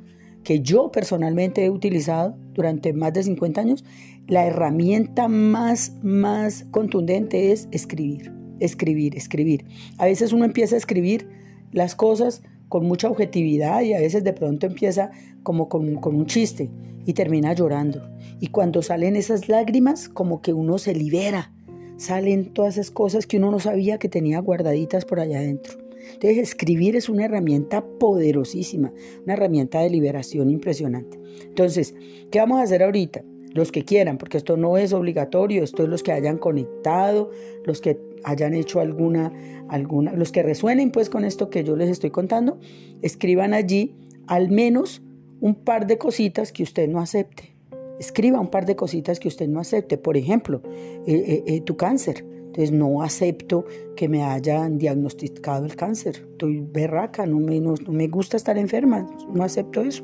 que 0.44 0.60
yo 0.60 0.90
personalmente 0.90 1.64
he 1.64 1.70
utilizado 1.70 2.36
durante 2.54 2.92
más 2.92 3.12
de 3.12 3.22
50 3.22 3.60
años, 3.60 3.84
la 4.26 4.46
herramienta 4.46 5.28
más, 5.28 5.92
más 6.02 6.64
contundente 6.70 7.52
es 7.52 7.68
escribir, 7.72 8.32
escribir, 8.58 9.16
escribir. 9.16 9.66
A 9.98 10.06
veces 10.06 10.32
uno 10.32 10.44
empieza 10.46 10.76
a 10.76 10.78
escribir 10.78 11.28
las 11.72 11.94
cosas 11.94 12.42
con 12.68 12.86
mucha 12.86 13.10
objetividad 13.10 13.82
y 13.82 13.92
a 13.92 14.00
veces 14.00 14.24
de 14.24 14.32
pronto 14.32 14.66
empieza 14.66 15.10
como 15.42 15.68
con, 15.68 15.96
con 15.96 16.14
un 16.14 16.26
chiste 16.26 16.70
y 17.04 17.12
termina 17.12 17.52
llorando. 17.52 18.08
Y 18.40 18.48
cuando 18.48 18.82
salen 18.82 19.16
esas 19.16 19.48
lágrimas, 19.48 20.08
como 20.08 20.40
que 20.40 20.52
uno 20.52 20.78
se 20.78 20.94
libera, 20.94 21.52
salen 22.00 22.46
todas 22.54 22.78
esas 22.78 22.90
cosas 22.90 23.26
que 23.26 23.36
uno 23.36 23.50
no 23.50 23.60
sabía 23.60 23.98
que 23.98 24.08
tenía 24.08 24.40
guardaditas 24.40 25.04
por 25.04 25.20
allá 25.20 25.38
adentro. 25.38 25.74
Entonces, 26.14 26.38
escribir 26.38 26.96
es 26.96 27.10
una 27.10 27.26
herramienta 27.26 27.84
poderosísima, 27.84 28.90
una 29.24 29.34
herramienta 29.34 29.80
de 29.80 29.90
liberación 29.90 30.50
impresionante. 30.50 31.20
Entonces, 31.44 31.94
¿qué 32.30 32.38
vamos 32.38 32.58
a 32.58 32.62
hacer 32.62 32.82
ahorita? 32.82 33.22
Los 33.52 33.70
que 33.70 33.84
quieran, 33.84 34.16
porque 34.16 34.38
esto 34.38 34.56
no 34.56 34.78
es 34.78 34.94
obligatorio, 34.94 35.62
esto 35.62 35.82
es 35.82 35.90
los 35.90 36.02
que 36.02 36.12
hayan 36.12 36.38
conectado, 36.38 37.30
los 37.66 37.82
que 37.82 38.00
hayan 38.24 38.54
hecho 38.54 38.80
alguna, 38.80 39.32
alguna, 39.68 40.14
los 40.14 40.32
que 40.32 40.42
resuenen 40.42 40.92
pues 40.92 41.10
con 41.10 41.26
esto 41.26 41.50
que 41.50 41.64
yo 41.64 41.76
les 41.76 41.90
estoy 41.90 42.10
contando, 42.10 42.58
escriban 43.02 43.52
allí 43.52 43.94
al 44.26 44.50
menos 44.50 45.02
un 45.40 45.54
par 45.54 45.86
de 45.86 45.98
cositas 45.98 46.50
que 46.50 46.62
usted 46.62 46.88
no 46.88 46.98
acepte. 46.98 47.59
Escriba 48.00 48.40
un 48.40 48.48
par 48.48 48.64
de 48.64 48.76
cositas 48.76 49.20
que 49.20 49.28
usted 49.28 49.46
no 49.46 49.60
acepte. 49.60 49.98
Por 49.98 50.16
ejemplo, 50.16 50.62
eh, 50.64 51.02
eh, 51.06 51.44
eh, 51.46 51.60
tu 51.60 51.76
cáncer. 51.76 52.24
Entonces 52.24 52.72
no 52.72 53.02
acepto 53.02 53.66
que 53.94 54.08
me 54.08 54.24
hayan 54.24 54.78
diagnosticado 54.78 55.66
el 55.66 55.76
cáncer. 55.76 56.26
Estoy 56.30 56.60
berraca, 56.60 57.26
no 57.26 57.38
me, 57.40 57.60
no, 57.60 57.74
me 57.90 58.08
gusta 58.08 58.38
estar 58.38 58.56
enferma. 58.56 59.06
No 59.30 59.44
acepto 59.44 59.82
eso. 59.82 60.02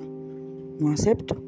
No 0.78 0.92
acepto. 0.92 1.42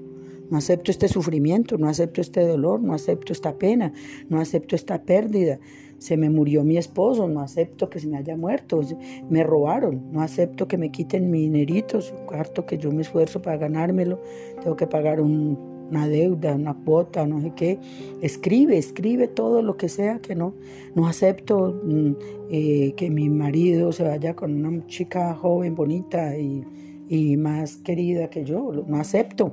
No 0.48 0.56
acepto 0.56 0.90
este 0.90 1.08
sufrimiento, 1.08 1.76
no 1.76 1.86
acepto 1.86 2.22
este 2.22 2.40
dolor, 2.46 2.80
no 2.80 2.94
acepto 2.94 3.34
esta 3.34 3.58
pena, 3.58 3.92
no 4.30 4.40
acepto 4.40 4.74
esta 4.74 5.02
pérdida. 5.02 5.60
Se 5.98 6.16
me 6.16 6.30
murió 6.30 6.64
mi 6.64 6.78
esposo, 6.78 7.28
no 7.28 7.42
acepto 7.42 7.90
que 7.90 8.00
se 8.00 8.06
me 8.06 8.16
haya 8.16 8.38
muerto, 8.38 8.80
me 9.28 9.42
robaron, 9.42 10.10
no 10.12 10.22
acepto 10.22 10.66
que 10.66 10.78
me 10.78 10.90
quiten 10.90 11.30
mi 11.30 11.42
dinerito, 11.42 12.00
su 12.00 12.14
cuarto 12.24 12.64
que 12.64 12.78
yo 12.78 12.90
me 12.90 13.02
esfuerzo 13.02 13.42
para 13.42 13.58
ganármelo, 13.58 14.22
tengo 14.62 14.76
que 14.76 14.86
pagar 14.86 15.20
un, 15.20 15.77
una 15.90 16.06
deuda, 16.08 16.54
una 16.54 16.74
cuota, 16.74 17.26
no 17.26 17.40
sé 17.40 17.52
qué. 17.54 17.78
Escribe, 18.22 18.76
escribe 18.78 19.28
todo 19.28 19.62
lo 19.62 19.76
que 19.76 19.88
sea 19.88 20.20
que 20.20 20.34
no. 20.34 20.54
No 20.94 21.06
acepto 21.06 21.80
mm, 21.82 22.12
eh, 22.50 22.94
que 22.96 23.10
mi 23.10 23.28
marido 23.28 23.92
se 23.92 24.04
vaya 24.04 24.34
con 24.34 24.64
una 24.64 24.86
chica 24.86 25.34
joven, 25.34 25.74
bonita 25.74 26.36
y, 26.36 26.64
y 27.08 27.36
más 27.36 27.76
querida 27.76 28.30
que 28.30 28.44
yo. 28.44 28.72
No 28.86 28.98
acepto. 28.98 29.52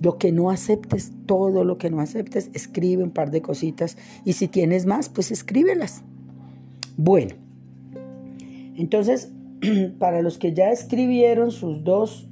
Lo 0.00 0.16
que 0.16 0.30
no 0.30 0.50
aceptes, 0.50 1.12
todo 1.26 1.64
lo 1.64 1.76
que 1.76 1.90
no 1.90 2.00
aceptes, 2.00 2.50
escribe 2.54 3.02
un 3.02 3.10
par 3.10 3.30
de 3.32 3.42
cositas. 3.42 3.96
Y 4.24 4.34
si 4.34 4.46
tienes 4.46 4.86
más, 4.86 5.08
pues 5.08 5.32
escríbelas. 5.32 6.04
Bueno, 6.96 7.34
entonces, 8.78 9.32
para 9.98 10.22
los 10.22 10.38
que 10.38 10.54
ya 10.54 10.70
escribieron 10.70 11.50
sus 11.50 11.82
dos 11.82 12.27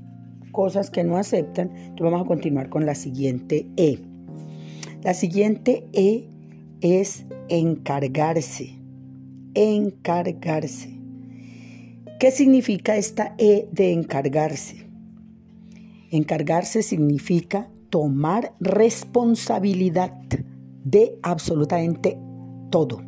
cosas 0.57 0.89
que 0.89 1.05
no 1.05 1.19
aceptan, 1.19 1.69
entonces 1.69 2.01
vamos 2.01 2.23
a 2.23 2.25
continuar 2.25 2.71
con 2.71 2.87
la 2.87 2.95
siguiente 2.95 3.67
E. 3.77 3.99
La 5.03 5.13
siguiente 5.13 5.87
E 5.93 6.31
es 6.81 7.27
encargarse. 7.51 8.75
Encargarse. 9.53 10.99
¿Qué 12.19 12.31
significa 12.31 12.97
esta 12.97 13.35
E 13.37 13.69
de 13.71 13.93
encargarse? 13.93 14.87
Encargarse 16.11 16.83
significa 16.83 17.69
tomar 17.91 18.55
responsabilidad 18.59 20.15
de 20.85 21.19
absolutamente 21.23 22.19
todo. 22.71 23.03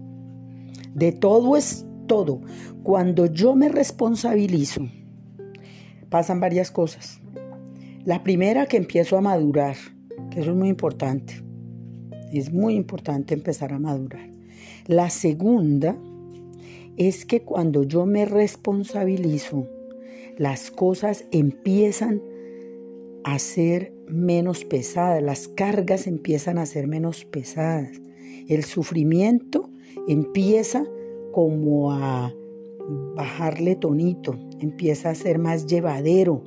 De 0.94 1.12
todo 1.12 1.56
es 1.56 1.86
todo. 2.06 2.42
Cuando 2.82 3.24
yo 3.24 3.54
me 3.54 3.70
responsabilizo, 3.70 4.82
pasan 6.10 6.40
varias 6.40 6.70
cosas. 6.70 7.17
La 8.04 8.22
primera 8.22 8.66
que 8.66 8.76
empiezo 8.76 9.16
a 9.18 9.20
madurar, 9.20 9.76
que 10.30 10.40
eso 10.40 10.52
es 10.52 10.56
muy 10.56 10.68
importante. 10.68 11.34
Es 12.32 12.52
muy 12.52 12.74
importante 12.74 13.34
empezar 13.34 13.72
a 13.72 13.78
madurar. 13.78 14.30
La 14.86 15.10
segunda 15.10 15.96
es 16.96 17.24
que 17.26 17.42
cuando 17.42 17.82
yo 17.82 18.06
me 18.06 18.24
responsabilizo, 18.24 19.68
las 20.36 20.70
cosas 20.70 21.24
empiezan 21.32 22.22
a 23.24 23.38
ser 23.38 23.92
menos 24.06 24.64
pesadas, 24.64 25.22
las 25.22 25.48
cargas 25.48 26.06
empiezan 26.06 26.58
a 26.58 26.66
ser 26.66 26.86
menos 26.86 27.24
pesadas. 27.24 27.90
El 28.48 28.64
sufrimiento 28.64 29.70
empieza 30.06 30.86
como 31.32 31.92
a 31.92 32.32
bajarle 33.14 33.74
tonito, 33.74 34.38
empieza 34.60 35.10
a 35.10 35.14
ser 35.14 35.38
más 35.38 35.66
llevadero 35.66 36.42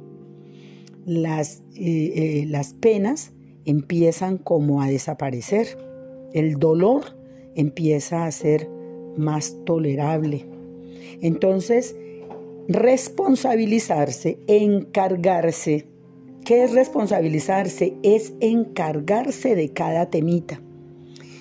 las, 1.05 1.63
eh, 1.75 2.13
eh, 2.15 2.45
las 2.47 2.73
penas 2.73 3.31
empiezan 3.65 4.37
como 4.37 4.81
a 4.81 4.87
desaparecer. 4.87 5.77
El 6.33 6.57
dolor 6.59 7.17
empieza 7.55 8.25
a 8.25 8.31
ser 8.31 8.69
más 9.17 9.57
tolerable. 9.65 10.45
Entonces, 11.21 11.95
responsabilizarse, 12.67 14.39
encargarse. 14.47 15.87
¿Qué 16.45 16.63
es 16.63 16.71
responsabilizarse? 16.71 17.95
Es 18.03 18.33
encargarse 18.39 19.55
de 19.55 19.69
cada 19.69 20.09
temita. 20.09 20.61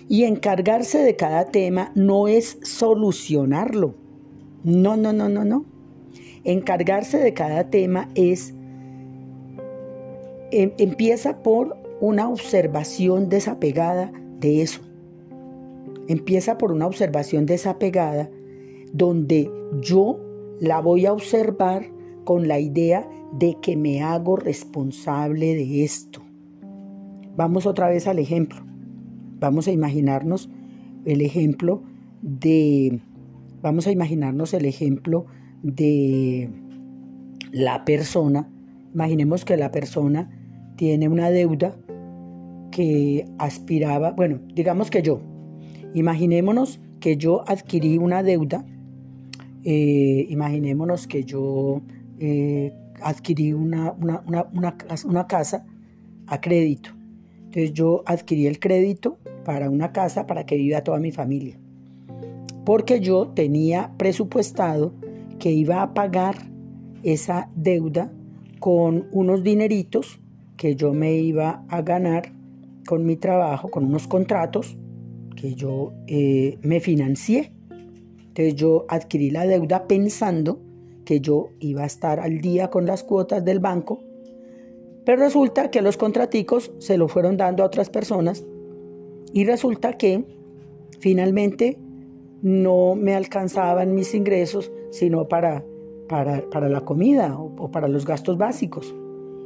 Y 0.08 0.24
encargarse 0.24 0.98
de 0.98 1.16
cada 1.16 1.46
tema 1.46 1.92
no 1.94 2.26
es 2.28 2.58
solucionarlo. 2.62 3.94
No, 4.64 4.96
no, 4.96 5.12
no, 5.12 5.28
no, 5.28 5.44
no. 5.44 5.64
Encargarse 6.44 7.18
de 7.18 7.32
cada 7.32 7.70
tema 7.70 8.08
es 8.14 8.54
Em, 10.52 10.72
empieza 10.78 11.42
por 11.42 11.76
una 12.00 12.28
observación 12.28 13.28
desapegada 13.28 14.12
de 14.40 14.62
eso. 14.62 14.80
Empieza 16.08 16.58
por 16.58 16.72
una 16.72 16.86
observación 16.86 17.46
desapegada 17.46 18.30
donde 18.92 19.50
yo 19.80 20.18
la 20.60 20.80
voy 20.80 21.06
a 21.06 21.12
observar 21.12 21.86
con 22.24 22.48
la 22.48 22.58
idea 22.58 23.08
de 23.32 23.56
que 23.62 23.76
me 23.76 24.02
hago 24.02 24.36
responsable 24.36 25.54
de 25.54 25.84
esto. 25.84 26.20
Vamos 27.36 27.66
otra 27.66 27.88
vez 27.88 28.08
al 28.08 28.18
ejemplo. 28.18 28.60
Vamos 29.38 29.68
a 29.68 29.72
imaginarnos 29.72 30.50
el 31.04 31.20
ejemplo 31.22 31.82
de 32.22 33.00
vamos 33.62 33.86
a 33.86 33.92
imaginarnos 33.92 34.52
el 34.52 34.64
ejemplo 34.64 35.26
de 35.62 36.50
la 37.52 37.84
persona. 37.84 38.48
Imaginemos 38.92 39.44
que 39.44 39.56
la 39.56 39.70
persona 39.70 40.39
tiene 40.80 41.08
una 41.08 41.30
deuda 41.30 41.76
que 42.70 43.26
aspiraba, 43.36 44.12
bueno, 44.12 44.40
digamos 44.54 44.88
que 44.88 45.02
yo, 45.02 45.20
imaginémonos 45.92 46.80
que 47.00 47.18
yo 47.18 47.44
adquirí 47.46 47.98
una 47.98 48.22
deuda, 48.22 48.64
eh, 49.62 50.24
imaginémonos 50.30 51.06
que 51.06 51.24
yo 51.24 51.82
eh, 52.18 52.72
adquirí 53.02 53.52
una, 53.52 53.92
una 53.92 55.26
casa 55.26 55.66
a 56.26 56.40
crédito. 56.40 56.92
Entonces 57.36 57.74
yo 57.74 58.02
adquirí 58.06 58.46
el 58.46 58.58
crédito 58.58 59.18
para 59.44 59.68
una 59.68 59.92
casa 59.92 60.26
para 60.26 60.46
que 60.46 60.56
viva 60.56 60.82
toda 60.82 60.98
mi 60.98 61.12
familia. 61.12 61.58
Porque 62.64 63.00
yo 63.00 63.28
tenía 63.28 63.92
presupuestado 63.98 64.94
que 65.38 65.52
iba 65.52 65.82
a 65.82 65.92
pagar 65.92 66.36
esa 67.02 67.50
deuda 67.54 68.10
con 68.60 69.08
unos 69.12 69.42
dineritos 69.42 70.20
que 70.60 70.76
yo 70.76 70.92
me 70.92 71.14
iba 71.14 71.64
a 71.70 71.80
ganar 71.80 72.34
con 72.86 73.06
mi 73.06 73.16
trabajo, 73.16 73.70
con 73.70 73.86
unos 73.86 74.06
contratos 74.06 74.76
que 75.34 75.54
yo 75.54 75.94
eh, 76.06 76.58
me 76.60 76.80
financié. 76.80 77.54
Entonces 77.70 78.56
yo 78.56 78.84
adquirí 78.90 79.30
la 79.30 79.46
deuda 79.46 79.88
pensando 79.88 80.60
que 81.06 81.22
yo 81.22 81.48
iba 81.60 81.84
a 81.84 81.86
estar 81.86 82.20
al 82.20 82.42
día 82.42 82.68
con 82.68 82.84
las 82.84 83.02
cuotas 83.04 83.42
del 83.42 83.58
banco, 83.58 84.04
pero 85.06 85.22
resulta 85.22 85.70
que 85.70 85.80
los 85.80 85.96
contraticos 85.96 86.70
se 86.76 86.98
lo 86.98 87.08
fueron 87.08 87.38
dando 87.38 87.62
a 87.62 87.66
otras 87.66 87.88
personas 87.88 88.44
y 89.32 89.46
resulta 89.46 89.94
que 89.94 90.26
finalmente 90.98 91.78
no 92.42 92.96
me 92.96 93.14
alcanzaban 93.14 93.94
mis 93.94 94.14
ingresos 94.14 94.70
sino 94.90 95.26
para, 95.26 95.64
para, 96.06 96.68
la 96.68 96.82
comida 96.82 97.38
o 97.38 97.70
para 97.70 97.88
los 97.88 98.04
gastos 98.04 98.36
básicos. 98.36 98.94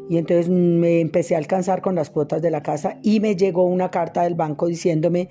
Y 0.08 0.18
entonces 0.18 0.48
me 0.48 1.00
empecé 1.00 1.34
a 1.34 1.38
alcanzar 1.38 1.80
con 1.80 1.94
las 1.94 2.10
cuotas 2.10 2.42
de 2.42 2.50
la 2.50 2.62
casa 2.62 2.98
y 3.02 3.20
me 3.20 3.36
llegó 3.36 3.64
una 3.64 3.90
carta 3.90 4.22
del 4.22 4.34
banco 4.34 4.66
diciéndome, 4.66 5.30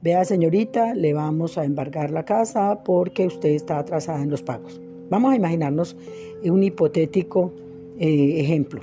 vea 0.00 0.24
señorita, 0.24 0.94
le 0.94 1.12
vamos 1.12 1.58
a 1.58 1.64
embargar 1.64 2.10
la 2.10 2.24
casa 2.24 2.82
porque 2.84 3.26
usted 3.26 3.50
está 3.50 3.78
atrasada 3.78 4.22
en 4.22 4.30
los 4.30 4.42
pagos. 4.42 4.80
Vamos 5.10 5.32
a 5.32 5.36
imaginarnos 5.36 5.96
un 6.44 6.62
hipotético 6.62 7.52
eh, 7.98 8.40
ejemplo. 8.40 8.80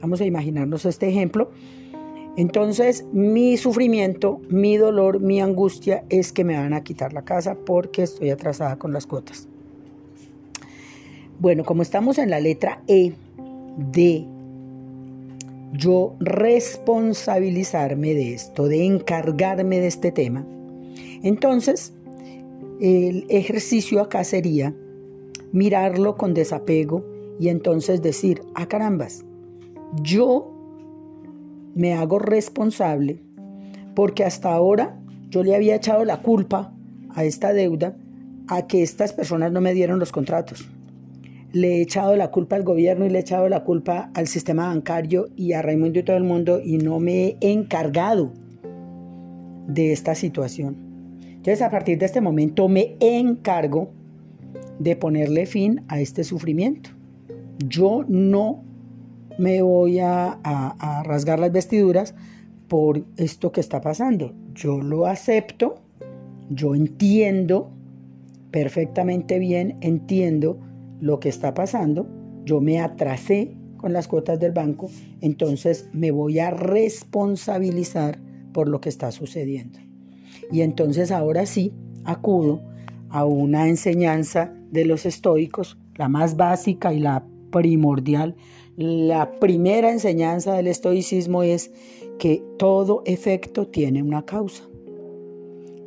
Vamos 0.00 0.20
a 0.20 0.24
imaginarnos 0.24 0.84
este 0.86 1.08
ejemplo. 1.08 1.50
Entonces, 2.36 3.04
mi 3.12 3.56
sufrimiento, 3.56 4.40
mi 4.48 4.76
dolor, 4.76 5.20
mi 5.20 5.40
angustia 5.40 6.04
es 6.08 6.32
que 6.32 6.44
me 6.44 6.56
van 6.56 6.72
a 6.72 6.82
quitar 6.82 7.12
la 7.12 7.22
casa 7.22 7.56
porque 7.66 8.02
estoy 8.02 8.30
atrasada 8.30 8.76
con 8.76 8.92
las 8.92 9.06
cuotas. 9.06 9.46
Bueno, 11.38 11.64
como 11.64 11.82
estamos 11.82 12.18
en 12.18 12.30
la 12.30 12.40
letra 12.40 12.82
E 12.86 13.12
de 13.92 14.26
yo 15.72 16.16
responsabilizarme 16.20 18.14
de 18.14 18.34
esto, 18.34 18.68
de 18.68 18.84
encargarme 18.84 19.80
de 19.80 19.86
este 19.86 20.12
tema, 20.12 20.46
entonces 21.22 21.92
el 22.80 23.26
ejercicio 23.28 24.00
acá 24.00 24.24
sería 24.24 24.74
mirarlo 25.52 26.16
con 26.16 26.34
desapego 26.34 27.04
y 27.38 27.48
entonces 27.48 28.02
decir, 28.02 28.42
ah 28.54 28.66
carambas, 28.66 29.24
yo 30.02 30.52
me 31.74 31.94
hago 31.94 32.18
responsable 32.18 33.20
porque 33.94 34.24
hasta 34.24 34.52
ahora 34.52 34.98
yo 35.28 35.42
le 35.42 35.54
había 35.54 35.76
echado 35.76 36.04
la 36.04 36.22
culpa 36.22 36.74
a 37.10 37.24
esta 37.24 37.52
deuda 37.52 37.96
a 38.48 38.66
que 38.66 38.82
estas 38.82 39.12
personas 39.12 39.52
no 39.52 39.60
me 39.60 39.74
dieron 39.74 39.98
los 39.98 40.12
contratos. 40.12 40.68
Le 41.52 41.76
he 41.76 41.82
echado 41.82 42.16
la 42.16 42.30
culpa 42.30 42.56
al 42.56 42.62
gobierno 42.62 43.06
y 43.06 43.10
le 43.10 43.18
he 43.18 43.22
echado 43.22 43.48
la 43.48 43.64
culpa 43.64 44.10
al 44.14 44.26
sistema 44.28 44.68
bancario 44.68 45.28
y 45.36 45.52
a 45.52 45.62
Raimundo 45.62 45.98
y 45.98 46.02
todo 46.02 46.16
el 46.16 46.24
mundo 46.24 46.60
y 46.62 46.78
no 46.78 47.00
me 47.00 47.36
he 47.40 47.52
encargado 47.52 48.32
de 49.66 49.92
esta 49.92 50.14
situación. 50.14 50.76
Entonces 51.22 51.62
a 51.62 51.70
partir 51.70 51.98
de 51.98 52.06
este 52.06 52.20
momento 52.20 52.68
me 52.68 52.96
encargo 53.00 53.90
de 54.78 54.96
ponerle 54.96 55.46
fin 55.46 55.82
a 55.88 56.00
este 56.00 56.24
sufrimiento. 56.24 56.90
Yo 57.66 58.04
no 58.08 58.62
me 59.38 59.62
voy 59.62 60.00
a, 60.00 60.38
rasgar 61.04 61.38
las 61.38 61.50
vestiduras 61.50 62.14
por 62.68 63.04
esto 63.16 63.52
que 63.52 63.60
está 63.60 63.80
pasando. 63.80 64.34
Yo 64.54 64.80
lo 64.80 65.06
acepto, 65.06 65.76
yo 66.50 66.74
entiendo 66.74 67.70
perfectamente 68.50 69.38
bien, 69.38 69.78
entiendo 69.80 70.58
lo 71.00 71.20
que 71.20 71.28
está 71.28 71.54
pasando, 71.54 72.06
yo 72.44 72.60
me 72.60 72.80
atrasé 72.80 73.56
con 73.76 73.92
las 73.92 74.08
cuotas 74.08 74.38
del 74.38 74.52
banco, 74.52 74.90
entonces 75.20 75.88
me 75.92 76.10
voy 76.10 76.38
a 76.38 76.50
responsabilizar 76.50 78.18
por 78.52 78.68
lo 78.68 78.80
que 78.80 78.88
está 78.88 79.10
sucediendo. 79.10 79.78
Y 80.52 80.60
entonces 80.62 81.10
ahora 81.10 81.46
sí 81.46 81.72
acudo 82.04 82.60
a 83.08 83.24
una 83.24 83.68
enseñanza 83.68 84.52
de 84.70 84.84
los 84.84 85.06
estoicos, 85.06 85.78
la 85.96 86.08
más 86.08 86.36
básica 86.36 86.92
y 86.92 87.00
la 87.00 87.26
primordial, 87.50 88.36
la 88.76 89.32
primera 89.40 89.90
enseñanza 89.90 90.54
del 90.54 90.66
estoicismo 90.66 91.42
es 91.42 91.70
que 92.18 92.44
todo 92.58 93.02
efecto 93.06 93.66
tiene 93.66 94.02
una 94.02 94.24
causa, 94.24 94.64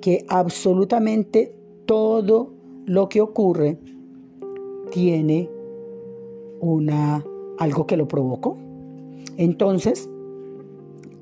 que 0.01 0.25
absolutamente 0.27 1.55
todo 1.85 2.53
lo 2.85 3.07
que 3.09 3.21
ocurre 3.21 3.77
tiene 4.93 5.49
una 6.59 7.25
algo 7.57 7.87
que 7.87 7.97
lo 7.97 8.07
provocó. 8.07 8.57
Entonces, 9.37 10.07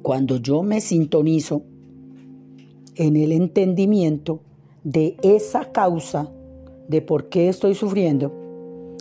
cuando 0.01 0.37
yo 0.37 0.61
me 0.61 0.81
sintonizo 0.81 1.63
en 2.95 3.15
el 3.15 3.31
entendimiento 3.31 4.41
de 4.83 5.15
esa 5.21 5.71
causa 5.71 6.29
de 6.89 7.01
por 7.01 7.29
qué 7.29 7.47
estoy 7.47 7.73
sufriendo, 7.73 8.33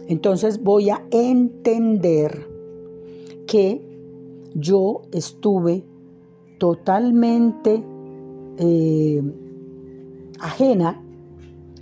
entonces 0.06 0.62
voy 0.62 0.90
a 0.90 1.04
entender 1.10 2.46
que 3.48 3.82
yo 4.54 5.02
estuve 5.10 5.82
totalmente 6.58 7.82
eh, 8.58 9.22
ajena 10.38 11.02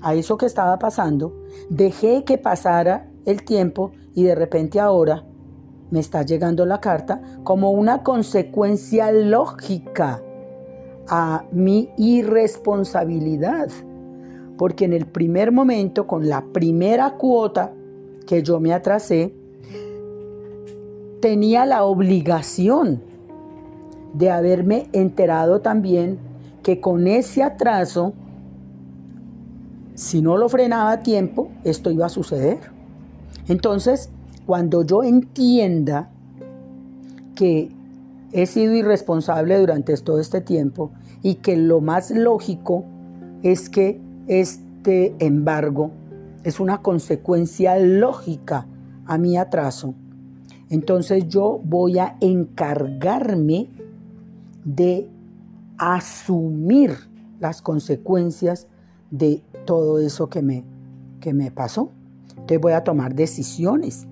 a 0.01 0.15
eso 0.15 0.37
que 0.37 0.47
estaba 0.47 0.79
pasando, 0.79 1.45
dejé 1.69 2.25
que 2.25 2.39
pasara 2.39 3.09
el 3.25 3.45
tiempo 3.45 3.93
y 4.15 4.25
de 4.25 4.35
repente 4.35 4.81
ahora 4.81 5.25
me 5.91 6.01
está 6.01 6.23
llegando 6.23 6.67
la 6.67 6.81
carta 6.81 7.21
como 7.45 7.71
una 7.71 8.03
consecuencia 8.03 9.11
lógica 9.13 10.23
a 11.09 11.45
mi 11.53 11.91
irresponsabilidad. 11.97 13.69
Porque 14.57 14.85
en 14.85 14.93
el 14.93 15.07
primer 15.07 15.53
momento, 15.53 16.07
con 16.07 16.29
la 16.29 16.45
primera 16.53 17.13
cuota 17.17 17.73
que 18.27 18.43
yo 18.43 18.61
me 18.61 18.73
atrasé, 18.73 19.33
tenía 21.21 21.65
la 21.65 21.85
obligación 21.85 23.03
de 24.13 24.31
haberme 24.31 24.89
enterado 24.93 25.61
también 25.61 26.19
que 26.63 26.81
con 26.81 27.07
ese 27.07 27.43
atraso, 27.43 28.13
si 29.99 30.23
no 30.23 30.37
lo 30.37 30.49
frenaba 30.49 30.93
a 30.93 31.01
tiempo, 31.01 31.51
esto 31.65 31.91
iba 31.91 32.07
a 32.07 32.09
suceder. 32.09 32.61
Entonces, 33.49 34.11
cuando 34.47 34.85
yo 34.85 35.03
entienda 35.03 36.09
que 37.35 37.73
he 38.31 38.47
sido 38.47 38.75
irresponsable 38.75 39.59
durante 39.59 39.97
todo 39.97 40.21
este 40.21 40.41
tiempo 40.41 40.93
y 41.21 41.37
que 41.37 41.57
lo 41.57 41.81
más 41.81 42.13
lógico 42.13 42.85
es 43.43 43.69
que 43.69 44.01
este 44.29 45.17
embargo 45.19 45.91
es 46.45 46.61
una 46.61 46.81
consecuencia 46.81 47.77
lógica 47.81 48.69
a 49.05 49.19
mi 49.19 49.37
atraso, 49.37 49.95
entonces 50.71 51.27
yo 51.27 51.61
voy 51.65 51.99
a 51.99 52.17
encargarme 52.21 53.69
de 54.65 55.11
asumir 55.77 56.93
las 57.41 57.63
consecuencias 57.63 58.69
de 59.11 59.43
todo 59.65 59.99
eso 59.99 60.29
que 60.29 60.43
me, 60.43 60.65
que 61.21 61.33
me 61.33 61.51
pasó. 61.51 61.93
Entonces 62.31 62.61
voy 62.61 62.73
a 62.73 62.85
tomar 62.85 63.15
decisiones. 63.15 64.07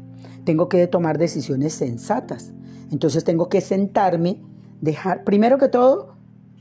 Tengo 0.44 0.68
que 0.68 0.86
tomar 0.86 1.18
decisiones 1.18 1.74
sensatas. 1.74 2.52
Entonces 2.90 3.24
tengo 3.24 3.48
que 3.48 3.60
sentarme, 3.60 4.40
dejar, 4.80 5.24
primero 5.24 5.58
que 5.58 5.68
todo, 5.68 6.14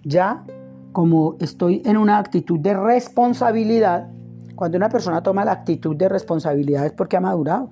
ya 0.03 0.45
como 0.91 1.35
estoy 1.39 1.81
en 1.85 1.97
una 1.97 2.17
actitud 2.17 2.59
de 2.59 2.73
responsabilidad, 2.73 4.09
cuando 4.55 4.77
una 4.77 4.89
persona 4.89 5.21
toma 5.21 5.43
la 5.43 5.51
actitud 5.51 5.95
de 5.95 6.07
responsabilidad 6.07 6.85
es 6.85 6.93
porque 6.93 7.17
ha 7.17 7.21
madurado. 7.21 7.71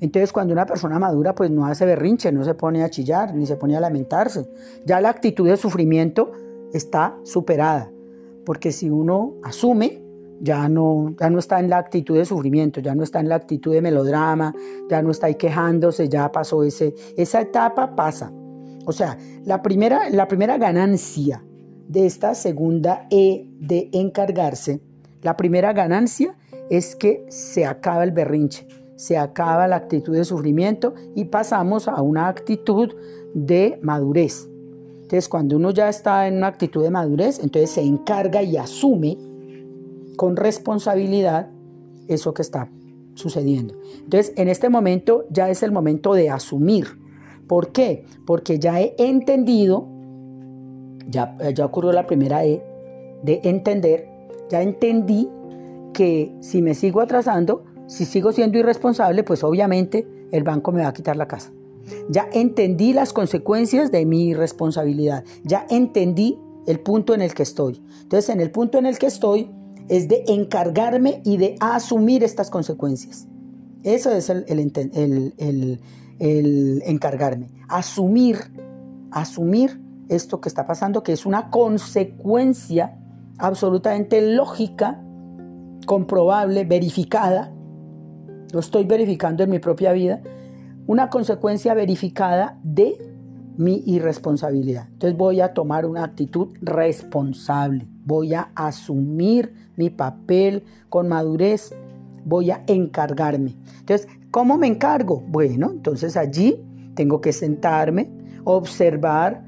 Entonces 0.00 0.32
cuando 0.32 0.54
una 0.54 0.64
persona 0.64 0.98
madura 0.98 1.34
pues 1.34 1.50
no 1.50 1.66
hace 1.66 1.84
berrinche, 1.84 2.32
no 2.32 2.42
se 2.42 2.54
pone 2.54 2.82
a 2.82 2.88
chillar, 2.88 3.34
ni 3.34 3.46
se 3.46 3.56
pone 3.56 3.76
a 3.76 3.80
lamentarse. 3.80 4.48
Ya 4.86 5.00
la 5.00 5.10
actitud 5.10 5.46
de 5.46 5.58
sufrimiento 5.58 6.32
está 6.72 7.14
superada, 7.22 7.90
porque 8.44 8.72
si 8.72 8.90
uno 8.90 9.34
asume, 9.42 10.02
ya 10.40 10.68
no, 10.68 11.14
ya 11.20 11.28
no 11.28 11.38
está 11.38 11.60
en 11.60 11.68
la 11.68 11.78
actitud 11.78 12.16
de 12.16 12.24
sufrimiento, 12.24 12.80
ya 12.80 12.94
no 12.94 13.02
está 13.02 13.20
en 13.20 13.28
la 13.28 13.34
actitud 13.34 13.72
de 13.72 13.82
melodrama, 13.82 14.54
ya 14.88 15.02
no 15.02 15.10
está 15.10 15.26
ahí 15.26 15.34
quejándose, 15.34 16.08
ya 16.08 16.32
pasó 16.32 16.64
ese, 16.64 16.94
esa 17.16 17.40
etapa 17.40 17.94
pasa. 17.94 18.32
O 18.86 18.92
sea, 18.92 19.18
la 19.44 19.62
primera, 19.62 20.08
la 20.10 20.26
primera 20.28 20.56
ganancia 20.56 21.44
de 21.88 22.06
esta 22.06 22.34
segunda 22.34 23.06
E 23.10 23.46
de 23.58 23.90
encargarse, 23.92 24.80
la 25.22 25.36
primera 25.36 25.72
ganancia 25.72 26.34
es 26.70 26.96
que 26.96 27.26
se 27.28 27.66
acaba 27.66 28.04
el 28.04 28.12
berrinche 28.12 28.66
se 29.00 29.16
acaba 29.16 29.66
la 29.66 29.76
actitud 29.76 30.14
de 30.14 30.26
sufrimiento 30.26 30.92
y 31.14 31.24
pasamos 31.24 31.88
a 31.88 32.02
una 32.02 32.28
actitud 32.28 32.94
de 33.32 33.78
madurez. 33.80 34.49
Entonces, 35.10 35.28
cuando 35.28 35.56
uno 35.56 35.72
ya 35.72 35.88
está 35.88 36.28
en 36.28 36.36
una 36.36 36.46
actitud 36.46 36.84
de 36.84 36.90
madurez, 36.90 37.40
entonces 37.40 37.70
se 37.70 37.82
encarga 37.82 38.44
y 38.44 38.56
asume 38.56 39.18
con 40.14 40.36
responsabilidad 40.36 41.50
eso 42.06 42.32
que 42.32 42.42
está 42.42 42.70
sucediendo. 43.14 43.74
Entonces, 44.04 44.32
en 44.36 44.46
este 44.46 44.68
momento 44.68 45.24
ya 45.28 45.50
es 45.50 45.64
el 45.64 45.72
momento 45.72 46.14
de 46.14 46.30
asumir. 46.30 46.86
¿Por 47.48 47.72
qué? 47.72 48.04
Porque 48.24 48.60
ya 48.60 48.80
he 48.80 48.94
entendido, 48.98 49.88
ya, 51.08 51.36
ya 51.54 51.66
ocurrió 51.66 51.90
la 51.90 52.06
primera 52.06 52.44
E, 52.44 52.62
de 53.24 53.40
entender, 53.42 54.08
ya 54.48 54.62
entendí 54.62 55.28
que 55.92 56.32
si 56.38 56.62
me 56.62 56.74
sigo 56.74 57.00
atrasando, 57.00 57.64
si 57.88 58.04
sigo 58.04 58.30
siendo 58.30 58.58
irresponsable, 58.58 59.24
pues 59.24 59.42
obviamente 59.42 60.06
el 60.30 60.44
banco 60.44 60.70
me 60.70 60.82
va 60.82 60.88
a 60.90 60.92
quitar 60.92 61.16
la 61.16 61.26
casa. 61.26 61.50
Ya 62.08 62.28
entendí 62.32 62.92
las 62.92 63.12
consecuencias 63.12 63.90
de 63.90 64.06
mi 64.06 64.28
irresponsabilidad. 64.28 65.24
Ya 65.44 65.66
entendí 65.70 66.38
el 66.66 66.80
punto 66.80 67.14
en 67.14 67.22
el 67.22 67.34
que 67.34 67.42
estoy. 67.42 67.82
Entonces, 68.02 68.28
en 68.30 68.40
el 68.40 68.50
punto 68.50 68.78
en 68.78 68.86
el 68.86 68.98
que 68.98 69.06
estoy 69.06 69.50
es 69.88 70.08
de 70.08 70.24
encargarme 70.28 71.20
y 71.24 71.36
de 71.36 71.56
asumir 71.60 72.22
estas 72.22 72.50
consecuencias. 72.50 73.26
Eso 73.82 74.10
es 74.12 74.30
el, 74.30 75.80
encargarme. 76.18 77.48
Asumir, 77.68 78.36
asumir 79.10 79.80
esto 80.08 80.40
que 80.40 80.48
está 80.48 80.66
pasando, 80.66 81.02
que 81.02 81.12
es 81.12 81.26
una 81.26 81.50
consecuencia 81.50 82.98
absolutamente 83.38 84.20
lógica, 84.20 85.02
comprobable, 85.86 86.64
verificada 86.64 87.54
lo 88.52 88.60
estoy 88.60 88.84
verificando 88.84 89.44
en 89.44 89.50
mi 89.50 89.58
propia 89.58 89.92
vida, 89.92 90.20
una 90.90 91.08
consecuencia 91.08 91.72
verificada 91.72 92.58
de 92.64 92.98
mi 93.56 93.84
irresponsabilidad. 93.86 94.88
Entonces 94.90 95.16
voy 95.16 95.40
a 95.40 95.54
tomar 95.54 95.86
una 95.86 96.02
actitud 96.02 96.48
responsable, 96.62 97.86
voy 98.04 98.34
a 98.34 98.50
asumir 98.56 99.54
mi 99.76 99.88
papel 99.88 100.64
con 100.88 101.06
madurez, 101.06 101.72
voy 102.24 102.50
a 102.50 102.64
encargarme. 102.66 103.54
Entonces, 103.78 104.08
¿cómo 104.32 104.58
me 104.58 104.66
encargo? 104.66 105.22
Bueno, 105.28 105.70
entonces 105.70 106.16
allí 106.16 106.60
tengo 106.96 107.20
que 107.20 107.32
sentarme, 107.32 108.10
observar 108.42 109.44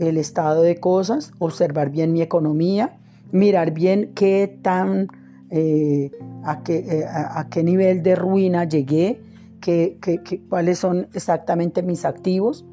el 0.00 0.16
estado 0.16 0.62
de 0.62 0.80
cosas, 0.80 1.30
observar 1.38 1.90
bien 1.90 2.12
mi 2.12 2.20
economía, 2.20 2.98
mirar 3.30 3.70
bien 3.70 4.10
qué 4.16 4.58
tan, 4.60 5.06
eh, 5.50 6.10
a, 6.42 6.64
qué, 6.64 6.78
eh, 6.78 7.04
a, 7.06 7.46
qué, 7.48 7.62
nivel 7.62 8.02
de 8.02 8.16
ruina 8.16 8.64
llegué, 8.64 9.29
qué, 9.60 9.98
cuáles 10.48 10.78
son 10.78 11.08
exactamente 11.14 11.82
mis 11.82 12.04
activos, 12.04 12.64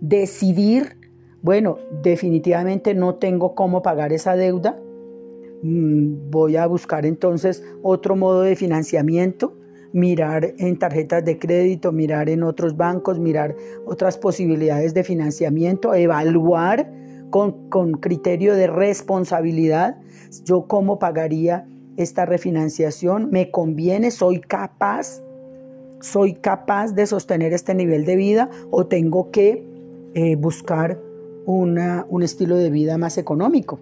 decidir, 0.00 0.96
bueno, 1.42 1.78
definitivamente 2.02 2.94
no 2.94 3.16
tengo 3.16 3.54
cómo 3.54 3.82
pagar 3.82 4.12
esa 4.12 4.36
deuda, 4.36 4.78
mm, 5.62 6.30
voy 6.30 6.56
a 6.56 6.66
buscar 6.66 7.06
entonces 7.06 7.64
otro 7.82 8.16
modo 8.16 8.42
de 8.42 8.56
financiamiento, 8.56 9.56
mirar 9.92 10.54
en 10.58 10.78
tarjetas 10.78 11.24
de 11.24 11.38
crédito, 11.38 11.92
mirar 11.92 12.28
en 12.28 12.42
otros 12.42 12.76
bancos, 12.76 13.18
mirar 13.18 13.54
otras 13.86 14.18
posibilidades 14.18 14.92
de 14.92 15.04
financiamiento, 15.04 15.94
evaluar 15.94 16.92
con, 17.30 17.68
con 17.70 17.92
criterio 17.92 18.54
de 18.54 18.66
responsabilidad 18.66 19.96
yo 20.42 20.66
cómo 20.66 20.98
pagaría 20.98 21.66
esta 21.96 22.26
refinanciación, 22.26 23.30
me 23.30 23.50
conviene, 23.50 24.10
soy 24.10 24.40
capaz, 24.40 25.22
soy 26.04 26.34
capaz 26.34 26.92
de 26.94 27.06
sostener 27.06 27.54
este 27.54 27.74
nivel 27.74 28.04
de 28.04 28.16
vida 28.16 28.50
o 28.70 28.86
tengo 28.86 29.30
que 29.30 29.64
eh, 30.12 30.36
buscar 30.36 31.00
una, 31.46 32.04
un 32.10 32.22
estilo 32.22 32.56
de 32.56 32.68
vida 32.68 32.98
más 32.98 33.16
económico. 33.16 33.80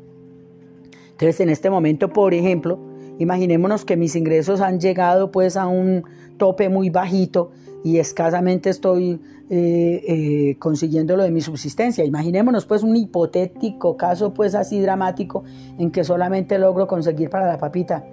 Entonces, 1.10 1.40
en 1.40 1.50
este 1.50 1.68
momento, 1.68 2.12
por 2.12 2.32
ejemplo, 2.32 2.78
imaginémonos 3.18 3.84
que 3.84 3.96
mis 3.96 4.14
ingresos 4.14 4.60
han 4.60 4.78
llegado 4.78 5.32
pues 5.32 5.56
a 5.56 5.66
un 5.66 6.04
tope 6.36 6.68
muy 6.68 6.90
bajito 6.90 7.50
y 7.82 7.98
escasamente 7.98 8.70
estoy 8.70 9.20
eh, 9.50 10.04
eh, 10.06 10.56
consiguiendo 10.60 11.16
lo 11.16 11.24
de 11.24 11.32
mi 11.32 11.40
subsistencia. 11.40 12.04
Imaginémonos 12.04 12.66
pues 12.66 12.84
un 12.84 12.94
hipotético 12.94 13.96
caso 13.96 14.32
pues 14.32 14.54
así 14.54 14.80
dramático 14.80 15.42
en 15.76 15.90
que 15.90 16.04
solamente 16.04 16.56
logro 16.58 16.86
conseguir 16.86 17.30
para 17.30 17.48
la 17.48 17.58
papita. 17.58 18.04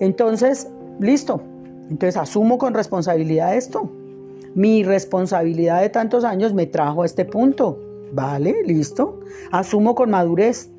Entonces, 0.00 0.68
listo. 0.98 1.51
Entonces 1.90 2.16
asumo 2.16 2.58
con 2.58 2.74
responsabilidad 2.74 3.56
esto. 3.56 3.90
Mi 4.54 4.84
responsabilidad 4.84 5.80
de 5.80 5.88
tantos 5.88 6.24
años 6.24 6.52
me 6.52 6.66
trajo 6.66 7.02
a 7.02 7.06
este 7.06 7.24
punto. 7.24 7.78
Vale, 8.12 8.62
listo. 8.64 9.20
Asumo 9.50 9.94
con 9.94 10.10
madurez. 10.10 10.70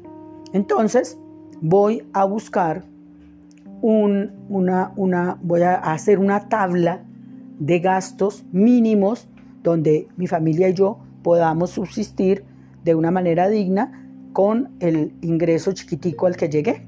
Entonces, 0.54 1.18
voy 1.62 2.04
a 2.14 2.26
buscar 2.26 2.84
una, 3.82 4.94
una, 4.96 5.38
voy 5.42 5.62
a 5.62 5.76
hacer 5.76 6.20
una 6.20 6.48
tabla 6.48 7.04
de 7.60 7.80
gastos 7.80 8.46
mínimos 8.52 9.28
donde 9.64 10.08
mi 10.18 10.28
familia 10.28 10.70
y 10.70 10.74
yo 10.74 11.00
podamos 11.24 11.72
subsistir 11.72 12.44
de 12.84 12.96
una 12.96 13.12
manera 13.12 13.50
digna 13.50 14.08
con 14.34 14.72
el 14.80 15.14
ingreso 15.22 15.72
chiquitico 15.72 16.28
al 16.28 16.36
que 16.36 16.50
llegué. 16.50 16.86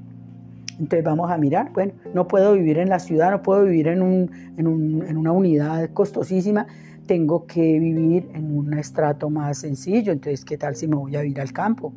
Entonces 0.78 1.04
vamos 1.04 1.30
a 1.30 1.38
mirar, 1.38 1.72
bueno, 1.72 1.92
no 2.12 2.28
puedo 2.28 2.52
vivir 2.52 2.78
en 2.78 2.88
la 2.88 2.98
ciudad, 2.98 3.30
no 3.30 3.42
puedo 3.42 3.64
vivir 3.64 3.88
en, 3.88 4.02
un, 4.02 4.30
en, 4.58 4.66
un, 4.66 5.04
en 5.06 5.16
una 5.16 5.32
unidad 5.32 5.90
costosísima, 5.92 6.66
tengo 7.06 7.46
que 7.46 7.78
vivir 7.78 8.28
en 8.34 8.56
un 8.56 8.74
estrato 8.74 9.30
más 9.30 9.58
sencillo, 9.58 10.12
entonces, 10.12 10.44
¿qué 10.44 10.58
tal 10.58 10.76
si 10.76 10.88
me 10.88 10.96
voy 10.96 11.16
a 11.16 11.22
vivir 11.22 11.40
al 11.40 11.52
campo? 11.52 11.92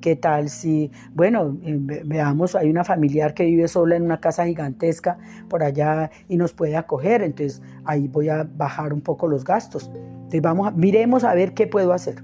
¿Qué 0.00 0.16
tal 0.16 0.48
si, 0.48 0.90
bueno, 1.14 1.58
eh, 1.64 2.02
veamos, 2.04 2.54
hay 2.54 2.70
una 2.70 2.84
familiar 2.84 3.34
que 3.34 3.44
vive 3.44 3.68
sola 3.68 3.96
en 3.96 4.02
una 4.02 4.20
casa 4.20 4.46
gigantesca 4.46 5.18
por 5.48 5.62
allá 5.62 6.10
y 6.28 6.36
nos 6.36 6.52
puede 6.52 6.76
acoger, 6.76 7.22
entonces 7.22 7.60
ahí 7.84 8.08
voy 8.08 8.28
a 8.28 8.44
bajar 8.44 8.92
un 8.92 9.00
poco 9.00 9.26
los 9.26 9.44
gastos. 9.44 9.90
Entonces, 9.94 10.42
vamos 10.42 10.68
a, 10.68 10.70
miremos 10.70 11.24
a 11.24 11.34
ver 11.34 11.54
qué 11.54 11.66
puedo 11.66 11.92
hacer. 11.92 12.22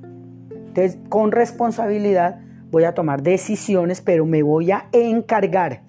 Entonces, 0.50 0.98
con 1.08 1.32
responsabilidad 1.32 2.40
voy 2.70 2.84
a 2.84 2.94
tomar 2.94 3.22
decisiones, 3.22 4.00
pero 4.00 4.26
me 4.26 4.42
voy 4.42 4.70
a 4.70 4.88
encargar 4.92 5.87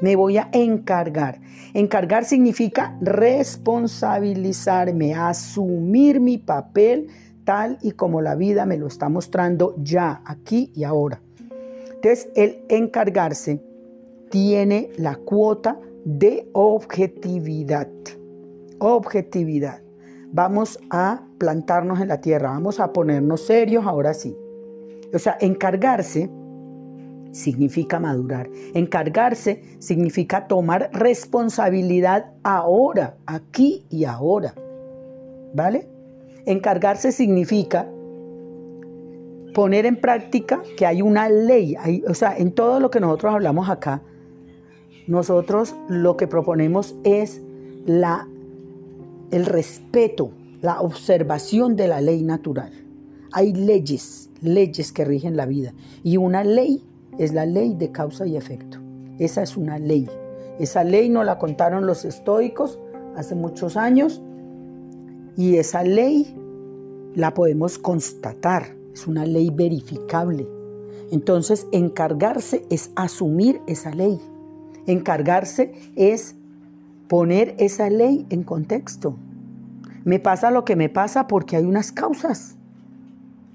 me 0.00 0.16
voy 0.16 0.38
a 0.38 0.48
encargar. 0.52 1.40
Encargar 1.72 2.24
significa 2.24 2.96
responsabilizarme, 3.00 5.14
asumir 5.14 6.20
mi 6.20 6.38
papel 6.38 7.08
tal 7.44 7.78
y 7.82 7.92
como 7.92 8.20
la 8.20 8.34
vida 8.34 8.66
me 8.66 8.76
lo 8.76 8.86
está 8.86 9.08
mostrando 9.08 9.74
ya, 9.78 10.22
aquí 10.24 10.72
y 10.74 10.84
ahora. 10.84 11.20
Entonces, 11.86 12.28
el 12.34 12.64
encargarse 12.68 13.62
tiene 14.30 14.90
la 14.96 15.16
cuota 15.16 15.78
de 16.04 16.48
objetividad. 16.52 17.88
Objetividad. 18.78 19.80
Vamos 20.32 20.78
a 20.90 21.22
plantarnos 21.38 22.00
en 22.00 22.08
la 22.08 22.20
tierra, 22.20 22.50
vamos 22.50 22.80
a 22.80 22.92
ponernos 22.92 23.46
serios 23.46 23.86
ahora 23.86 24.14
sí. 24.14 24.36
O 25.12 25.18
sea, 25.18 25.36
encargarse 25.40 26.28
significa 27.34 27.98
madurar. 27.98 28.48
Encargarse 28.74 29.62
significa 29.80 30.46
tomar 30.46 30.88
responsabilidad 30.92 32.32
ahora, 32.44 33.16
aquí 33.26 33.84
y 33.90 34.04
ahora. 34.04 34.54
¿Vale? 35.52 35.88
Encargarse 36.46 37.12
significa 37.12 37.88
poner 39.52 39.84
en 39.84 40.00
práctica 40.00 40.62
que 40.76 40.86
hay 40.86 41.02
una 41.02 41.28
ley. 41.28 41.76
o 42.08 42.14
sea, 42.14 42.36
en 42.38 42.52
todo 42.52 42.80
lo 42.80 42.90
que 42.90 43.00
nosotros 43.00 43.34
hablamos 43.34 43.68
acá, 43.68 44.00
nosotros 45.06 45.74
lo 45.88 46.16
que 46.16 46.28
proponemos 46.28 46.94
es 47.02 47.42
la, 47.84 48.28
el 49.32 49.44
respeto, 49.44 50.30
la 50.62 50.80
observación 50.80 51.74
de 51.74 51.88
la 51.88 52.00
ley 52.00 52.22
natural. 52.22 52.72
Hay 53.32 53.52
leyes, 53.52 54.30
leyes 54.40 54.92
que 54.92 55.04
rigen 55.04 55.36
la 55.36 55.46
vida. 55.46 55.74
Y 56.04 56.16
una 56.16 56.44
ley 56.44 56.84
es 57.18 57.32
la 57.32 57.46
ley 57.46 57.74
de 57.74 57.90
causa 57.90 58.26
y 58.26 58.36
efecto. 58.36 58.78
Esa 59.18 59.42
es 59.42 59.56
una 59.56 59.78
ley. 59.78 60.08
Esa 60.58 60.84
ley 60.84 61.08
nos 61.08 61.24
la 61.24 61.38
contaron 61.38 61.86
los 61.86 62.04
estoicos 62.04 62.78
hace 63.16 63.34
muchos 63.34 63.76
años 63.76 64.22
y 65.36 65.56
esa 65.56 65.82
ley 65.82 66.36
la 67.14 67.34
podemos 67.34 67.78
constatar. 67.78 68.76
Es 68.92 69.06
una 69.06 69.26
ley 69.26 69.50
verificable. 69.50 70.46
Entonces, 71.10 71.66
encargarse 71.72 72.64
es 72.70 72.90
asumir 72.96 73.60
esa 73.66 73.90
ley. 73.90 74.20
Encargarse 74.86 75.72
es 75.96 76.36
poner 77.08 77.54
esa 77.58 77.90
ley 77.90 78.26
en 78.30 78.42
contexto. 78.42 79.16
Me 80.04 80.18
pasa 80.18 80.50
lo 80.50 80.64
que 80.64 80.76
me 80.76 80.88
pasa 80.88 81.26
porque 81.26 81.56
hay 81.56 81.64
unas 81.64 81.92
causas. 81.92 82.56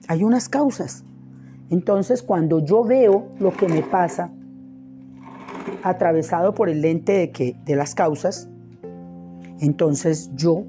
Hay 0.07 0.23
unas 0.23 0.49
causas. 0.49 1.03
Entonces, 1.69 2.23
cuando 2.23 2.59
yo 2.59 2.83
veo 2.83 3.27
lo 3.39 3.51
que 3.51 3.67
me 3.67 3.83
pasa 3.83 4.31
atravesado 5.83 6.53
por 6.53 6.69
el 6.69 6.81
lente 6.81 7.13
de, 7.13 7.31
que, 7.31 7.55
de 7.65 7.75
las 7.75 7.93
causas, 7.93 8.49
entonces 9.59 10.31
yo 10.35 10.63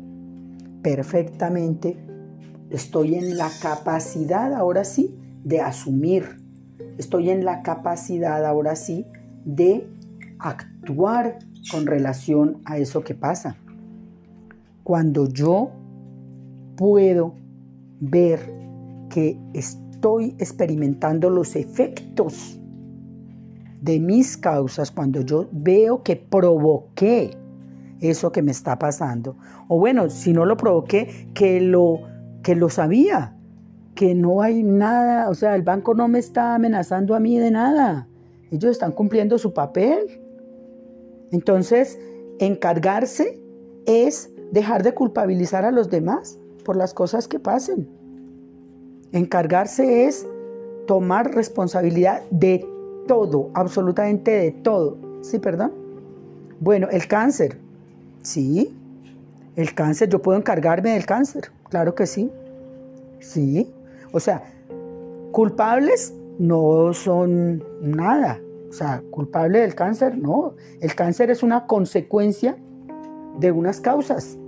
perfectamente 0.82 1.96
estoy 2.70 3.14
en 3.14 3.36
la 3.36 3.48
capacidad 3.62 4.52
ahora 4.54 4.84
sí 4.84 5.14
de 5.44 5.60
asumir, 5.60 6.36
estoy 6.98 7.30
en 7.30 7.44
la 7.44 7.62
capacidad 7.62 8.44
ahora 8.44 8.76
sí 8.76 9.06
de 9.44 9.88
actuar 10.38 11.38
con 11.70 11.86
relación 11.86 12.60
a 12.64 12.78
eso 12.78 13.02
que 13.02 13.14
pasa. 13.14 13.56
Cuando 14.84 15.28
yo 15.28 15.70
puedo 16.76 17.34
ver 18.00 18.40
que 19.08 19.38
estoy 19.54 19.89
estoy 20.00 20.34
experimentando 20.38 21.28
los 21.28 21.56
efectos 21.56 22.58
de 23.82 24.00
mis 24.00 24.38
causas 24.38 24.90
cuando 24.90 25.20
yo 25.20 25.46
veo 25.52 26.02
que 26.02 26.16
provoqué 26.16 27.36
eso 28.00 28.32
que 28.32 28.40
me 28.40 28.50
está 28.50 28.78
pasando. 28.78 29.36
O 29.68 29.78
bueno, 29.78 30.08
si 30.08 30.32
no 30.32 30.46
lo 30.46 30.56
provoqué, 30.56 31.28
que 31.34 31.60
lo, 31.60 32.00
que 32.42 32.56
lo 32.56 32.70
sabía, 32.70 33.36
que 33.94 34.14
no 34.14 34.40
hay 34.40 34.62
nada, 34.62 35.28
o 35.28 35.34
sea, 35.34 35.54
el 35.54 35.64
banco 35.64 35.92
no 35.92 36.08
me 36.08 36.18
está 36.18 36.54
amenazando 36.54 37.14
a 37.14 37.20
mí 37.20 37.38
de 37.38 37.50
nada. 37.50 38.08
Ellos 38.50 38.70
están 38.70 38.92
cumpliendo 38.92 39.36
su 39.36 39.52
papel. 39.52 40.22
Entonces, 41.30 42.00
encargarse 42.38 43.38
es 43.84 44.32
dejar 44.50 44.82
de 44.82 44.94
culpabilizar 44.94 45.66
a 45.66 45.70
los 45.70 45.90
demás 45.90 46.38
por 46.64 46.76
las 46.76 46.94
cosas 46.94 47.28
que 47.28 47.38
pasen. 47.38 47.99
Encargarse 49.12 50.04
es 50.04 50.26
tomar 50.86 51.34
responsabilidad 51.34 52.22
de 52.30 52.66
todo, 53.06 53.50
absolutamente 53.54 54.30
de 54.30 54.50
todo. 54.52 54.96
¿Sí, 55.22 55.38
perdón? 55.38 55.72
Bueno, 56.60 56.88
el 56.90 57.06
cáncer. 57.06 57.58
Sí, 58.22 58.76
el 59.56 59.74
cáncer, 59.74 60.08
yo 60.08 60.20
puedo 60.22 60.38
encargarme 60.38 60.92
del 60.92 61.06
cáncer. 61.06 61.50
claro 61.68 61.94
que 61.94 62.06
sí. 62.06 62.30
Sí. 63.20 63.70
O 64.12 64.20
sea, 64.20 64.42
culpables 65.32 66.14
no 66.38 66.92
son 66.92 67.62
nada. 67.80 68.40
O 68.68 68.72
sea, 68.72 69.02
culpable 69.10 69.60
del 69.60 69.74
cáncer, 69.74 70.16
no. 70.16 70.54
El 70.80 70.94
cáncer 70.94 71.30
es 71.30 71.42
una 71.42 71.66
consecuencia 71.66 72.56
de 73.38 73.50
unas 73.50 73.80
causas. 73.80 74.38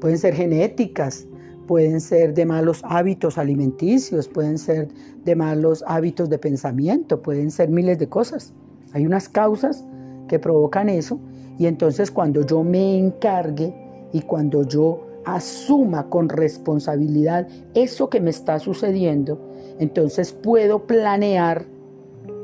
Pueden 0.00 0.18
ser 0.18 0.34
genéticas, 0.34 1.26
pueden 1.66 2.00
ser 2.00 2.34
de 2.34 2.46
malos 2.46 2.80
hábitos 2.84 3.38
alimenticios, 3.38 4.28
pueden 4.28 4.58
ser 4.58 4.88
de 5.24 5.36
malos 5.36 5.84
hábitos 5.86 6.28
de 6.28 6.38
pensamiento, 6.38 7.22
pueden 7.22 7.50
ser 7.50 7.68
miles 7.68 7.98
de 7.98 8.08
cosas. 8.08 8.52
Hay 8.92 9.06
unas 9.06 9.28
causas 9.28 9.84
que 10.28 10.38
provocan 10.38 10.88
eso 10.88 11.18
y 11.58 11.66
entonces 11.66 12.10
cuando 12.10 12.44
yo 12.44 12.62
me 12.64 12.98
encargue 12.98 13.74
y 14.12 14.22
cuando 14.22 14.66
yo 14.66 15.06
asuma 15.24 16.08
con 16.08 16.28
responsabilidad 16.28 17.46
eso 17.74 18.10
que 18.10 18.20
me 18.20 18.30
está 18.30 18.58
sucediendo, 18.58 19.40
entonces 19.78 20.32
puedo 20.32 20.86
planear 20.86 21.66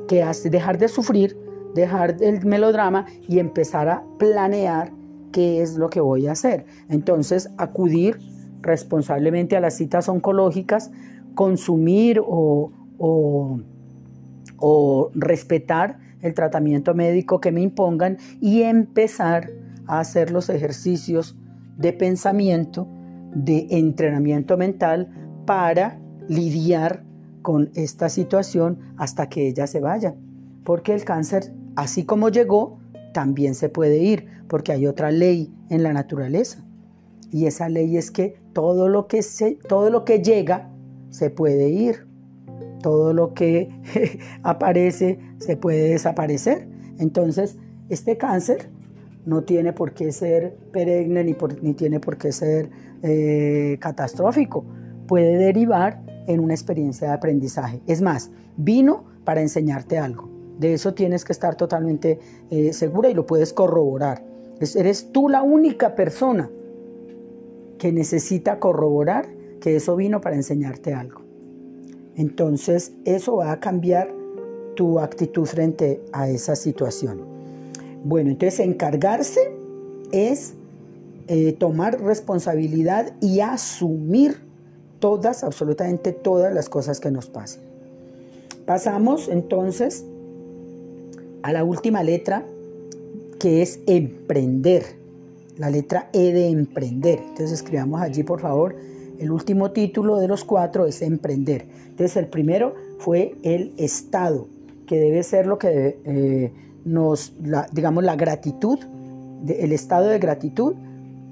que 0.07 0.25
dejar 0.51 0.79
de 0.79 0.89
sufrir, 0.89 1.37
dejar 1.75 2.17
el 2.21 2.45
melodrama 2.47 3.07
y 3.29 3.39
empezar 3.39 3.89
a 3.89 4.05
planear 4.19 4.93
qué 5.33 5.63
es 5.63 5.77
lo 5.77 5.91
que 5.91 6.01
voy 6.01 6.27
a 6.27 6.33
hacer. 6.33 6.65
Entonces, 6.89 7.51
acudir 7.59 8.19
responsablemente 8.61 9.57
a 9.57 9.61
las 9.61 9.75
citas 9.75 10.09
oncológicas, 10.09 10.91
consumir 11.35 12.21
o, 12.25 12.73
o 14.59 15.11
respetar 15.15 15.99
el 16.21 16.35
tratamiento 16.35 16.95
médico 16.95 17.41
que 17.41 17.53
me 17.53 17.61
impongan 17.61 18.19
y 18.41 18.63
empezar 18.63 19.51
a 19.87 20.01
hacer 20.01 20.31
los 20.31 20.49
ejercicios 20.49 21.37
de 21.77 21.93
pensamiento, 21.93 22.89
de 23.35 23.67
entrenamiento 23.71 24.57
mental 24.57 25.09
para 25.47 25.99
lidiar 26.29 27.05
con 27.43 27.71
esta 27.75 28.09
situación 28.09 28.79
hasta 28.97 29.29
que 29.29 29.49
ella 29.49 29.67
se 29.67 29.81
vaya. 29.81 30.15
Porque 30.65 30.93
el 30.93 31.05
cáncer, 31.05 31.53
así 31.77 32.05
como 32.05 32.29
llegó, 32.29 32.79
también 33.15 33.55
se 33.55 33.69
puede 33.69 33.99
ir, 33.99 34.27
porque 34.49 34.73
hay 34.73 34.87
otra 34.87 35.11
ley 35.11 35.55
en 35.71 35.83
la 35.83 35.93
naturaleza. 35.93 36.65
Y 37.31 37.47
esa 37.47 37.69
ley 37.69 37.97
es 37.97 38.11
que 38.11 38.37
todo 38.53 38.89
lo 38.89 39.07
que, 39.07 39.23
se, 39.23 39.59
todo 39.69 39.91
lo 39.91 40.05
que 40.05 40.21
llega 40.21 40.71
se 41.11 41.31
puede 41.31 41.69
ir. 41.69 42.07
Todo 42.83 43.13
lo 43.13 43.35
que 43.35 43.69
aparece 44.43 45.19
se 45.39 45.57
puede 45.57 45.91
desaparecer. 45.91 46.69
Entonces, 46.99 47.57
este 47.89 48.17
cáncer 48.17 48.71
no 49.27 49.43
tiene 49.43 49.73
por 49.73 49.93
qué 49.93 50.13
ser 50.13 50.57
perenne 50.73 51.25
ni, 51.25 51.37
ni 51.63 51.75
tiene 51.75 52.01
por 52.01 52.17
qué 52.17 52.33
ser 52.33 52.71
eh, 53.03 53.77
catastrófico. 53.81 54.65
Puede 55.07 55.37
derivar 55.37 56.03
en 56.27 56.41
una 56.41 56.55
experiencia 56.55 57.09
de 57.09 57.15
aprendizaje. 57.15 57.81
Es 57.87 58.01
más, 58.01 58.31
vino 58.57 59.05
para 59.25 59.41
enseñarte 59.41 59.99
algo. 59.99 60.31
De 60.59 60.75
eso 60.75 60.95
tienes 60.95 61.25
que 61.25 61.33
estar 61.33 61.57
totalmente 61.57 62.19
eh, 62.51 62.73
segura 62.73 63.09
y 63.11 63.15
lo 63.15 63.27
puedes 63.27 63.53
corroborar. 63.53 64.25
eres 64.75 65.13
tú 65.13 65.29
la 65.29 65.43
única 65.43 65.95
persona 65.95 66.51
que 67.79 67.93
necesita 67.93 68.59
corroborar 68.59 69.29
que 69.61 69.77
eso 69.77 69.97
vino 69.97 70.21
para 70.21 70.37
enseñarte 70.37 70.95
algo. 70.95 71.23
Entonces, 72.17 72.93
eso 73.05 73.37
va 73.37 73.53
a 73.53 73.61
cambiar 73.61 74.13
tu 74.75 74.99
actitud 74.99 75.45
frente 75.45 76.01
a 76.13 76.29
esa 76.29 76.57
situación. 76.57 77.21
Bueno, 78.05 78.31
entonces 78.31 78.61
encargarse 78.61 79.53
es 80.13 80.55
eh, 81.27 81.53
tomar 81.53 82.01
responsabilidad 82.01 83.13
y 83.21 83.41
asumir 83.41 84.41
todas, 84.99 85.45
absolutamente 85.45 86.13
todas 86.13 86.53
las 86.53 86.69
cosas 86.69 87.01
que 87.01 87.11
nos 87.11 87.29
pasan. 87.29 87.63
Pasamos 88.67 89.29
entonces 89.29 90.05
a 91.43 91.53
la 91.53 91.65
última 91.65 92.03
letra 92.03 92.45
que 93.39 93.63
es 93.63 93.81
emprender, 93.87 94.85
la 95.59 95.71
letra 95.71 96.09
E 96.13 96.33
de 96.33 96.49
emprender. 96.49 97.19
Entonces 97.19 97.53
escribamos 97.53 98.01
allí 98.01 98.23
por 98.23 98.41
favor, 98.41 98.77
el 99.19 99.31
último 99.31 99.73
título 99.73 100.17
de 100.19 100.29
los 100.29 100.45
cuatro 100.45 100.87
es 100.87 101.03
emprender. 101.03 101.67
Entonces 101.89 102.17
el 102.17 102.29
primero 102.29 102.75
fue 102.99 103.35
el 103.43 103.75
Estado, 103.77 104.47
que 104.87 104.99
debe 104.99 105.23
ser 105.23 105.47
lo 105.47 105.59
que 105.59 105.99
eh, 106.05 106.53
nos, 106.85 107.35
digamos, 107.73 108.05
la 108.05 108.17
gratitud, 108.17 108.79
el 109.47 109.73
estado 109.73 110.07
de 110.07 110.19
gratitud 110.19 110.75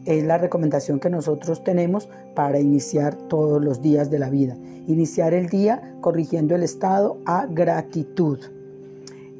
es 0.05 0.25
la 0.25 0.39
recomendación 0.39 1.01
que 1.01 1.11
nosotros 1.11 1.65
tenemos 1.65 2.09
para 2.35 2.61
iniciar 2.61 3.17
todos 3.17 3.63
los 3.63 3.83
días 3.83 4.11
de 4.11 4.19
la 4.19 4.31
vida. 4.31 4.57
Iniciar 4.87 5.35
el 5.35 5.49
día 5.49 5.97
corrigiendo 6.01 6.55
el 6.55 6.63
estado 6.63 7.19
a 7.27 7.47
gratitud. 7.47 8.39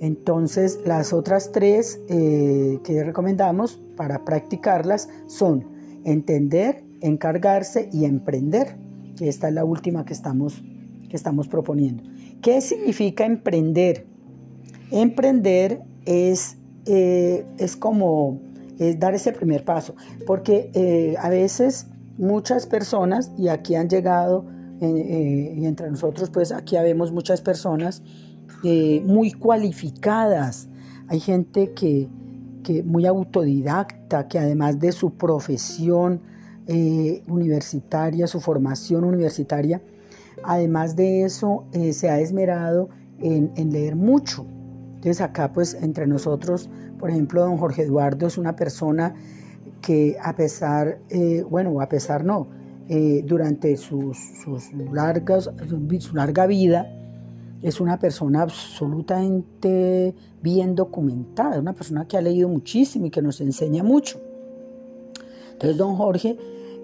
Entonces, 0.01 0.81
las 0.85 1.13
otras 1.13 1.53
tres 1.53 2.01
eh, 2.09 2.79
que 2.85 3.03
recomendamos 3.03 3.81
para 3.97 4.25
practicarlas 4.25 5.09
son 5.27 5.65
entender, 6.05 6.85
encargarse 7.01 7.89
y 7.93 8.05
emprender, 8.05 8.77
esta 9.21 9.49
es 9.49 9.55
la 9.55 9.65
última 9.65 10.05
que 10.05 10.13
estamos, 10.13 10.63
que 11.09 11.17
estamos 11.17 11.49
proponiendo. 11.49 12.03
¿Qué 12.43 12.61
significa 12.61 13.25
emprender? 13.25 14.07
Emprender 14.91 15.81
es, 16.05 16.59
eh, 16.85 17.45
es 17.59 17.77
como 17.77 18.41
es 18.79 19.01
dar 19.01 19.15
ese 19.15 19.33
primer 19.33 19.65
paso, 19.65 19.95
porque 20.27 20.71
eh, 20.75 21.15
a 21.19 21.31
veces 21.31 21.87
muchas 22.19 22.67
personas, 22.67 23.33
y 23.39 23.49
aquí 23.49 23.75
han 23.75 23.89
llegado, 23.89 24.45
y 24.79 25.65
entre 25.65 25.91
nosotros 25.91 26.29
pues 26.29 26.53
aquí 26.53 26.77
habemos 26.77 27.11
muchas 27.11 27.41
personas 27.41 28.03
eh, 28.65 29.03
muy 29.07 29.33
cualificadas, 29.33 30.69
hay 31.09 31.21
gente 31.21 31.73
que, 31.73 32.09
que, 32.63 32.83
muy 32.83 33.07
autodidacta, 33.07 34.29
que 34.29 34.39
además 34.39 34.81
de 34.81 34.93
su 34.93 35.13
profesión 35.13 36.21
universitaria, 37.29 38.27
su 38.27 38.41
formación 38.41 39.05
universitaria, 39.05 39.81
además 40.43 40.97
de 40.97 41.23
eso 41.23 41.65
se 41.93 42.11
ha 42.11 42.19
esmerado 42.19 42.89
en, 43.21 43.53
leer 43.71 43.95
mucho. 43.95 44.45
Entonces 44.97 45.21
acá 45.21 45.53
pues 45.53 45.75
entre 45.81 46.09
nosotros 46.09 46.69
por 46.99 47.11
ejemplo, 47.11 47.43
don 47.43 47.57
Jorge 47.59 47.83
Eduardo 47.83 48.27
es 48.27 48.39
una 48.39 48.57
persona 48.57 49.15
que 49.83 50.17
a 50.23 50.35
pesar, 50.35 50.99
eh, 51.11 51.45
bueno, 51.49 51.81
a 51.81 51.89
pesar 51.89 52.25
no, 52.25 52.49
eh, 52.89 53.23
durante 53.27 53.77
sus, 53.77 54.17
largas, 54.93 55.51
su 55.99 56.15
larga 56.15 56.47
vida, 56.47 56.87
es 57.67 57.81
una 57.81 57.99
persona 57.99 58.43
absolutamente 58.43 60.15
bien 60.41 60.77
documentada, 60.77 61.59
una 61.59 61.73
persona 61.73 62.07
que 62.07 62.17
ha 62.17 62.21
leído 62.21 62.49
muchísimo 62.49 63.07
y 63.07 63.11
que 63.11 63.21
nos 63.21 63.41
enseña 63.41 63.83
mucho. 63.83 64.21
Entonces, 65.51 65.77
don 65.77 65.97
Jorge 65.97 66.39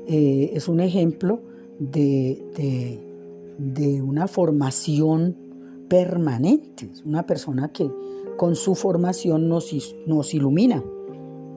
eh, 0.08 0.50
es 0.52 0.66
un 0.66 0.80
ejemplo 0.80 1.40
de, 1.78 2.98
de, 3.58 4.02
una 4.02 4.26
formación 4.26 5.36
permanente, 5.88 6.90
es 6.92 7.04
una 7.04 7.24
persona 7.26 7.68
que, 7.70 7.88
con 8.36 8.56
su 8.56 8.74
formación 8.74 9.48
nos, 9.48 9.72
nos 10.08 10.34
ilumina 10.34 10.82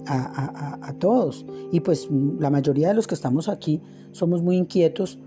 a, 0.06 0.94
todos. 1.00 1.48
Y 1.72 1.80
pues 1.80 2.08
la 2.40 2.52
mayoría 2.52 2.90
de 2.90 2.94
los 2.94 3.08
que 3.08 3.16
estamos 3.16 3.50
aquí 3.50 3.82
somos 4.12 4.44
muy 4.44 4.56
inquietos 4.58 5.18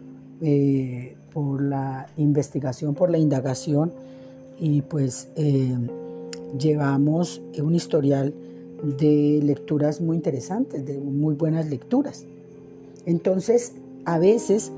eh, 0.41 1.18
por 1.33 1.63
la 1.63 2.07
investigación, 2.17 2.95
por 2.95 3.11
la 3.11 3.19
indagación 3.19 3.93
y 4.59 4.83
pues 4.83 5.29
eh, 5.37 5.77
llevamos 6.59 7.43
un 7.63 7.75
historial 7.75 8.35
de 8.83 9.41
lecturas 9.43 10.01
muy 10.01 10.17
interesantes, 10.17 10.85
de 10.87 10.99
muy 10.99 11.35
buenas 11.35 11.69
lecturas. 11.69 12.27
Entonces, 13.07 13.75
a 14.05 14.19
veces 14.19 14.73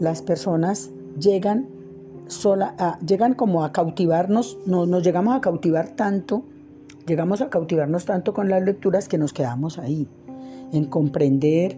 las 0.00 0.22
personas 0.22 0.90
llegan 1.18 1.68
sola, 2.26 2.98
llegan 3.06 3.34
como 3.34 3.64
a 3.64 3.72
cautivarnos, 3.72 4.58
no, 4.66 4.86
nos 4.86 5.02
llegamos 5.02 5.36
a 5.36 5.40
cautivar 5.40 5.90
tanto, 5.90 6.44
llegamos 7.06 7.40
a 7.40 7.50
cautivarnos 7.50 8.04
tanto 8.04 8.32
con 8.32 8.48
las 8.48 8.62
lecturas 8.62 9.08
que 9.08 9.18
nos 9.18 9.32
quedamos 9.32 9.78
ahí, 9.78 10.08
en 10.72 10.86
comprender, 10.86 11.76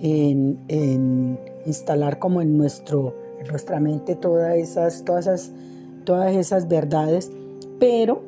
en, 0.00 1.38
instalar 1.66 2.18
como 2.18 2.42
en, 2.42 2.56
nuestro, 2.56 3.14
nuestra 3.48 3.80
mente 3.80 4.14
todas 4.16 4.56
esas, 4.56 5.04
todas 5.04 5.26
esas, 5.26 5.52
todas 6.04 6.34
esas 6.34 6.68
verdades, 6.68 7.30
pero 7.78 8.22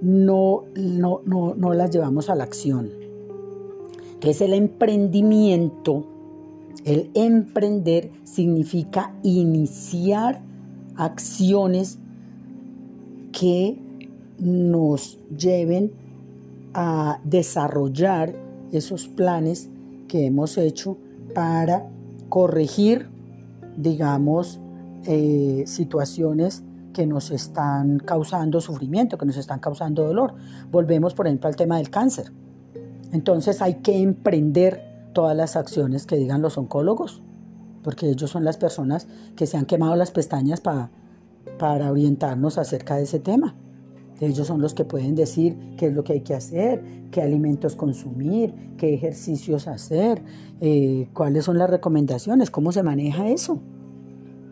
no, 0.00 0.64
no, 0.74 1.20
no, 1.24 1.54
no 1.54 1.74
las 1.74 1.90
llevamos 1.90 2.30
a 2.30 2.34
la 2.34 2.44
acción. 2.44 2.90
Entonces 4.14 4.40
el 4.42 4.54
emprendimiento, 4.54 6.06
el 6.84 7.10
emprender 7.14 8.10
significa 8.24 9.14
iniciar 9.22 10.42
acciones 10.96 11.98
que 13.32 13.78
nos 14.38 15.18
lleven 15.36 15.92
a 16.74 17.20
desarrollar 17.24 18.34
esos 18.72 19.08
planes 19.08 19.68
que 20.08 20.26
hemos 20.26 20.58
hecho 20.58 20.96
para 21.34 21.88
corregir 22.28 23.08
digamos, 23.80 24.60
eh, 25.04 25.64
situaciones 25.66 26.62
que 26.92 27.06
nos 27.06 27.30
están 27.30 27.98
causando 27.98 28.60
sufrimiento, 28.60 29.16
que 29.16 29.26
nos 29.26 29.36
están 29.36 29.60
causando 29.60 30.04
dolor. 30.04 30.34
Volvemos, 30.70 31.14
por 31.14 31.26
ejemplo, 31.26 31.48
al 31.48 31.56
tema 31.56 31.78
del 31.78 31.90
cáncer. 31.90 32.32
Entonces 33.12 33.62
hay 33.62 33.74
que 33.76 33.98
emprender 33.98 35.10
todas 35.12 35.36
las 35.36 35.56
acciones 35.56 36.06
que 36.06 36.16
digan 36.16 36.42
los 36.42 36.58
oncólogos, 36.58 37.22
porque 37.82 38.08
ellos 38.08 38.30
son 38.30 38.44
las 38.44 38.56
personas 38.56 39.08
que 39.36 39.46
se 39.46 39.56
han 39.56 39.66
quemado 39.66 39.96
las 39.96 40.10
pestañas 40.10 40.60
para, 40.60 40.90
para 41.58 41.90
orientarnos 41.90 42.58
acerca 42.58 42.96
de 42.96 43.04
ese 43.04 43.18
tema. 43.18 43.54
Ellos 44.20 44.46
son 44.46 44.60
los 44.60 44.74
que 44.74 44.84
pueden 44.84 45.14
decir 45.14 45.56
qué 45.78 45.86
es 45.86 45.94
lo 45.94 46.04
que 46.04 46.12
hay 46.14 46.20
que 46.20 46.34
hacer, 46.34 46.82
qué 47.10 47.22
alimentos 47.22 47.74
consumir, 47.74 48.52
qué 48.76 48.92
ejercicios 48.92 49.66
hacer, 49.66 50.22
eh, 50.60 51.08
cuáles 51.14 51.46
son 51.46 51.56
las 51.56 51.70
recomendaciones, 51.70 52.50
cómo 52.50 52.70
se 52.70 52.82
maneja 52.82 53.28
eso. 53.28 53.62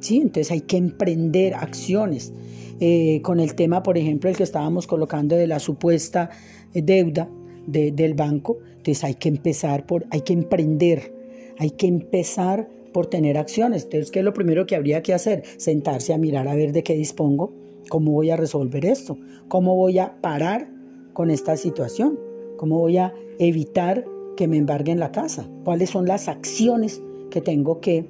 ¿Sí? 0.00 0.18
Entonces 0.18 0.50
hay 0.50 0.62
que 0.62 0.76
emprender 0.78 1.54
acciones. 1.54 2.32
Eh, 2.80 3.20
con 3.22 3.40
el 3.40 3.54
tema, 3.54 3.82
por 3.82 3.98
ejemplo, 3.98 4.30
el 4.30 4.36
que 4.36 4.44
estábamos 4.44 4.86
colocando 4.86 5.34
de 5.36 5.48
la 5.48 5.58
supuesta 5.58 6.30
deuda 6.72 7.28
del 7.66 8.14
banco, 8.14 8.58
entonces 8.76 9.04
hay 9.04 9.14
que 9.14 9.28
empezar 9.28 9.84
por, 9.84 10.06
hay 10.10 10.22
que 10.22 10.32
emprender, 10.32 11.12
hay 11.58 11.72
que 11.72 11.86
empezar 11.86 12.68
por 12.92 13.06
tener 13.06 13.36
acciones. 13.36 13.84
Entonces, 13.84 14.10
¿qué 14.10 14.20
es 14.20 14.24
lo 14.24 14.32
primero 14.32 14.64
que 14.66 14.76
habría 14.76 15.02
que 15.02 15.12
hacer? 15.12 15.42
Sentarse 15.58 16.14
a 16.14 16.18
mirar 16.18 16.48
a 16.48 16.54
ver 16.54 16.72
de 16.72 16.82
qué 16.82 16.94
dispongo, 16.94 17.52
cómo 17.88 18.12
voy 18.12 18.30
a 18.30 18.36
resolver 18.36 18.84
esto, 18.84 19.18
cómo 19.48 19.74
voy 19.76 19.98
a 19.98 20.20
parar 20.20 20.68
con 21.12 21.30
esta 21.30 21.56
situación, 21.56 22.18
cómo 22.56 22.78
voy 22.78 22.98
a 22.98 23.12
evitar 23.38 24.04
que 24.36 24.46
me 24.46 24.56
embarguen 24.56 25.00
la 25.00 25.10
casa, 25.10 25.48
cuáles 25.64 25.90
son 25.90 26.06
las 26.06 26.28
acciones 26.28 27.02
que 27.30 27.40
tengo 27.40 27.80
que 27.80 28.06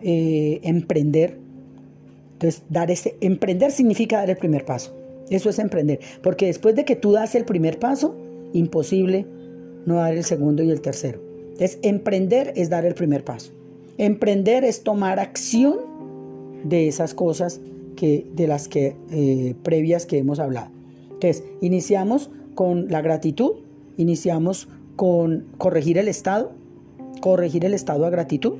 eh, 0.00 0.60
emprender. 0.62 1.38
Entonces, 2.32 2.62
dar 2.70 2.90
ese, 2.90 3.16
emprender 3.20 3.70
significa 3.70 4.18
dar 4.18 4.30
el 4.30 4.36
primer 4.36 4.64
paso. 4.64 4.96
Eso 5.28 5.50
es 5.50 5.58
emprender, 5.58 6.00
porque 6.22 6.46
después 6.46 6.74
de 6.74 6.84
que 6.84 6.96
tú 6.96 7.12
das 7.12 7.34
el 7.34 7.44
primer 7.44 7.78
paso, 7.78 8.16
imposible 8.52 9.26
no 9.86 9.96
dar 9.96 10.14
el 10.14 10.24
segundo 10.24 10.62
y 10.62 10.70
el 10.70 10.80
tercero. 10.80 11.20
Entonces, 11.52 11.78
emprender 11.82 12.52
es 12.56 12.70
dar 12.70 12.86
el 12.86 12.94
primer 12.94 13.24
paso. 13.24 13.52
Emprender 13.98 14.64
es 14.64 14.82
tomar 14.82 15.18
acción 15.18 15.76
de 16.64 16.88
esas 16.88 17.14
cosas 17.14 17.60
de 18.00 18.46
las 18.46 18.68
que 18.68 18.96
eh, 19.10 19.54
previas 19.62 20.06
que 20.06 20.18
hemos 20.18 20.38
hablado. 20.38 20.70
Entonces, 21.10 21.44
iniciamos 21.60 22.30
con 22.54 22.88
la 22.88 23.02
gratitud, 23.02 23.52
iniciamos 23.96 24.68
con 24.96 25.46
corregir 25.58 25.98
el 25.98 26.08
estado, 26.08 26.52
corregir 27.20 27.64
el 27.64 27.74
estado 27.74 28.06
a 28.06 28.10
gratitud. 28.10 28.54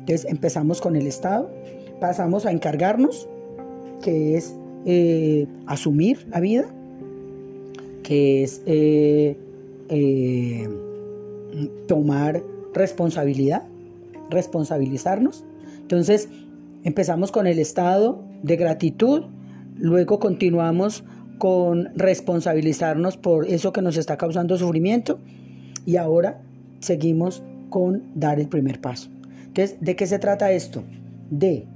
Entonces 0.00 0.30
empezamos 0.30 0.80
con 0.80 0.96
el 0.96 1.06
estado, 1.06 1.50
pasamos 2.00 2.46
a 2.46 2.52
encargarnos, 2.52 3.28
que 4.02 4.36
es 4.36 4.54
eh, 4.86 5.46
asumir 5.66 6.26
la 6.30 6.40
vida, 6.40 6.66
que 8.02 8.44
es 8.44 8.62
eh, 8.64 9.36
tomar 11.86 12.42
responsabilidad, 12.72 13.64
responsabilizarnos. 14.30 15.44
Entonces 15.80 16.28
empezamos 16.84 17.32
con 17.32 17.46
el 17.46 17.58
estado 17.58 18.27
de 18.42 18.56
gratitud, 18.56 19.24
luego 19.76 20.18
continuamos 20.18 21.04
con 21.38 21.90
responsabilizarnos 21.94 23.16
por 23.16 23.46
eso 23.46 23.72
que 23.72 23.82
nos 23.82 23.96
está 23.96 24.16
causando 24.16 24.58
sufrimiento 24.58 25.20
y 25.86 25.96
ahora 25.96 26.40
seguimos 26.80 27.42
con 27.70 28.02
dar 28.14 28.40
el 28.40 28.48
primer 28.48 28.80
paso. 28.80 29.08
Entonces, 29.46 29.76
¿de 29.80 29.96
qué 29.96 30.06
se 30.06 30.18
trata 30.18 30.52
esto? 30.52 30.82
De 31.30 31.66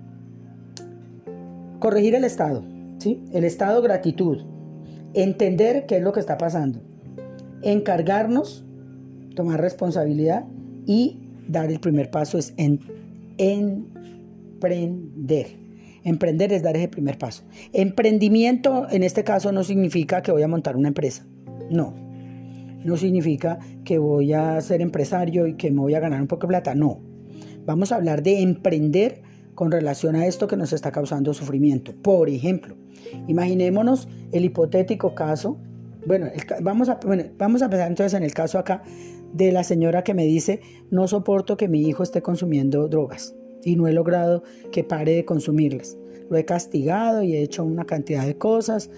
corregir 1.78 2.14
el 2.14 2.24
estado, 2.24 2.64
¿sí? 2.98 3.22
El 3.32 3.44
estado 3.44 3.82
gratitud, 3.82 4.42
entender 5.14 5.86
qué 5.86 5.96
es 5.96 6.02
lo 6.02 6.12
que 6.12 6.20
está 6.20 6.38
pasando, 6.38 6.80
encargarnos, 7.62 8.64
tomar 9.34 9.60
responsabilidad 9.60 10.44
y 10.86 11.20
dar 11.48 11.70
el 11.70 11.80
primer 11.80 12.10
paso 12.10 12.38
es 12.38 12.54
en, 12.56 12.80
emprender. 14.62 15.61
Emprender 16.04 16.52
es 16.52 16.62
dar 16.62 16.76
ese 16.76 16.88
primer 16.88 17.18
paso. 17.18 17.44
Emprendimiento 17.72 18.86
en 18.90 19.02
este 19.02 19.24
caso 19.24 19.52
no 19.52 19.62
significa 19.62 20.22
que 20.22 20.32
voy 20.32 20.42
a 20.42 20.48
montar 20.48 20.76
una 20.76 20.88
empresa. 20.88 21.26
No. 21.70 21.94
No 22.84 22.96
significa 22.96 23.58
que 23.84 23.98
voy 23.98 24.32
a 24.32 24.60
ser 24.60 24.80
empresario 24.80 25.46
y 25.46 25.54
que 25.54 25.70
me 25.70 25.80
voy 25.80 25.94
a 25.94 26.00
ganar 26.00 26.20
un 26.20 26.26
poco 26.26 26.42
de 26.42 26.48
plata. 26.48 26.74
No. 26.74 27.00
Vamos 27.64 27.92
a 27.92 27.96
hablar 27.96 28.22
de 28.22 28.42
emprender 28.42 29.22
con 29.54 29.70
relación 29.70 30.16
a 30.16 30.26
esto 30.26 30.48
que 30.48 30.56
nos 30.56 30.72
está 30.72 30.90
causando 30.90 31.32
sufrimiento. 31.34 31.94
Por 32.02 32.28
ejemplo, 32.28 32.74
imaginémonos 33.28 34.08
el 34.32 34.44
hipotético 34.44 35.14
caso. 35.14 35.58
Bueno, 36.04 36.26
vamos, 36.62 36.88
a, 36.88 36.98
vamos 37.38 37.62
a 37.62 37.70
pensar 37.70 37.88
entonces 37.88 38.14
en 38.14 38.24
el 38.24 38.34
caso 38.34 38.58
acá 38.58 38.82
de 39.32 39.52
la 39.52 39.62
señora 39.62 40.02
que 40.02 40.14
me 40.14 40.24
dice, 40.24 40.60
no 40.90 41.06
soporto 41.06 41.56
que 41.56 41.68
mi 41.68 41.82
hijo 41.82 42.02
esté 42.02 42.22
consumiendo 42.22 42.88
drogas 42.88 43.36
y 43.64 43.76
no 43.76 43.86
he 43.86 43.92
logrado 43.92 44.42
que 44.70 44.84
pare 44.84 45.14
de 45.14 45.24
consumirlas. 45.24 45.96
Lo 46.28 46.36
he 46.36 46.44
castigado 46.44 47.22
y 47.22 47.36
he 47.36 47.42
hecho 47.42 47.64
una 47.64 47.84
cantidad 47.84 48.26
de 48.26 48.36
cosas, 48.36 48.90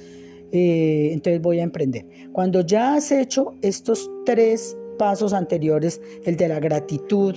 eh, 0.53 1.11
entonces 1.13 1.43
voy 1.43 1.61
a 1.61 1.65
emprender. 1.65 2.07
Cuando 2.33 2.61
ya 2.61 2.95
has 2.95 3.11
hecho 3.11 3.55
estos 3.63 4.11
tres 4.25 4.77
pasos 4.99 5.33
anteriores, 5.33 6.01
el 6.25 6.37
de 6.37 6.49
la 6.49 6.61
gratitud, 6.61 7.35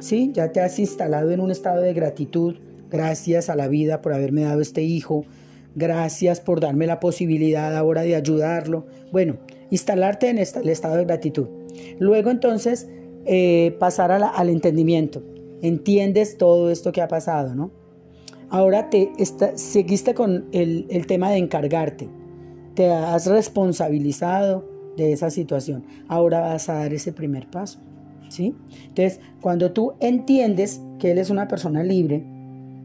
¿sí? 0.00 0.30
ya 0.32 0.50
te 0.50 0.60
has 0.60 0.78
instalado 0.78 1.30
en 1.32 1.40
un 1.40 1.50
estado 1.50 1.82
de 1.82 1.92
gratitud, 1.92 2.56
gracias 2.90 3.50
a 3.50 3.56
la 3.56 3.68
vida 3.68 4.00
por 4.00 4.14
haberme 4.14 4.42
dado 4.42 4.60
este 4.60 4.82
hijo, 4.82 5.26
gracias 5.74 6.40
por 6.40 6.60
darme 6.60 6.86
la 6.86 7.00
posibilidad 7.00 7.76
ahora 7.76 8.02
de 8.02 8.14
ayudarlo. 8.14 8.86
Bueno, 9.12 9.36
instalarte 9.70 10.30
en 10.30 10.38
el 10.38 10.68
estado 10.68 10.96
de 10.96 11.04
gratitud. 11.04 11.48
Luego 11.98 12.30
entonces 12.30 12.88
eh, 13.26 13.76
pasar 13.78 14.12
al 14.12 14.48
entendimiento 14.48 15.22
entiendes 15.66 16.36
todo 16.36 16.70
esto 16.70 16.92
que 16.92 17.00
ha 17.00 17.08
pasado, 17.08 17.54
¿no? 17.54 17.70
Ahora 18.50 18.90
te 18.90 19.10
seguiste 19.56 20.14
con 20.14 20.46
el, 20.52 21.06
tema 21.06 21.30
de 21.30 21.38
encargarte, 21.38 22.08
te 22.74 22.90
has 22.90 23.26
responsabilizado 23.26 24.64
de 24.96 25.12
esa 25.12 25.30
situación, 25.30 25.84
ahora 26.06 26.40
vas 26.40 26.68
a 26.68 26.74
dar 26.74 26.92
ese 26.92 27.12
primer 27.12 27.50
paso, 27.50 27.80
¿sí? 28.28 28.54
Entonces, 28.88 29.20
cuando 29.40 29.72
tú 29.72 29.94
entiendes 30.00 30.80
que 30.98 31.10
él 31.12 31.18
es 31.18 31.30
una 31.30 31.48
persona 31.48 31.82
libre, 31.82 32.22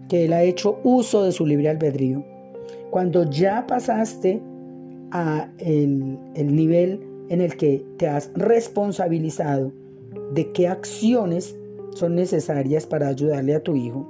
que 0.08 0.26
él 0.26 0.34
ha 0.34 0.42
hecho 0.42 0.80
uso 0.84 1.24
de 1.24 1.32
su 1.32 1.46
libre 1.46 1.70
albedrío, 1.70 2.24
cuando 2.90 3.30
ya 3.30 3.68
pasaste 3.68 4.42
a 5.12 5.50
el, 5.60 6.18
el 6.34 6.56
nivel 6.56 7.02
en 7.30 7.42
el 7.42 7.58
que 7.58 7.86
te 7.98 8.08
has 8.08 8.32
responsabilizado 8.34 9.72
de 10.34 10.52
qué 10.52 10.68
acciones 10.68 11.59
son 11.94 12.16
necesarias 12.16 12.86
para 12.86 13.08
ayudarle 13.08 13.56
a 13.56 13.64
tu 13.64 13.76
hijo. 13.76 14.08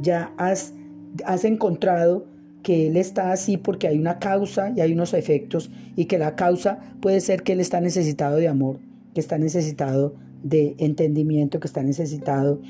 Ya 0.00 0.32
has, 0.36 0.72
encontrado 1.44 2.26
que 2.62 2.88
él 2.88 2.96
está 2.96 3.32
así 3.32 3.56
porque 3.56 3.88
hay 3.88 3.98
una 3.98 4.18
causa 4.18 4.72
y 4.74 4.80
hay 4.80 4.92
unos 4.92 5.14
efectos 5.14 5.70
y 5.96 6.06
que 6.06 6.18
la 6.18 6.36
causa 6.36 6.80
puede 7.00 7.20
ser 7.20 7.42
que 7.42 7.52
él 7.52 7.60
está 7.60 7.80
necesitado 7.80 8.36
de 8.36 8.48
amor, 8.48 8.78
que 9.14 9.20
está 9.20 9.38
necesitado 9.38 10.14
de 10.42 10.74
entendimiento, 10.78 11.60
que 11.60 11.66
está 11.66 11.82
necesitado 11.82 12.60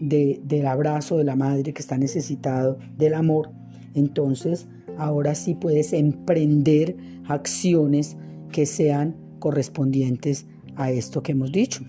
de, 0.00 0.40
del 0.44 0.66
abrazo 0.66 1.16
de 1.16 1.24
la 1.24 1.36
madre, 1.36 1.72
que 1.72 1.82
está 1.82 1.98
necesitado 1.98 2.78
del 2.96 3.14
amor. 3.14 3.50
Entonces, 3.94 4.68
ahora 4.96 5.34
sí 5.34 5.54
puedes 5.54 5.92
emprender 5.92 6.96
acciones 7.26 8.16
que 8.52 8.66
sean 8.66 9.16
correspondientes 9.38 10.46
a 10.76 10.90
esto 10.90 11.22
que 11.22 11.32
hemos 11.32 11.52
dicho. 11.52 11.82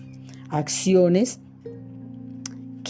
Acciones 0.48 1.40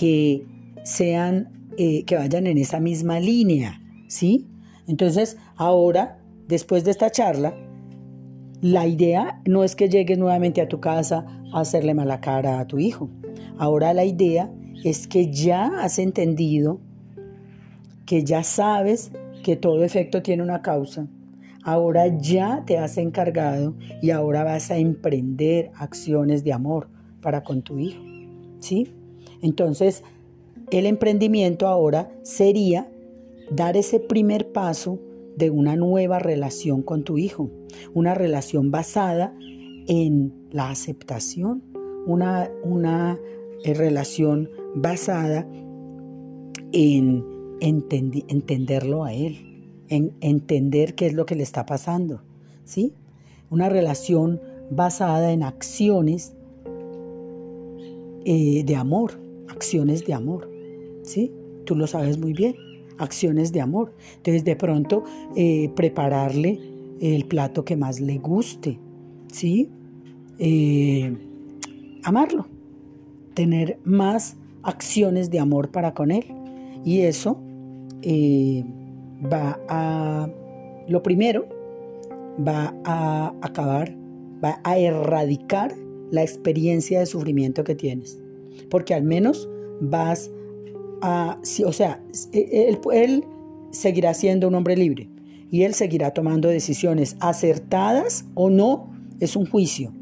que 0.00 0.46
sean, 0.82 1.68
eh, 1.76 2.06
que 2.06 2.16
vayan 2.16 2.46
en 2.46 2.56
esa 2.56 2.80
misma 2.80 3.20
línea, 3.20 3.82
¿sí? 4.08 4.48
Entonces, 4.86 5.36
ahora, 5.56 6.18
después 6.48 6.84
de 6.84 6.92
esta 6.92 7.10
charla, 7.10 7.54
la 8.62 8.86
idea 8.86 9.42
no 9.44 9.62
es 9.62 9.76
que 9.76 9.90
llegues 9.90 10.16
nuevamente 10.16 10.62
a 10.62 10.68
tu 10.68 10.80
casa 10.80 11.26
a 11.52 11.60
hacerle 11.60 11.92
mala 11.92 12.22
cara 12.22 12.60
a 12.60 12.66
tu 12.66 12.78
hijo. 12.78 13.10
Ahora 13.58 13.92
la 13.92 14.06
idea 14.06 14.50
es 14.84 15.06
que 15.06 15.30
ya 15.30 15.66
has 15.82 15.98
entendido, 15.98 16.80
que 18.06 18.24
ya 18.24 18.42
sabes 18.42 19.12
que 19.44 19.54
todo 19.54 19.84
efecto 19.84 20.22
tiene 20.22 20.42
una 20.42 20.62
causa. 20.62 21.08
Ahora 21.62 22.06
ya 22.06 22.64
te 22.64 22.78
has 22.78 22.96
encargado 22.96 23.74
y 24.00 24.12
ahora 24.12 24.44
vas 24.44 24.70
a 24.70 24.78
emprender 24.78 25.70
acciones 25.74 26.42
de 26.42 26.54
amor 26.54 26.88
para 27.20 27.44
con 27.44 27.60
tu 27.60 27.78
hijo. 27.78 28.02
¿Sí? 28.60 28.94
Entonces, 29.42 30.02
el 30.70 30.86
emprendimiento 30.86 31.66
ahora 31.66 32.10
sería 32.22 32.88
dar 33.50 33.76
ese 33.76 34.00
primer 34.00 34.52
paso 34.52 34.98
de 35.36 35.50
una 35.50 35.76
nueva 35.76 36.18
relación 36.18 36.82
con 36.82 37.02
tu 37.02 37.18
hijo, 37.18 37.50
una 37.94 38.14
relación 38.14 38.70
basada 38.70 39.34
en 39.88 40.32
la 40.50 40.70
aceptación, 40.70 41.62
una, 42.06 42.50
una 42.62 43.18
eh, 43.64 43.74
relación 43.74 44.50
basada 44.74 45.46
en 46.72 47.24
entenderlo 47.60 49.04
a 49.04 49.12
él, 49.12 49.74
en 49.88 50.12
entender 50.20 50.94
qué 50.94 51.06
es 51.06 51.14
lo 51.14 51.26
que 51.26 51.34
le 51.34 51.42
está 51.42 51.66
pasando, 51.66 52.22
¿sí? 52.64 52.94
Una 53.50 53.68
relación 53.68 54.40
basada 54.70 55.32
en 55.32 55.42
acciones 55.42 56.34
eh, 58.24 58.62
de 58.64 58.76
amor, 58.76 59.18
acciones 59.60 60.06
de 60.06 60.14
amor, 60.14 60.50
¿sí? 61.02 61.30
Tú 61.66 61.76
lo 61.76 61.86
sabes 61.86 62.18
muy 62.18 62.32
bien, 62.32 62.54
acciones 62.96 63.52
de 63.52 63.60
amor. 63.60 63.92
Entonces, 64.16 64.42
de 64.42 64.56
pronto, 64.56 65.04
eh, 65.36 65.70
prepararle 65.76 66.58
el 66.98 67.26
plato 67.26 67.62
que 67.62 67.76
más 67.76 68.00
le 68.00 68.16
guste, 68.16 68.78
¿sí? 69.30 69.68
Eh, 70.38 71.14
amarlo, 72.04 72.46
tener 73.34 73.78
más 73.84 74.38
acciones 74.62 75.30
de 75.30 75.40
amor 75.40 75.70
para 75.70 75.92
con 75.92 76.10
él. 76.10 76.24
Y 76.82 77.00
eso 77.00 77.38
eh, 78.00 78.64
va 79.30 79.60
a, 79.68 80.26
lo 80.88 81.02
primero, 81.02 81.46
va 82.48 82.74
a 82.84 83.34
acabar, 83.42 83.94
va 84.42 84.58
a 84.64 84.78
erradicar 84.78 85.74
la 86.10 86.22
experiencia 86.22 87.00
de 87.00 87.04
sufrimiento 87.04 87.62
que 87.62 87.74
tienes. 87.74 88.22
Porque 88.68 88.94
al 88.94 89.04
menos 89.04 89.48
vas 89.80 90.30
a, 91.02 91.38
o 91.64 91.72
sea, 91.72 92.02
él, 92.32 92.78
él 92.92 93.24
seguirá 93.70 94.14
siendo 94.14 94.48
un 94.48 94.54
hombre 94.54 94.76
libre 94.76 95.08
y 95.50 95.62
él 95.62 95.74
seguirá 95.74 96.12
tomando 96.12 96.48
decisiones 96.48 97.16
acertadas 97.20 98.24
o 98.34 98.50
no, 98.50 98.90
es 99.18 99.36
un 99.36 99.46
juicio. 99.46 99.92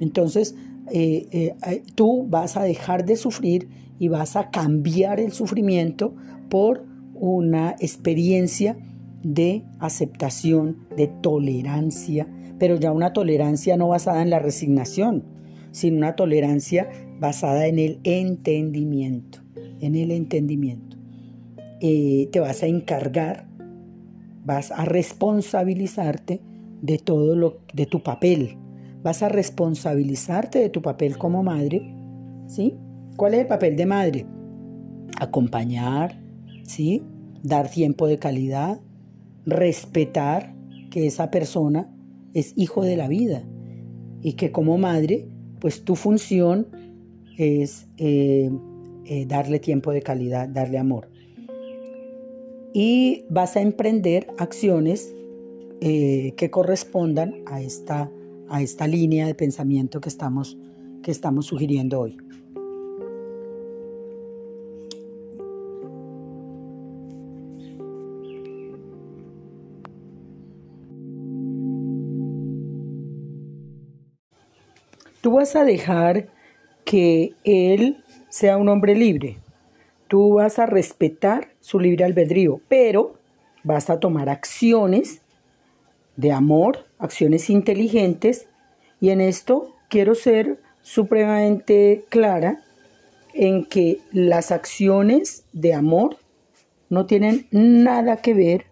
Entonces, 0.00 0.54
eh, 0.92 1.26
eh, 1.66 1.82
tú 1.94 2.26
vas 2.28 2.56
a 2.56 2.62
dejar 2.62 3.04
de 3.04 3.16
sufrir 3.16 3.68
y 3.98 4.08
vas 4.08 4.36
a 4.36 4.50
cambiar 4.50 5.18
el 5.18 5.32
sufrimiento 5.32 6.14
por 6.48 6.84
una 7.14 7.74
experiencia 7.80 8.76
de 9.22 9.64
aceptación, 9.80 10.86
de 10.96 11.08
tolerancia, 11.08 12.28
pero 12.58 12.76
ya 12.76 12.92
una 12.92 13.12
tolerancia 13.12 13.76
no 13.76 13.88
basada 13.88 14.22
en 14.22 14.30
la 14.30 14.38
resignación, 14.38 15.24
sino 15.72 15.96
una 15.96 16.14
tolerancia 16.14 16.88
basada 17.18 17.66
en 17.66 17.78
el 17.78 18.00
entendimiento, 18.04 19.40
en 19.80 19.94
el 19.94 20.10
entendimiento. 20.10 20.96
Eh, 21.80 22.28
te 22.32 22.40
vas 22.40 22.62
a 22.62 22.66
encargar, 22.66 23.46
vas 24.44 24.70
a 24.70 24.84
responsabilizarte 24.84 26.40
de 26.82 26.98
todo 26.98 27.36
lo 27.36 27.58
de 27.74 27.86
tu 27.86 28.02
papel, 28.02 28.56
vas 29.02 29.22
a 29.22 29.28
responsabilizarte 29.28 30.58
de 30.58 30.70
tu 30.70 30.82
papel 30.82 31.18
como 31.18 31.42
madre, 31.42 31.94
¿sí? 32.46 32.76
¿Cuál 33.16 33.34
es 33.34 33.40
el 33.40 33.46
papel 33.46 33.76
de 33.76 33.86
madre? 33.86 34.26
Acompañar, 35.18 36.20
¿sí? 36.64 37.02
Dar 37.42 37.70
tiempo 37.70 38.06
de 38.06 38.18
calidad, 38.18 38.80
respetar 39.44 40.54
que 40.90 41.06
esa 41.06 41.30
persona 41.30 41.90
es 42.34 42.52
hijo 42.56 42.84
de 42.84 42.96
la 42.96 43.08
vida 43.08 43.44
y 44.22 44.34
que 44.34 44.50
como 44.52 44.76
madre, 44.76 45.28
pues 45.60 45.84
tu 45.84 45.94
función 45.94 46.68
es 47.36 47.86
eh, 47.98 48.50
eh, 49.04 49.26
darle 49.26 49.58
tiempo 49.58 49.92
de 49.92 50.02
calidad, 50.02 50.48
darle 50.48 50.78
amor. 50.78 51.08
Y 52.72 53.24
vas 53.30 53.56
a 53.56 53.60
emprender 53.60 54.26
acciones 54.38 55.14
eh, 55.80 56.34
que 56.36 56.50
correspondan 56.50 57.42
a 57.46 57.60
esta 57.60 58.10
a 58.48 58.62
esta 58.62 58.86
línea 58.86 59.26
de 59.26 59.34
pensamiento 59.34 60.00
que 60.00 60.08
estamos, 60.08 60.56
que 61.02 61.10
estamos 61.10 61.46
sugiriendo 61.46 62.00
hoy. 62.00 62.16
Tú 75.20 75.32
vas 75.32 75.56
a 75.56 75.64
dejar 75.64 76.28
que 76.86 77.34
él 77.44 78.02
sea 78.30 78.56
un 78.56 78.68
hombre 78.70 78.94
libre. 78.94 79.38
Tú 80.08 80.34
vas 80.34 80.58
a 80.58 80.66
respetar 80.66 81.48
su 81.60 81.80
libre 81.80 82.04
albedrío, 82.04 82.60
pero 82.68 83.16
vas 83.64 83.90
a 83.90 83.98
tomar 83.98 84.28
acciones 84.30 85.20
de 86.16 86.32
amor, 86.32 86.86
acciones 86.98 87.50
inteligentes, 87.50 88.48
y 89.00 89.10
en 89.10 89.20
esto 89.20 89.74
quiero 89.88 90.14
ser 90.14 90.60
supremamente 90.80 92.04
clara 92.08 92.62
en 93.34 93.66
que 93.66 94.00
las 94.12 94.52
acciones 94.52 95.44
de 95.52 95.74
amor 95.74 96.18
no 96.88 97.06
tienen 97.06 97.48
nada 97.50 98.18
que 98.18 98.32
ver, 98.32 98.66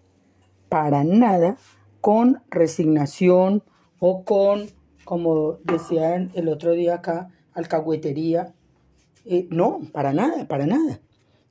para 0.69 1.03
nada, 1.03 1.57
con 1.99 2.41
resignación 2.49 3.61
o 3.99 4.23
con, 4.23 4.67
como 5.03 5.57
decían 5.65 6.31
el 6.33 6.47
otro 6.47 6.71
día 6.71 6.95
acá, 6.95 7.34
alcahuetería. 7.55 8.53
Eh, 9.25 9.47
no, 9.49 9.81
para 9.91 10.13
nada, 10.13 10.47
para 10.47 10.67
nada. 10.67 11.01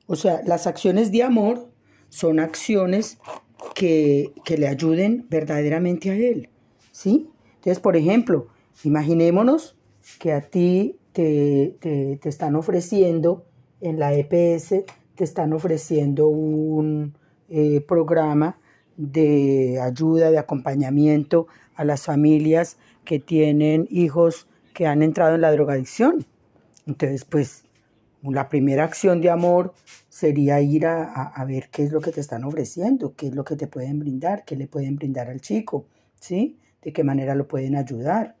O 0.07 0.15
sea, 0.15 0.41
las 0.45 0.67
acciones 0.67 1.11
de 1.11 1.23
amor 1.23 1.69
son 2.09 2.39
acciones 2.39 3.17
que, 3.73 4.31
le 4.57 4.67
ayuden 4.67 5.25
verdaderamente 5.29 6.11
a 6.11 6.15
él. 6.15 6.49
¿Sí? 6.91 7.29
Entonces, 7.55 7.79
por 7.79 7.97
ejemplo, 7.97 8.47
imaginémonos 8.83 9.75
que 10.19 10.31
a 10.31 10.41
ti 10.41 10.97
te, 11.11 11.75
están 12.23 12.55
ofreciendo 12.55 13.45
en 13.81 13.99
la 13.99 14.13
EPS, 14.13 14.85
te 15.15 15.23
están 15.23 15.51
ofreciendo 15.53 16.27
un 16.27 17.17
eh, 17.49 17.81
programa 17.81 18.59
de 18.97 19.79
ayuda, 19.81 20.31
de 20.31 20.37
acompañamiento 20.37 21.47
a 21.75 21.83
las 21.83 22.03
familias 22.03 22.77
que 23.03 23.19
tienen 23.19 23.87
hijos 23.89 24.47
que 24.75 24.85
han 24.85 25.01
entrado 25.01 25.33
en 25.33 25.41
la 25.41 25.51
drogadicción. 25.51 26.25
Entonces, 26.85 27.25
pues 27.25 27.63
la 28.21 28.49
primera 28.49 28.83
acción 28.83 29.21
de 29.21 29.31
amor 29.31 29.73
sería 30.09 30.61
ir 30.61 30.85
a, 30.85 31.43
ver 31.47 31.69
qué 31.71 31.83
es 31.83 31.91
lo 31.91 32.01
que 32.01 32.11
te 32.11 32.19
están 32.19 32.43
ofreciendo, 32.43 33.15
qué 33.15 33.27
es 33.27 33.35
lo 33.35 33.43
que 33.43 33.55
te 33.55 33.67
pueden 33.67 33.99
brindar, 33.99 34.43
qué 34.45 34.55
le 34.55 34.67
pueden 34.67 34.97
brindar 34.97 35.29
al 35.29 35.41
chico, 35.41 35.87
¿sí? 36.19 36.59
De 36.81 36.93
qué 36.93 37.03
manera 37.03 37.33
lo 37.35 37.47
pueden 37.47 37.75
ayudar. 37.75 38.35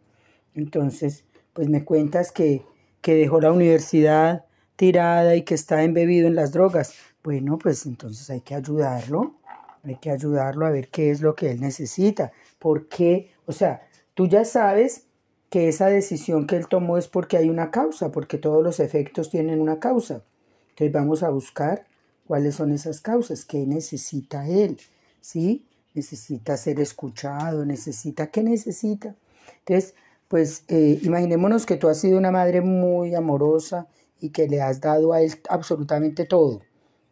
Entonces, 0.53 1.23
pues 1.53 1.69
me 1.69 1.85
cuentas 1.85 2.31
que, 2.31 2.63
que 3.01 3.15
dejó 3.15 3.39
la 3.39 3.51
universidad 3.51 4.45
tirada 4.75 5.35
y 5.35 5.43
que 5.43 5.55
está 5.55 5.83
embebido 5.83 6.27
en 6.27 6.35
las 6.35 6.51
drogas. 6.51 6.95
Bueno, 7.23 7.57
pues 7.57 7.85
entonces 7.85 8.29
hay 8.29 8.41
que 8.41 8.55
ayudarlo, 8.55 9.37
hay 9.83 9.95
que 9.95 10.11
ayudarlo 10.11 10.65
a 10.65 10.71
ver 10.71 10.89
qué 10.89 11.11
es 11.11 11.21
lo 11.21 11.33
que 11.33 11.51
él 11.51 11.61
necesita. 11.61 12.33
¿Por 12.59 12.89
qué? 12.89 13.31
O 13.45 13.53
sea, 13.53 13.87
tú 14.13 14.27
ya 14.27 14.43
sabes 14.43 15.07
que 15.49 15.67
esa 15.67 15.87
decisión 15.87 16.47
que 16.47 16.57
él 16.57 16.67
tomó 16.67 16.97
es 16.97 17.07
porque 17.07 17.37
hay 17.37 17.49
una 17.49 17.71
causa, 17.71 18.11
porque 18.11 18.37
todos 18.37 18.63
los 18.63 18.79
efectos 18.79 19.29
tienen 19.29 19.61
una 19.61 19.79
causa. 19.79 20.23
Entonces 20.69 20.91
vamos 20.91 21.23
a 21.23 21.29
buscar 21.29 21.85
cuáles 22.27 22.55
son 22.55 22.71
esas 22.71 23.01
causas, 23.01 23.45
qué 23.45 23.65
necesita 23.65 24.47
él, 24.47 24.79
¿sí? 25.21 25.65
Necesita 25.93 26.57
ser 26.57 26.79
escuchado, 26.79 27.65
necesita, 27.65 28.27
¿qué 28.27 28.43
necesita? 28.43 29.15
Entonces, 29.59 29.95
pues 30.27 30.65
eh, 30.67 30.99
imaginémonos 31.03 31.65
que 31.65 31.77
tú 31.77 31.87
has 31.87 31.99
sido 31.99 32.17
una 32.17 32.31
madre 32.31 32.61
muy 32.61 33.15
amorosa 33.15 33.87
y 34.19 34.31
que 34.31 34.47
le 34.47 34.61
has 34.61 34.81
dado 34.81 35.13
a 35.13 35.21
él 35.21 35.33
absolutamente 35.49 36.25
todo, 36.25 36.61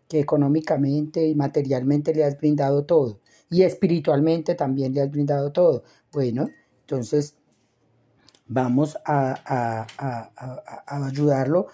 que 0.09 0.19
económicamente 0.19 1.25
y 1.27 1.35
materialmente 1.35 2.13
le 2.13 2.25
has 2.25 2.37
brindado 2.37 2.85
todo, 2.85 3.19
y 3.49 3.61
espiritualmente 3.63 4.55
también 4.55 4.93
le 4.93 5.01
has 5.01 5.11
brindado 5.11 5.51
todo. 5.51 5.83
Bueno, 6.11 6.49
entonces 6.81 7.35
vamos 8.53 8.97
a, 9.05 9.87
ayudarlo 10.85 11.67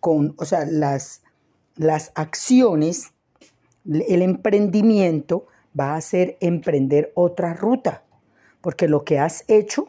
con, 0.00 0.34
o 0.38 0.44
sea, 0.44 0.64
las, 0.64 1.22
las 1.76 2.10
acciones, 2.14 3.12
el 3.84 4.22
emprendimiento 4.22 5.46
va 5.78 5.94
a 5.94 6.00
ser 6.00 6.36
emprender 6.40 7.12
otra 7.14 7.54
ruta, 7.54 8.02
porque 8.60 8.88
lo 8.88 9.04
que 9.04 9.18
has 9.18 9.44
hecho 9.48 9.88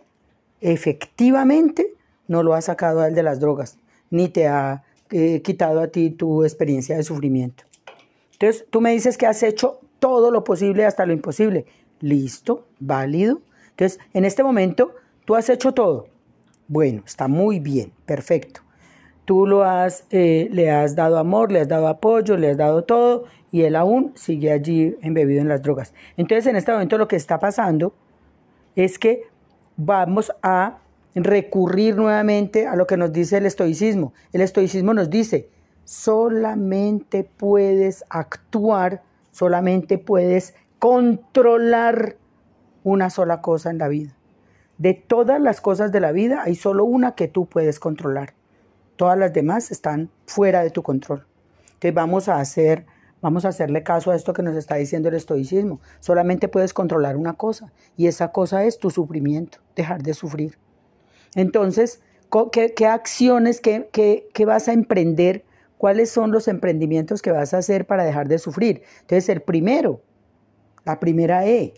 efectivamente 0.62 1.96
no 2.28 2.44
lo 2.44 2.54
ha 2.54 2.62
sacado 2.62 3.02
a 3.02 3.08
él 3.08 3.16
de 3.16 3.24
las 3.24 3.40
drogas, 3.40 3.78
ni 4.10 4.28
te 4.30 4.48
ha 4.48 4.84
eh, 5.12 5.42
quitado 5.42 5.82
a 5.82 5.88
ti 5.88 6.10
tu 6.10 6.44
experiencia 6.44 6.98
de 6.98 7.04
sufrimiento. 7.04 7.64
Entonces, 8.34 8.66
tú 8.70 8.82
me 8.82 8.92
dices 8.92 9.18
que 9.18 9.28
has 9.28 9.44
hecho 9.44 9.80
todo 10.00 10.32
lo 10.32 10.44
posible 10.44 10.86
hasta 10.86 11.06
lo 11.06 11.14
imposible. 11.14 11.66
Listo, 12.02 12.66
válido. 12.80 13.42
Entonces, 13.70 14.00
en 14.14 14.26
este 14.26 14.44
momento, 14.44 14.96
tú 15.26 15.36
has 15.36 15.50
hecho 15.50 15.74
todo. 15.74 16.13
Bueno, 16.74 17.04
está 17.06 17.28
muy 17.28 17.60
bien, 17.60 17.94
perfecto. 18.08 18.62
Tú 19.26 19.46
lo 19.46 19.64
has, 19.64 20.08
eh, 20.10 20.48
le 20.52 20.72
has 20.72 20.96
dado 20.96 21.20
amor, 21.20 21.52
le 21.52 21.60
has 21.62 21.68
dado 21.68 21.88
apoyo, 21.88 22.36
le 22.36 22.50
has 22.50 22.58
dado 22.58 22.84
todo 22.84 23.26
y 23.52 23.62
él 23.62 23.76
aún 23.76 24.12
sigue 24.16 24.52
allí 24.52 24.98
embebido 25.04 25.40
en 25.40 25.50
las 25.50 25.62
drogas. 25.62 25.94
Entonces, 26.18 26.48
en 26.48 26.56
este 26.56 26.72
momento 26.72 26.98
lo 26.98 27.08
que 27.08 27.16
está 27.16 27.38
pasando 27.38 27.94
es 28.76 28.98
que 28.98 29.22
vamos 29.78 30.32
a 30.42 30.80
recurrir 31.14 31.96
nuevamente 31.96 32.66
a 32.66 32.76
lo 32.76 32.88
que 32.88 32.98
nos 32.98 33.14
dice 33.14 33.38
el 33.38 33.46
estoicismo. 33.46 34.14
El 34.32 34.42
estoicismo 34.42 34.96
nos 34.96 35.12
dice, 35.12 35.52
solamente 35.84 37.24
puedes 37.24 38.04
actuar, 38.10 39.04
solamente 39.32 40.00
puedes 40.00 40.56
controlar 40.80 42.18
una 42.84 43.12
sola 43.12 43.42
cosa 43.42 43.70
en 43.70 43.78
la 43.78 43.90
vida. 43.90 44.16
De 44.78 44.94
todas 44.94 45.40
las 45.40 45.62
cosas 45.62 45.92
de 45.92 46.00
la 46.00 46.12
vida 46.12 46.42
hay 46.44 46.56
solo 46.56 46.86
una 46.86 47.16
que 47.16 47.28
tú 47.28 47.46
puedes 47.46 47.80
controlar. 47.80 48.34
Todas 48.96 49.18
las 49.18 49.34
demás 49.34 49.72
están 49.72 50.10
fuera 50.26 50.64
de 50.64 50.70
tu 50.70 50.84
control. 50.84 51.26
Entonces 51.74 51.94
vamos 51.94 52.30
a 52.30 52.40
hacer 52.40 52.86
Vamos 53.24 53.46
a 53.46 53.48
hacerle 53.48 53.84
caso 53.84 54.12
a 54.12 54.18
esto 54.18 54.34
que 54.34 54.44
nos 54.44 54.58
está 54.58 54.76
diciendo 54.76 55.08
el 55.08 55.16
estoicismo. 55.16 55.80
Solamente 56.02 56.50
puedes 56.50 56.74
controlar 56.74 57.16
una 57.16 57.36
cosa 57.36 57.72
y 57.96 58.08
esa 58.08 58.34
cosa 58.34 58.66
es 58.66 58.80
tu 58.80 58.90
sufrimiento, 58.90 59.60
dejar 59.78 60.04
de 60.04 60.14
sufrir. 60.14 60.58
Entonces, 61.34 62.02
¿qué, 62.52 62.86
acciones, 62.86 63.62
qué, 63.62 63.88
qué 63.94 64.46
vas 64.46 64.68
a 64.68 64.74
emprender? 64.74 65.46
¿Cuáles 65.78 66.10
son 66.10 66.34
los 66.34 66.50
emprendimientos 66.50 67.22
que 67.22 67.32
vas 67.32 67.54
a 67.54 67.60
hacer 67.60 67.88
para 67.88 68.04
dejar 68.04 68.28
de 68.28 68.40
sufrir? 68.40 68.82
Entonces, 69.00 69.30
el 69.30 69.42
primero, 69.42 70.02
la 70.84 71.00
primera 71.00 71.48
E, 71.48 71.76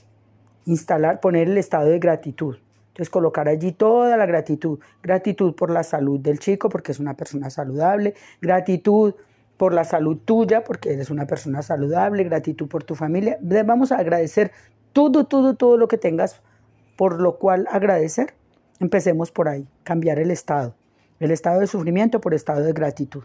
instalar, 0.65 1.19
poner 1.19 1.47
el 1.47 1.59
estado 1.59 1.89
de 1.89 1.99
gratitud. 1.99 2.55
Entonces 2.95 3.09
colocar 3.09 3.49
allí 3.49 3.73
toda 3.73 4.15
la 4.15 4.25
gratitud. 4.25 4.79
Gratitud 5.03 5.53
por 5.53 5.69
la 5.69 5.83
salud 5.83 6.17
del 6.17 6.39
chico 6.39 6.69
porque 6.69 6.93
es 6.93 6.99
una 7.01 7.13
persona 7.13 7.49
saludable. 7.49 8.13
Gratitud 8.41 9.15
por 9.57 9.73
la 9.73 9.83
salud 9.83 10.17
tuya, 10.23 10.63
porque 10.63 10.93
eres 10.93 11.09
una 11.09 11.27
persona 11.27 11.61
saludable, 11.61 12.23
gratitud 12.23 12.69
por 12.69 12.85
tu 12.85 12.95
familia. 12.95 13.37
Vamos 13.41 13.91
a 13.91 13.97
agradecer 13.97 14.51
todo, 14.93 15.25
todo, 15.25 15.55
todo 15.55 15.75
lo 15.75 15.89
que 15.89 15.97
tengas 15.97 16.41
por 16.95 17.19
lo 17.19 17.37
cual 17.37 17.67
agradecer. 17.69 18.33
Empecemos 18.79 19.29
por 19.29 19.49
ahí, 19.49 19.67
cambiar 19.83 20.19
el 20.19 20.31
estado, 20.31 20.73
el 21.19 21.31
estado 21.31 21.59
de 21.59 21.67
sufrimiento 21.67 22.21
por 22.21 22.33
estado 22.33 22.61
de 22.61 22.71
gratitud. 22.71 23.23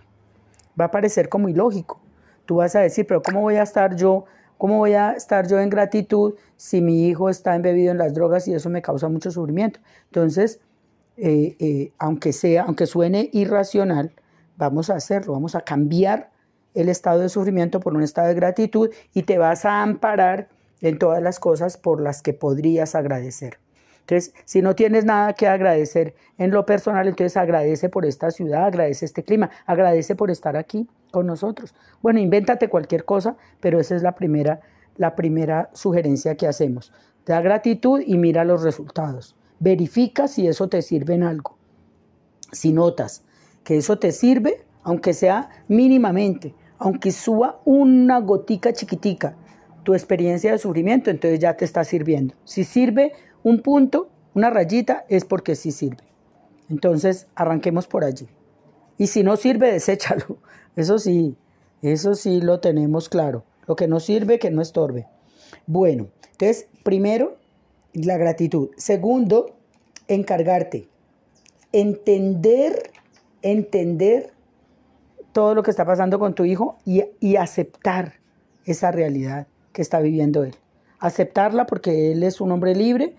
Va 0.80 0.86
a 0.86 0.90
parecer 0.90 1.28
como 1.28 1.48
ilógico. 1.48 2.00
Tú 2.44 2.56
vas 2.56 2.74
a 2.74 2.80
decir, 2.80 3.06
pero 3.06 3.22
¿cómo 3.22 3.40
voy 3.40 3.54
a 3.54 3.62
estar 3.62 3.94
yo? 3.94 4.24
¿Cómo 4.60 4.76
voy 4.76 4.92
a 4.92 5.12
estar 5.12 5.48
yo 5.48 5.58
en 5.58 5.70
gratitud 5.70 6.34
si 6.58 6.82
mi 6.82 7.08
hijo 7.08 7.30
está 7.30 7.56
embebido 7.56 7.92
en 7.92 7.96
las 7.96 8.12
drogas 8.12 8.46
y 8.46 8.52
eso 8.52 8.68
me 8.68 8.82
causa 8.82 9.08
mucho 9.08 9.30
sufrimiento? 9.30 9.80
Entonces, 10.08 10.60
eh, 11.16 11.56
eh, 11.58 11.92
aunque 11.96 12.34
sea, 12.34 12.64
aunque 12.64 12.84
suene 12.84 13.30
irracional, 13.32 14.12
vamos 14.58 14.90
a 14.90 14.96
hacerlo, 14.96 15.32
vamos 15.32 15.54
a 15.54 15.62
cambiar 15.62 16.30
el 16.74 16.90
estado 16.90 17.20
de 17.20 17.30
sufrimiento 17.30 17.80
por 17.80 17.94
un 17.94 18.02
estado 18.02 18.28
de 18.28 18.34
gratitud 18.34 18.90
y 19.14 19.22
te 19.22 19.38
vas 19.38 19.64
a 19.64 19.80
amparar 19.80 20.50
en 20.82 20.98
todas 20.98 21.22
las 21.22 21.40
cosas 21.40 21.78
por 21.78 22.02
las 22.02 22.20
que 22.20 22.34
podrías 22.34 22.94
agradecer. 22.94 23.56
Entonces, 24.10 24.34
si 24.44 24.60
no 24.60 24.74
tienes 24.74 25.04
nada 25.04 25.34
que 25.34 25.46
agradecer 25.46 26.16
en 26.36 26.50
lo 26.50 26.66
personal, 26.66 27.06
entonces 27.06 27.36
agradece 27.36 27.88
por 27.88 28.04
esta 28.04 28.32
ciudad, 28.32 28.64
agradece 28.64 29.04
este 29.04 29.22
clima, 29.22 29.50
agradece 29.66 30.16
por 30.16 30.32
estar 30.32 30.56
aquí 30.56 30.88
con 31.12 31.28
nosotros. 31.28 31.76
Bueno, 32.02 32.18
invéntate 32.18 32.68
cualquier 32.68 33.04
cosa, 33.04 33.36
pero 33.60 33.78
esa 33.78 33.94
es 33.94 34.02
la 34.02 34.16
primera, 34.16 34.62
la 34.96 35.14
primera 35.14 35.70
sugerencia 35.74 36.34
que 36.34 36.48
hacemos. 36.48 36.92
Da 37.24 37.40
gratitud 37.40 38.02
y 38.04 38.18
mira 38.18 38.44
los 38.44 38.64
resultados. 38.64 39.36
Verifica 39.60 40.26
si 40.26 40.48
eso 40.48 40.68
te 40.68 40.82
sirve 40.82 41.14
en 41.14 41.22
algo. 41.22 41.56
Si 42.50 42.72
notas 42.72 43.22
que 43.62 43.76
eso 43.76 44.00
te 44.00 44.10
sirve, 44.10 44.64
aunque 44.82 45.14
sea 45.14 45.50
mínimamente, 45.68 46.52
aunque 46.78 47.12
suba 47.12 47.60
una 47.64 48.18
gotica 48.18 48.72
chiquitica, 48.72 49.36
tu 49.84 49.94
experiencia 49.94 50.50
de 50.50 50.58
sufrimiento, 50.58 51.10
entonces 51.10 51.38
ya 51.38 51.56
te 51.56 51.64
está 51.64 51.84
sirviendo. 51.84 52.34
Si 52.44 52.64
sirve 52.64 53.12
un 53.42 53.60
punto, 53.62 54.08
una 54.34 54.50
rayita, 54.50 55.04
es 55.08 55.24
porque 55.24 55.54
sí 55.54 55.72
sirve. 55.72 56.04
Entonces, 56.68 57.26
arranquemos 57.34 57.86
por 57.86 58.04
allí. 58.04 58.28
Y 58.98 59.08
si 59.08 59.22
no 59.22 59.36
sirve, 59.36 59.72
deséchalo. 59.72 60.38
Eso 60.76 60.98
sí, 60.98 61.36
eso 61.82 62.14
sí 62.14 62.40
lo 62.40 62.60
tenemos 62.60 63.08
claro. 63.08 63.44
Lo 63.66 63.74
que 63.74 63.88
no 63.88 63.98
sirve, 63.98 64.38
que 64.38 64.50
no 64.50 64.62
estorbe. 64.62 65.08
Bueno, 65.66 66.06
entonces, 66.30 66.68
primero, 66.84 67.38
la 67.92 68.16
gratitud. 68.16 68.70
Segundo, 68.76 69.56
encargarte. 70.06 70.88
Entender 71.72 72.92
entender 73.42 74.32
todo 75.32 75.54
lo 75.54 75.62
que 75.62 75.70
está 75.70 75.84
pasando 75.84 76.18
con 76.18 76.34
tu 76.34 76.44
hijo 76.44 76.78
y, 76.84 77.36
aceptar 77.36 78.14
esa 78.64 78.90
realidad 78.90 79.46
que 79.72 79.82
está 79.82 80.00
viviendo 80.00 80.44
él. 80.44 80.54
Aceptarla 80.98 81.66
porque 81.66 82.12
él 82.12 82.22
es 82.22 82.40
un 82.40 82.52
hombre 82.52 82.74
libre 82.74 83.16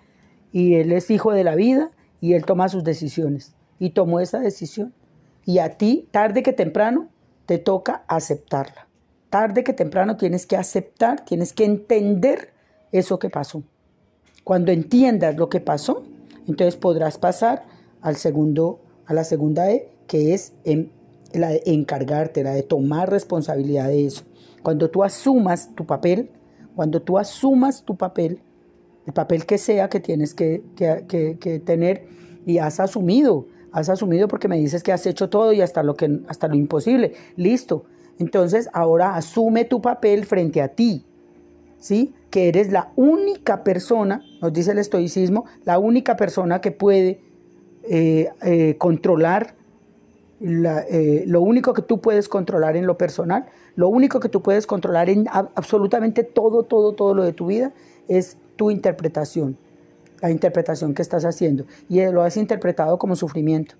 y 0.51 0.75
él 0.75 0.91
es 0.91 1.09
hijo 1.09 1.31
de 1.31 1.43
la 1.43 1.55
vida 1.55 1.91
y 2.19 2.33
él 2.33 2.45
toma 2.45 2.69
sus 2.69 2.83
decisiones. 2.83 3.55
Y 3.79 3.91
tomó 3.91 4.19
esa 4.19 4.39
decisión. 4.39 4.93
Y 5.45 5.57
a 5.59 5.77
ti, 5.77 6.07
tarde 6.11 6.43
que 6.43 6.53
temprano, 6.53 7.09
te 7.45 7.57
toca 7.57 8.03
aceptarla. 8.07 8.87
Tarde 9.29 9.63
que 9.63 9.73
temprano 9.73 10.17
tienes 10.17 10.45
que 10.45 10.57
aceptar, 10.57 11.25
tienes 11.25 11.53
que 11.53 11.65
entender 11.65 12.53
eso 12.91 13.17
que 13.17 13.29
pasó. 13.29 13.63
Cuando 14.43 14.71
entiendas 14.71 15.35
lo 15.35 15.49
que 15.49 15.61
pasó, 15.61 16.03
entonces 16.47 16.75
podrás 16.75 17.17
pasar 17.17 17.65
al 18.01 18.17
segundo, 18.17 18.81
a 19.05 19.13
la 19.13 19.23
segunda 19.23 19.71
E, 19.71 19.89
que 20.07 20.33
es 20.33 20.53
la 21.33 21.49
de 21.49 21.63
encargarte, 21.65 22.43
la 22.43 22.53
de 22.53 22.63
tomar 22.63 23.09
responsabilidad 23.09 23.87
de 23.87 24.05
eso. 24.05 24.23
Cuando 24.61 24.89
tú 24.89 25.03
asumas 25.03 25.73
tu 25.75 25.85
papel, 25.85 26.29
cuando 26.75 27.01
tú 27.01 27.17
asumas 27.17 27.83
tu 27.83 27.95
papel, 27.95 28.41
el 29.05 29.13
papel 29.13 29.45
que 29.45 29.57
sea 29.57 29.89
que 29.89 29.99
tienes 29.99 30.33
que, 30.33 30.61
tener 31.65 32.07
y 32.45 32.57
has 32.57 32.79
asumido, 32.79 33.47
has 33.71 33.89
asumido 33.89 34.27
porque 34.27 34.47
me 34.47 34.57
dices 34.57 34.83
que 34.83 34.91
has 34.91 35.05
hecho 35.05 35.29
todo 35.29 35.53
y 35.53 35.61
hasta 35.61 35.83
lo, 35.83 35.95
que, 35.95 36.19
hasta 36.27 36.47
lo 36.47 36.55
imposible, 36.55 37.13
listo. 37.35 37.85
Entonces 38.19 38.69
ahora 38.73 39.15
asume 39.15 39.65
tu 39.65 39.81
papel 39.81 40.25
frente 40.25 40.61
a 40.61 40.69
ti, 40.69 41.05
¿sí? 41.79 42.13
Que 42.29 42.47
eres 42.49 42.71
la 42.71 42.91
única 42.95 43.63
persona, 43.63 44.21
nos 44.41 44.53
dice 44.53 44.71
el 44.71 44.77
estoicismo, 44.77 45.45
la 45.65 45.79
única 45.79 46.15
persona 46.15 46.61
que 46.61 46.71
puede 46.71 47.21
eh, 47.83 48.29
eh, 48.43 48.75
controlar 48.77 49.55
eh, 50.43 51.23
lo 51.27 51.41
único 51.41 51.73
que 51.73 51.81
tú 51.81 52.01
puedes 52.01 52.27
controlar 52.27 52.75
en 52.75 52.87
lo 52.87 52.97
personal, 52.97 53.45
lo 53.75 53.89
único 53.89 54.19
que 54.19 54.29
tú 54.29 54.41
puedes 54.41 54.65
controlar 54.65 55.09
en 55.09 55.27
absolutamente 55.31 56.23
todo, 56.23 56.63
todo, 56.63 56.93
todo 56.93 57.13
lo 57.13 57.23
de 57.23 57.33
tu 57.33 57.47
vida 57.47 57.71
es 58.07 58.37
tu 58.55 58.71
interpretación, 58.71 59.57
la 60.21 60.31
interpretación 60.31 60.93
que 60.93 61.01
estás 61.01 61.25
haciendo. 61.25 61.65
Y 61.89 62.03
lo 62.07 62.23
has 62.23 62.37
interpretado 62.37 62.97
como 62.97 63.15
sufrimiento. 63.15 63.75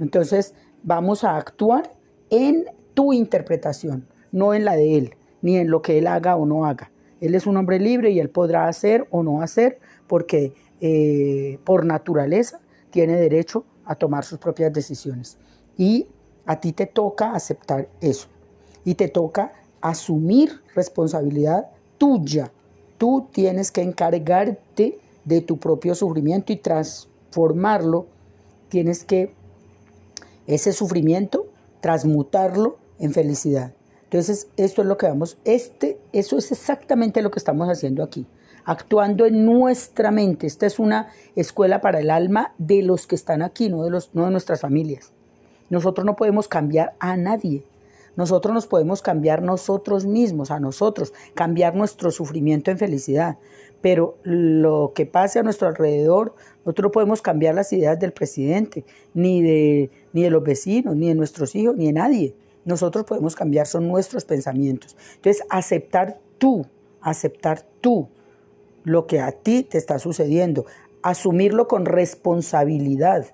Entonces 0.00 0.54
vamos 0.82 1.22
a 1.24 1.36
actuar 1.36 1.90
en 2.30 2.64
tu 2.94 3.12
interpretación, 3.12 4.06
no 4.32 4.54
en 4.54 4.64
la 4.64 4.74
de 4.74 4.96
él, 4.96 5.14
ni 5.42 5.58
en 5.58 5.70
lo 5.70 5.82
que 5.82 5.98
él 5.98 6.06
haga 6.06 6.36
o 6.36 6.46
no 6.46 6.64
haga. 6.64 6.90
Él 7.20 7.34
es 7.34 7.46
un 7.46 7.56
hombre 7.56 7.78
libre 7.78 8.10
y 8.10 8.20
él 8.20 8.30
podrá 8.30 8.68
hacer 8.68 9.06
o 9.10 9.22
no 9.22 9.42
hacer 9.42 9.78
porque 10.06 10.54
eh, 10.80 11.58
por 11.64 11.84
naturaleza 11.84 12.60
tiene 12.90 13.16
derecho 13.16 13.64
a 13.84 13.94
tomar 13.94 14.24
sus 14.24 14.38
propias 14.38 14.72
decisiones. 14.72 15.38
Y 15.76 16.06
a 16.44 16.60
ti 16.60 16.72
te 16.72 16.86
toca 16.86 17.32
aceptar 17.32 17.88
eso. 18.00 18.28
Y 18.84 18.94
te 18.94 19.08
toca 19.08 19.52
asumir 19.80 20.60
responsabilidad 20.74 21.70
tuya. 21.98 22.52
Tú 22.98 23.28
tienes 23.32 23.70
que 23.70 23.82
encargarte 23.82 24.98
de 25.24 25.40
tu 25.40 25.58
propio 25.58 25.94
sufrimiento 25.94 26.52
y 26.52 26.56
transformarlo. 26.56 28.06
Tienes 28.68 29.04
que 29.04 29.34
ese 30.46 30.72
sufrimiento 30.72 31.46
transmutarlo 31.80 32.78
en 32.98 33.12
felicidad. 33.12 33.74
Entonces, 34.04 34.48
esto 34.56 34.82
es 34.82 34.88
lo 34.88 34.96
que 34.96 35.06
vamos, 35.06 35.36
este, 35.44 35.98
eso 36.12 36.38
es 36.38 36.52
exactamente 36.52 37.22
lo 37.22 37.30
que 37.30 37.40
estamos 37.40 37.68
haciendo 37.68 38.04
aquí, 38.04 38.26
actuando 38.64 39.26
en 39.26 39.44
nuestra 39.44 40.12
mente. 40.12 40.46
Esta 40.46 40.66
es 40.66 40.78
una 40.78 41.08
escuela 41.34 41.80
para 41.80 42.00
el 42.00 42.10
alma 42.10 42.54
de 42.56 42.82
los 42.82 43.06
que 43.08 43.16
están 43.16 43.42
aquí, 43.42 43.68
no 43.68 43.82
de, 43.82 43.90
los, 43.90 44.14
no 44.14 44.24
de 44.24 44.30
nuestras 44.30 44.60
familias. 44.60 45.12
Nosotros 45.70 46.04
no 46.04 46.16
podemos 46.16 46.48
cambiar 46.48 46.94
a 46.98 47.16
nadie. 47.16 47.64
Nosotros 48.16 48.54
nos 48.54 48.66
podemos 48.66 49.02
cambiar 49.02 49.42
nosotros 49.42 50.06
mismos, 50.06 50.50
a 50.50 50.58
nosotros, 50.58 51.12
cambiar 51.34 51.74
nuestro 51.74 52.10
sufrimiento 52.10 52.70
en 52.70 52.78
felicidad. 52.78 53.36
Pero 53.82 54.16
lo 54.22 54.92
que 54.94 55.04
pase 55.04 55.38
a 55.38 55.42
nuestro 55.42 55.68
alrededor, 55.68 56.34
nosotros 56.64 56.84
no 56.84 56.92
podemos 56.92 57.20
cambiar 57.20 57.54
las 57.54 57.72
ideas 57.72 57.98
del 58.00 58.12
presidente, 58.12 58.84
ni 59.12 59.42
de, 59.42 59.90
ni 60.14 60.22
de 60.22 60.30
los 60.30 60.42
vecinos, 60.42 60.96
ni 60.96 61.08
de 61.08 61.14
nuestros 61.14 61.54
hijos, 61.54 61.76
ni 61.76 61.86
de 61.86 61.92
nadie. 61.92 62.34
Nosotros 62.64 63.04
podemos 63.04 63.36
cambiar, 63.36 63.66
son 63.66 63.86
nuestros 63.86 64.24
pensamientos. 64.24 64.96
Entonces, 65.16 65.44
aceptar 65.50 66.18
tú, 66.38 66.66
aceptar 67.02 67.66
tú 67.80 68.08
lo 68.82 69.06
que 69.06 69.20
a 69.20 69.32
ti 69.32 69.62
te 69.62 69.78
está 69.78 69.98
sucediendo, 69.98 70.64
asumirlo 71.02 71.68
con 71.68 71.84
responsabilidad, 71.84 73.26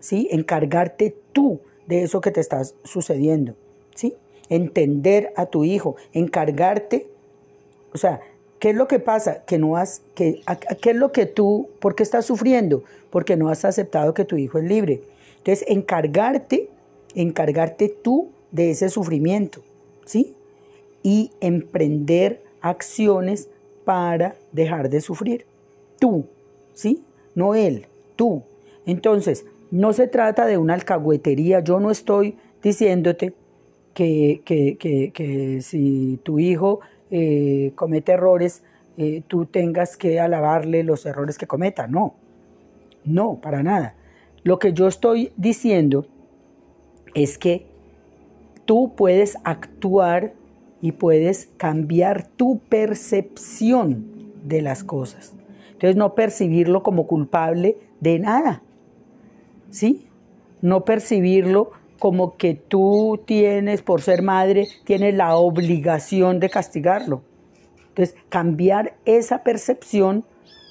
¿sí? 0.00 0.26
Encargarte 0.30 1.16
tú 1.32 1.60
de 1.92 2.04
eso 2.04 2.22
que 2.22 2.30
te 2.30 2.40
está 2.40 2.62
sucediendo, 2.84 3.54
¿sí? 3.94 4.14
Entender 4.48 5.32
a 5.36 5.46
tu 5.46 5.64
hijo, 5.64 5.96
encargarte, 6.14 7.06
o 7.92 7.98
sea, 7.98 8.20
¿qué 8.58 8.70
es 8.70 8.76
lo 8.76 8.88
que 8.88 8.98
pasa? 8.98 9.44
Que 9.44 9.58
no 9.58 9.76
has, 9.76 10.00
que, 10.14 10.40
¿qué 10.80 10.90
es 10.90 10.96
lo 10.96 11.12
que 11.12 11.26
tú, 11.26 11.68
por 11.80 11.94
qué 11.94 12.02
estás 12.02 12.24
sufriendo? 12.24 12.82
Porque 13.10 13.36
no 13.36 13.50
has 13.50 13.66
aceptado 13.66 14.14
que 14.14 14.24
tu 14.24 14.38
hijo 14.38 14.56
es 14.56 14.64
libre. 14.64 15.02
Entonces, 15.36 15.66
encargarte, 15.68 16.70
encargarte 17.14 17.90
tú 17.90 18.30
de 18.50 18.70
ese 18.70 18.88
sufrimiento, 18.88 19.60
¿sí? 20.06 20.34
Y 21.02 21.30
emprender 21.40 22.42
acciones 22.62 23.50
para 23.84 24.34
dejar 24.50 24.88
de 24.88 25.02
sufrir. 25.02 25.44
Tú, 25.98 26.24
¿sí? 26.72 27.04
No 27.34 27.54
él, 27.54 27.86
tú. 28.16 28.44
Entonces, 28.86 29.44
no 29.72 29.94
se 29.94 30.06
trata 30.06 30.46
de 30.46 30.58
una 30.58 30.74
alcahuetería. 30.74 31.60
Yo 31.60 31.80
no 31.80 31.90
estoy 31.90 32.36
diciéndote 32.62 33.34
que, 33.94 34.42
que, 34.44 35.58
si 35.62 36.20
tu 36.22 36.38
hijo 36.38 36.80
eh, 37.10 37.72
comete 37.74 38.12
errores, 38.12 38.62
eh, 38.98 39.22
tú 39.26 39.46
tengas 39.46 39.96
que 39.96 40.20
alabarle 40.20 40.84
los 40.84 41.06
errores 41.06 41.38
que 41.38 41.46
cometa. 41.46 41.86
No, 41.86 42.14
no, 43.04 43.40
para 43.40 43.62
nada. 43.62 43.94
Lo 44.42 44.58
que 44.58 44.74
yo 44.74 44.88
estoy 44.88 45.32
diciendo 45.38 46.06
es 47.14 47.38
que 47.38 47.66
tú 48.66 48.92
puedes 48.94 49.38
actuar 49.42 50.34
y 50.82 50.92
puedes 50.92 51.48
cambiar 51.56 52.26
tu 52.26 52.58
percepción 52.58 54.04
de 54.44 54.60
las 54.60 54.84
cosas. 54.84 55.34
Entonces 55.72 55.96
no 55.96 56.14
percibirlo 56.14 56.82
como 56.82 57.06
culpable 57.06 57.78
de 58.00 58.18
nada. 58.18 58.62
¿Sí? 59.72 60.06
No 60.60 60.84
percibirlo 60.84 61.72
como 61.98 62.36
que 62.36 62.54
tú 62.54 63.20
tienes, 63.24 63.82
por 63.82 64.02
ser 64.02 64.22
madre, 64.22 64.68
tienes 64.84 65.14
la 65.14 65.36
obligación 65.36 66.40
de 66.40 66.50
castigarlo. 66.50 67.22
Entonces, 67.88 68.14
cambiar 68.28 68.94
esa 69.04 69.42
percepción 69.42 70.24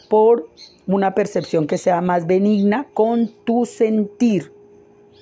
por 0.09 0.49
una 0.87 1.15
percepción 1.15 1.67
que 1.67 1.77
sea 1.77 2.01
más 2.01 2.27
benigna 2.27 2.87
con 2.93 3.29
tu 3.43 3.65
sentir. 3.65 4.51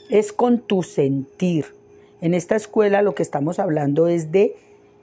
Es 0.09 0.33
con 0.33 0.59
tu 0.59 0.83
sentir. 0.83 1.65
En 2.21 2.33
esta 2.33 2.55
escuela 2.55 3.01
lo 3.01 3.15
que 3.15 3.23
estamos 3.23 3.59
hablando 3.59 4.07
es 4.07 4.31
de 4.31 4.55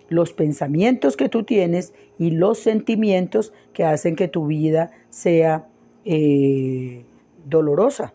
los 0.08 0.32
pensamientos 0.32 1.16
que 1.16 1.28
tú 1.28 1.44
tienes 1.44 1.94
y 2.18 2.30
los 2.30 2.58
sentimientos 2.58 3.52
que 3.72 3.84
hacen 3.84 4.16
que 4.16 4.28
tu 4.28 4.46
vida 4.46 4.90
sea 5.08 5.66
eh, 6.04 7.04
dolorosa. 7.44 8.12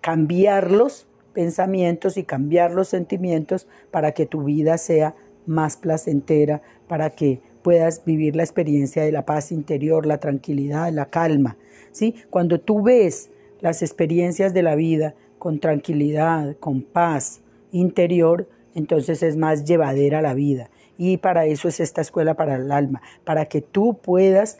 Cambiar 0.00 0.70
los 0.70 1.06
pensamientos 1.32 2.16
y 2.16 2.24
cambiar 2.24 2.72
los 2.72 2.88
sentimientos 2.88 3.66
para 3.90 4.12
que 4.12 4.26
tu 4.26 4.44
vida 4.44 4.78
sea 4.78 5.14
más 5.46 5.76
placentera, 5.76 6.62
para 6.88 7.10
que 7.10 7.40
puedas 7.62 8.04
vivir 8.04 8.36
la 8.36 8.42
experiencia 8.42 9.02
de 9.02 9.12
la 9.12 9.24
paz 9.24 9.52
interior, 9.52 10.06
la 10.06 10.18
tranquilidad, 10.18 10.90
la 10.92 11.06
calma. 11.06 11.56
¿sí? 11.92 12.14
Cuando 12.30 12.60
tú 12.60 12.82
ves 12.82 13.30
las 13.60 13.82
experiencias 13.82 14.54
de 14.54 14.62
la 14.62 14.74
vida 14.74 15.14
con 15.38 15.58
tranquilidad, 15.58 16.56
con 16.58 16.82
paz 16.82 17.40
interior, 17.72 18.48
entonces 18.74 19.22
es 19.22 19.36
más 19.36 19.64
llevadera 19.64 20.22
la 20.22 20.34
vida. 20.34 20.70
Y 20.98 21.16
para 21.16 21.46
eso 21.46 21.68
es 21.68 21.80
esta 21.80 22.00
escuela 22.00 22.34
para 22.34 22.56
el 22.56 22.70
alma, 22.72 23.00
para 23.24 23.46
que 23.46 23.62
tú 23.62 23.98
puedas, 23.98 24.58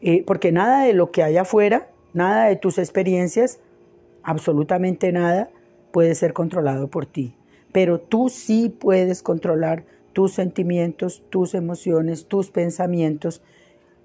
eh, 0.00 0.24
porque 0.26 0.50
nada 0.50 0.84
de 0.84 0.94
lo 0.94 1.10
que 1.10 1.22
hay 1.22 1.36
afuera, 1.36 1.88
nada 2.14 2.46
de 2.46 2.56
tus 2.56 2.78
experiencias, 2.78 3.60
absolutamente 4.28 5.10
nada, 5.10 5.48
puede 5.90 6.14
ser 6.14 6.34
controlado 6.34 6.88
por 6.88 7.06
ti. 7.06 7.32
Pero 7.72 7.98
tú 7.98 8.28
sí 8.28 8.68
puedes 8.68 9.22
controlar 9.22 9.84
tus 10.12 10.34
sentimientos, 10.34 11.22
tus 11.30 11.54
emociones, 11.54 12.26
tus 12.26 12.50
pensamientos. 12.50 13.40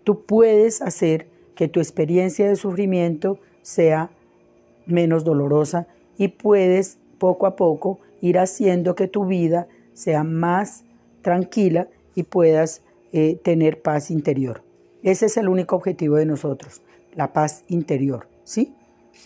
Tú 0.06 0.22
puedes 0.22 0.82
hacer 0.82 1.28
que 1.56 1.68
tu 1.68 1.82
experiencia 1.82 2.48
de 2.48 2.56
sufrimiento 2.56 3.38
sea 3.64 4.12
menos 4.86 5.26
dolorosa 5.26 5.88
y 6.18 6.30
puedes 6.30 7.00
poco 7.18 7.46
a 7.46 7.58
poco 7.58 8.00
ir 8.22 8.40
haciendo 8.40 8.96
que 8.96 9.10
tu 9.10 9.26
vida 9.26 9.68
sea 9.94 10.24
más 10.24 10.86
tranquila 11.22 11.90
y 12.16 12.24
puedas 12.24 12.82
eh, 13.12 13.38
tener 13.44 13.82
paz 13.82 14.10
interior. 14.10 14.64
Ese 15.04 15.26
es 15.26 15.36
el 15.36 15.50
único 15.50 15.76
objetivo 15.76 16.16
de 16.16 16.26
nosotros, 16.26 16.82
la 17.14 17.34
paz 17.34 17.66
interior, 17.68 18.28
¿sí? 18.46 18.74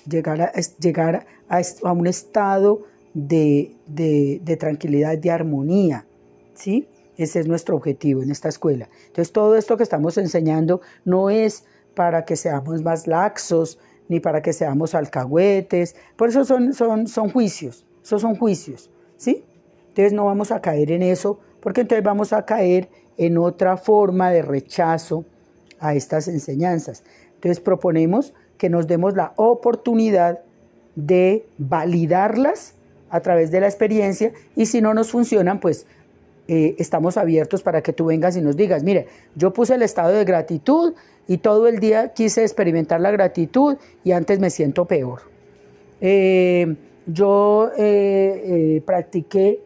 Llegar 0.10 0.42
a, 0.42 0.52
llegar 0.80 1.26
a, 1.50 1.92
un 1.92 2.08
estado 2.08 2.84
de, 3.14 3.76
de, 3.88 4.42
de 4.44 4.58
tranquilidad, 4.58 5.18
de 5.18 5.32
armonía, 5.32 6.06
¿sí? 6.54 6.88
Ese 7.18 7.40
es 7.40 7.48
nuestro 7.48 7.76
objetivo 7.76 8.22
en 8.22 8.30
esta 8.30 8.50
escuela. 8.50 8.90
Entonces, 9.08 9.32
todo 9.32 9.56
esto 9.56 9.76
que 9.76 9.84
estamos 9.84 10.18
enseñando 10.18 10.82
no 11.04 11.30
es 11.30 11.66
para 11.96 12.26
que 12.26 12.36
seamos 12.36 12.84
más 12.84 13.08
laxos, 13.08 13.80
ni 14.08 14.20
para 14.20 14.42
que 14.42 14.54
seamos 14.54 14.96
alcahuetes. 14.96 15.96
Por 16.16 16.30
eso 16.30 16.46
son, 16.46 16.74
son, 16.74 17.08
son 17.08 17.30
juicios, 17.30 17.86
esos 18.04 18.22
son 18.22 18.36
juicios, 18.36 18.90
¿sí? 19.18 19.44
Entonces 19.90 20.14
no 20.14 20.26
vamos 20.26 20.52
a 20.52 20.62
caer 20.62 20.92
en 20.92 21.02
eso, 21.02 21.40
porque 21.60 21.82
entonces 21.82 22.04
vamos 22.04 22.34
a 22.34 22.46
caer 22.46 22.90
en 23.18 23.38
otra 23.38 23.78
forma 23.78 24.30
de 24.30 24.44
rechazo 24.44 25.26
a 25.80 25.96
estas 25.96 26.28
enseñanzas. 26.28 27.04
Entonces 27.36 27.60
proponemos 27.60 28.34
que 28.58 28.70
nos 28.70 28.88
demos 28.88 29.16
la 29.16 29.34
oportunidad 29.36 30.40
de 30.96 31.46
validarlas 31.58 32.74
a 33.10 33.22
través 33.22 33.52
de 33.52 33.62
la 33.62 33.68
experiencia 33.68 34.32
y 34.56 34.66
si 34.66 34.82
no 34.82 34.94
nos 34.94 35.12
funcionan, 35.12 35.60
pues 35.60 35.86
eh, 36.48 36.76
estamos 36.80 37.18
abiertos 37.18 37.62
para 37.62 37.82
que 37.82 37.92
tú 37.92 38.06
vengas 38.06 38.38
y 38.38 38.42
nos 38.42 38.56
digas, 38.56 38.84
mire, 38.84 39.08
yo 39.36 39.52
puse 39.52 39.76
el 39.76 39.82
estado 39.82 40.14
de 40.14 40.24
gratitud 40.24 40.94
y 41.28 41.40
todo 41.40 41.68
el 41.68 41.80
día 41.80 42.14
quise 42.14 42.44
experimentar 42.44 43.02
la 43.02 43.12
gratitud 43.12 43.78
y 44.04 44.12
antes 44.12 44.40
me 44.40 44.50
siento 44.50 44.86
peor. 44.86 45.22
Eh, 46.00 46.76
yo 47.06 47.70
eh, 47.78 48.82
practiqué 48.86 49.62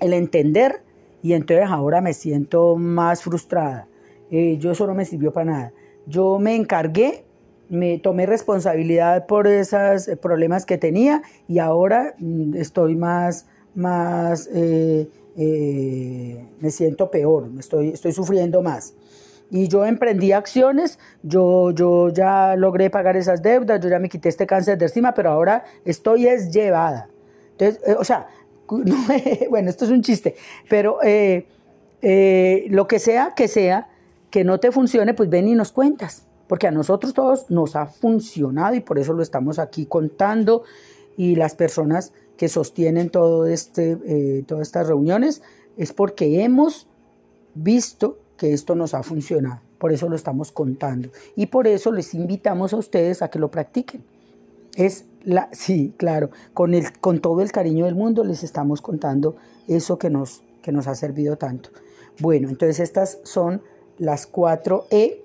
el 0.00 0.12
entender 0.12 0.80
y 1.22 1.34
entonces 1.34 1.66
ahora 1.68 2.00
me 2.00 2.14
siento 2.14 2.76
más 2.76 3.22
frustrada. 3.22 3.86
yo 4.30 4.72
eso 4.72 4.86
no 4.86 4.94
me 4.94 5.04
sirvió 5.04 5.32
para 5.32 5.50
nada. 5.50 5.72
Yo 6.06 6.40
me 6.40 6.56
encargué, 6.56 7.24
me 7.72 7.98
tomé 7.98 8.26
responsabilidad 8.26 9.26
por 9.26 9.46
esos 9.46 10.10
problemas 10.20 10.66
que 10.66 10.76
tenía 10.76 11.22
y 11.48 11.58
ahora 11.58 12.14
mm, 12.18 12.54
estoy 12.54 12.96
más, 12.96 13.46
más 13.74 14.46
eh, 14.54 15.08
me 16.60 16.70
siento 16.70 17.10
peor, 17.10 17.48
estoy, 17.58 17.88
estoy 17.88 18.12
sufriendo 18.12 18.60
más. 18.60 18.92
Y 19.50 19.68
yo 19.68 19.86
emprendí 19.86 20.32
acciones, 20.32 20.98
yo, 21.22 21.70
yo 21.70 22.10
ya 22.10 22.56
logré 22.56 22.90
pagar 22.90 23.16
esas 23.16 23.40
deudas, 23.42 23.80
yo 23.80 23.88
ya 23.88 23.98
me 23.98 24.10
quité 24.10 24.28
este 24.28 24.46
cáncer 24.46 24.76
de 24.76 24.84
encima, 24.84 25.14
pero 25.14 25.30
ahora 25.30 25.64
estoy 25.86 26.26
es 26.26 26.52
llevada. 26.52 27.08
Entonces, 27.52 27.80
eh, 27.86 27.96
o 27.98 28.04
sea, 28.04 28.26
bueno, 29.48 29.70
esto 29.70 29.86
es 29.86 29.90
un 29.90 30.02
chiste, 30.02 30.34
pero 30.68 30.98
eh, 31.02 31.46
lo 32.68 32.86
que 32.86 32.98
sea 32.98 33.32
que 33.34 33.48
sea, 33.48 33.88
que 34.28 34.44
no 34.44 34.60
te 34.60 34.70
funcione, 34.72 35.14
pues 35.14 35.30
ven 35.30 35.48
y 35.48 35.54
nos 35.54 35.72
cuentas, 35.72 36.26
porque 36.52 36.66
a 36.66 36.70
nosotros 36.70 37.14
todos 37.14 37.50
nos 37.50 37.76
ha 37.76 37.86
funcionado 37.86 38.74
y 38.74 38.80
por 38.80 38.98
eso 38.98 39.14
lo 39.14 39.22
estamos 39.22 39.58
aquí 39.58 39.86
contando 39.86 40.64
y 41.16 41.34
las 41.34 41.54
personas 41.54 42.12
que 42.36 42.50
sostienen 42.50 43.08
todo 43.08 43.46
este, 43.46 43.96
eh, 44.04 44.44
todas 44.46 44.66
estas 44.66 44.86
reuniones 44.86 45.40
es 45.78 45.94
porque 45.94 46.44
hemos 46.44 46.88
visto 47.54 48.18
que 48.36 48.52
esto 48.52 48.74
nos 48.74 48.92
ha 48.92 49.02
funcionado. 49.02 49.62
Por 49.78 49.94
eso 49.94 50.10
lo 50.10 50.14
estamos 50.14 50.52
contando. 50.52 51.08
Y 51.36 51.46
por 51.46 51.66
eso 51.66 51.90
les 51.90 52.12
invitamos 52.12 52.74
a 52.74 52.76
ustedes 52.76 53.22
a 53.22 53.30
que 53.30 53.38
lo 53.38 53.50
practiquen. 53.50 54.04
Es 54.74 55.06
la, 55.24 55.48
sí, 55.52 55.94
claro, 55.96 56.32
con, 56.52 56.74
el, 56.74 56.92
con 57.00 57.20
todo 57.20 57.40
el 57.40 57.50
cariño 57.50 57.86
del 57.86 57.94
mundo 57.94 58.24
les 58.24 58.44
estamos 58.44 58.82
contando 58.82 59.36
eso 59.68 59.98
que 59.98 60.10
nos, 60.10 60.42
que 60.60 60.70
nos 60.70 60.86
ha 60.86 60.94
servido 60.96 61.38
tanto. 61.38 61.70
Bueno, 62.20 62.50
entonces 62.50 62.78
estas 62.78 63.20
son 63.22 63.62
las 63.96 64.26
cuatro 64.26 64.84
E 64.90 65.21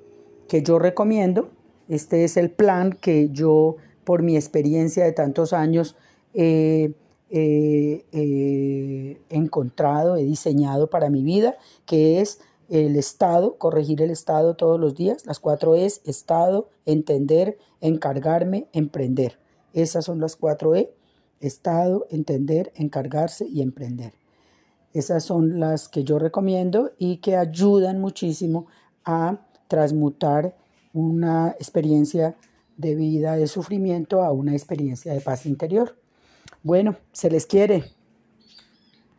que 0.48 0.64
yo 0.64 0.80
recomiendo. 0.80 1.50
Este 1.88 2.24
es 2.24 2.38
el 2.38 2.52
plan 2.52 2.94
que 2.94 3.30
yo, 3.30 3.78
por 4.04 4.24
mi 4.24 4.36
experiencia 4.36 5.06
de 5.06 5.12
tantos 5.12 5.54
años, 5.54 5.96
he 6.34 6.94
encontrado, 9.30 10.18
he 10.18 10.24
diseñado 10.24 10.90
para 10.90 11.10
mi 11.10 11.24
vida, 11.24 11.58
que 11.86 12.22
es 12.22 12.40
el 12.70 12.98
estado, 12.98 13.58
corregir 13.58 14.02
el 14.02 14.10
estado 14.12 14.56
todos 14.56 14.80
los 14.80 14.96
días. 14.96 15.26
Las 15.26 15.40
cuatro 15.40 15.76
es 15.76 16.02
estado, 16.06 16.70
entender, 16.86 17.58
encargarme, 17.80 18.68
emprender. 18.74 19.40
Esas 19.74 20.06
son 20.06 20.20
las 20.20 20.36
cuatro 20.36 20.76
E, 20.76 20.94
estado, 21.40 22.08
entender, 22.10 22.72
encargarse 22.76 23.48
y 23.48 23.62
emprender. 23.62 24.14
Esas 24.94 25.24
son 25.24 25.60
las 25.60 25.88
que 25.88 26.04
yo 26.04 26.18
recomiendo 26.20 26.92
y 26.98 27.18
que 27.18 27.38
ayudan 27.38 28.02
muchísimo 28.02 28.68
a 29.06 29.47
transmutar 29.68 30.56
una 30.94 31.52
experiencia 31.60 32.36
de 32.78 32.96
vida 32.96 33.36
de 33.36 33.48
sufrimiento 33.48 34.24
a 34.24 34.32
una 34.32 34.54
experiencia 34.54 35.14
de 35.14 35.22
paz 35.22 35.46
interior. 35.46 35.98
Bueno, 36.64 36.96
se 37.12 37.30
les 37.30 37.46
quiere. 37.46 37.97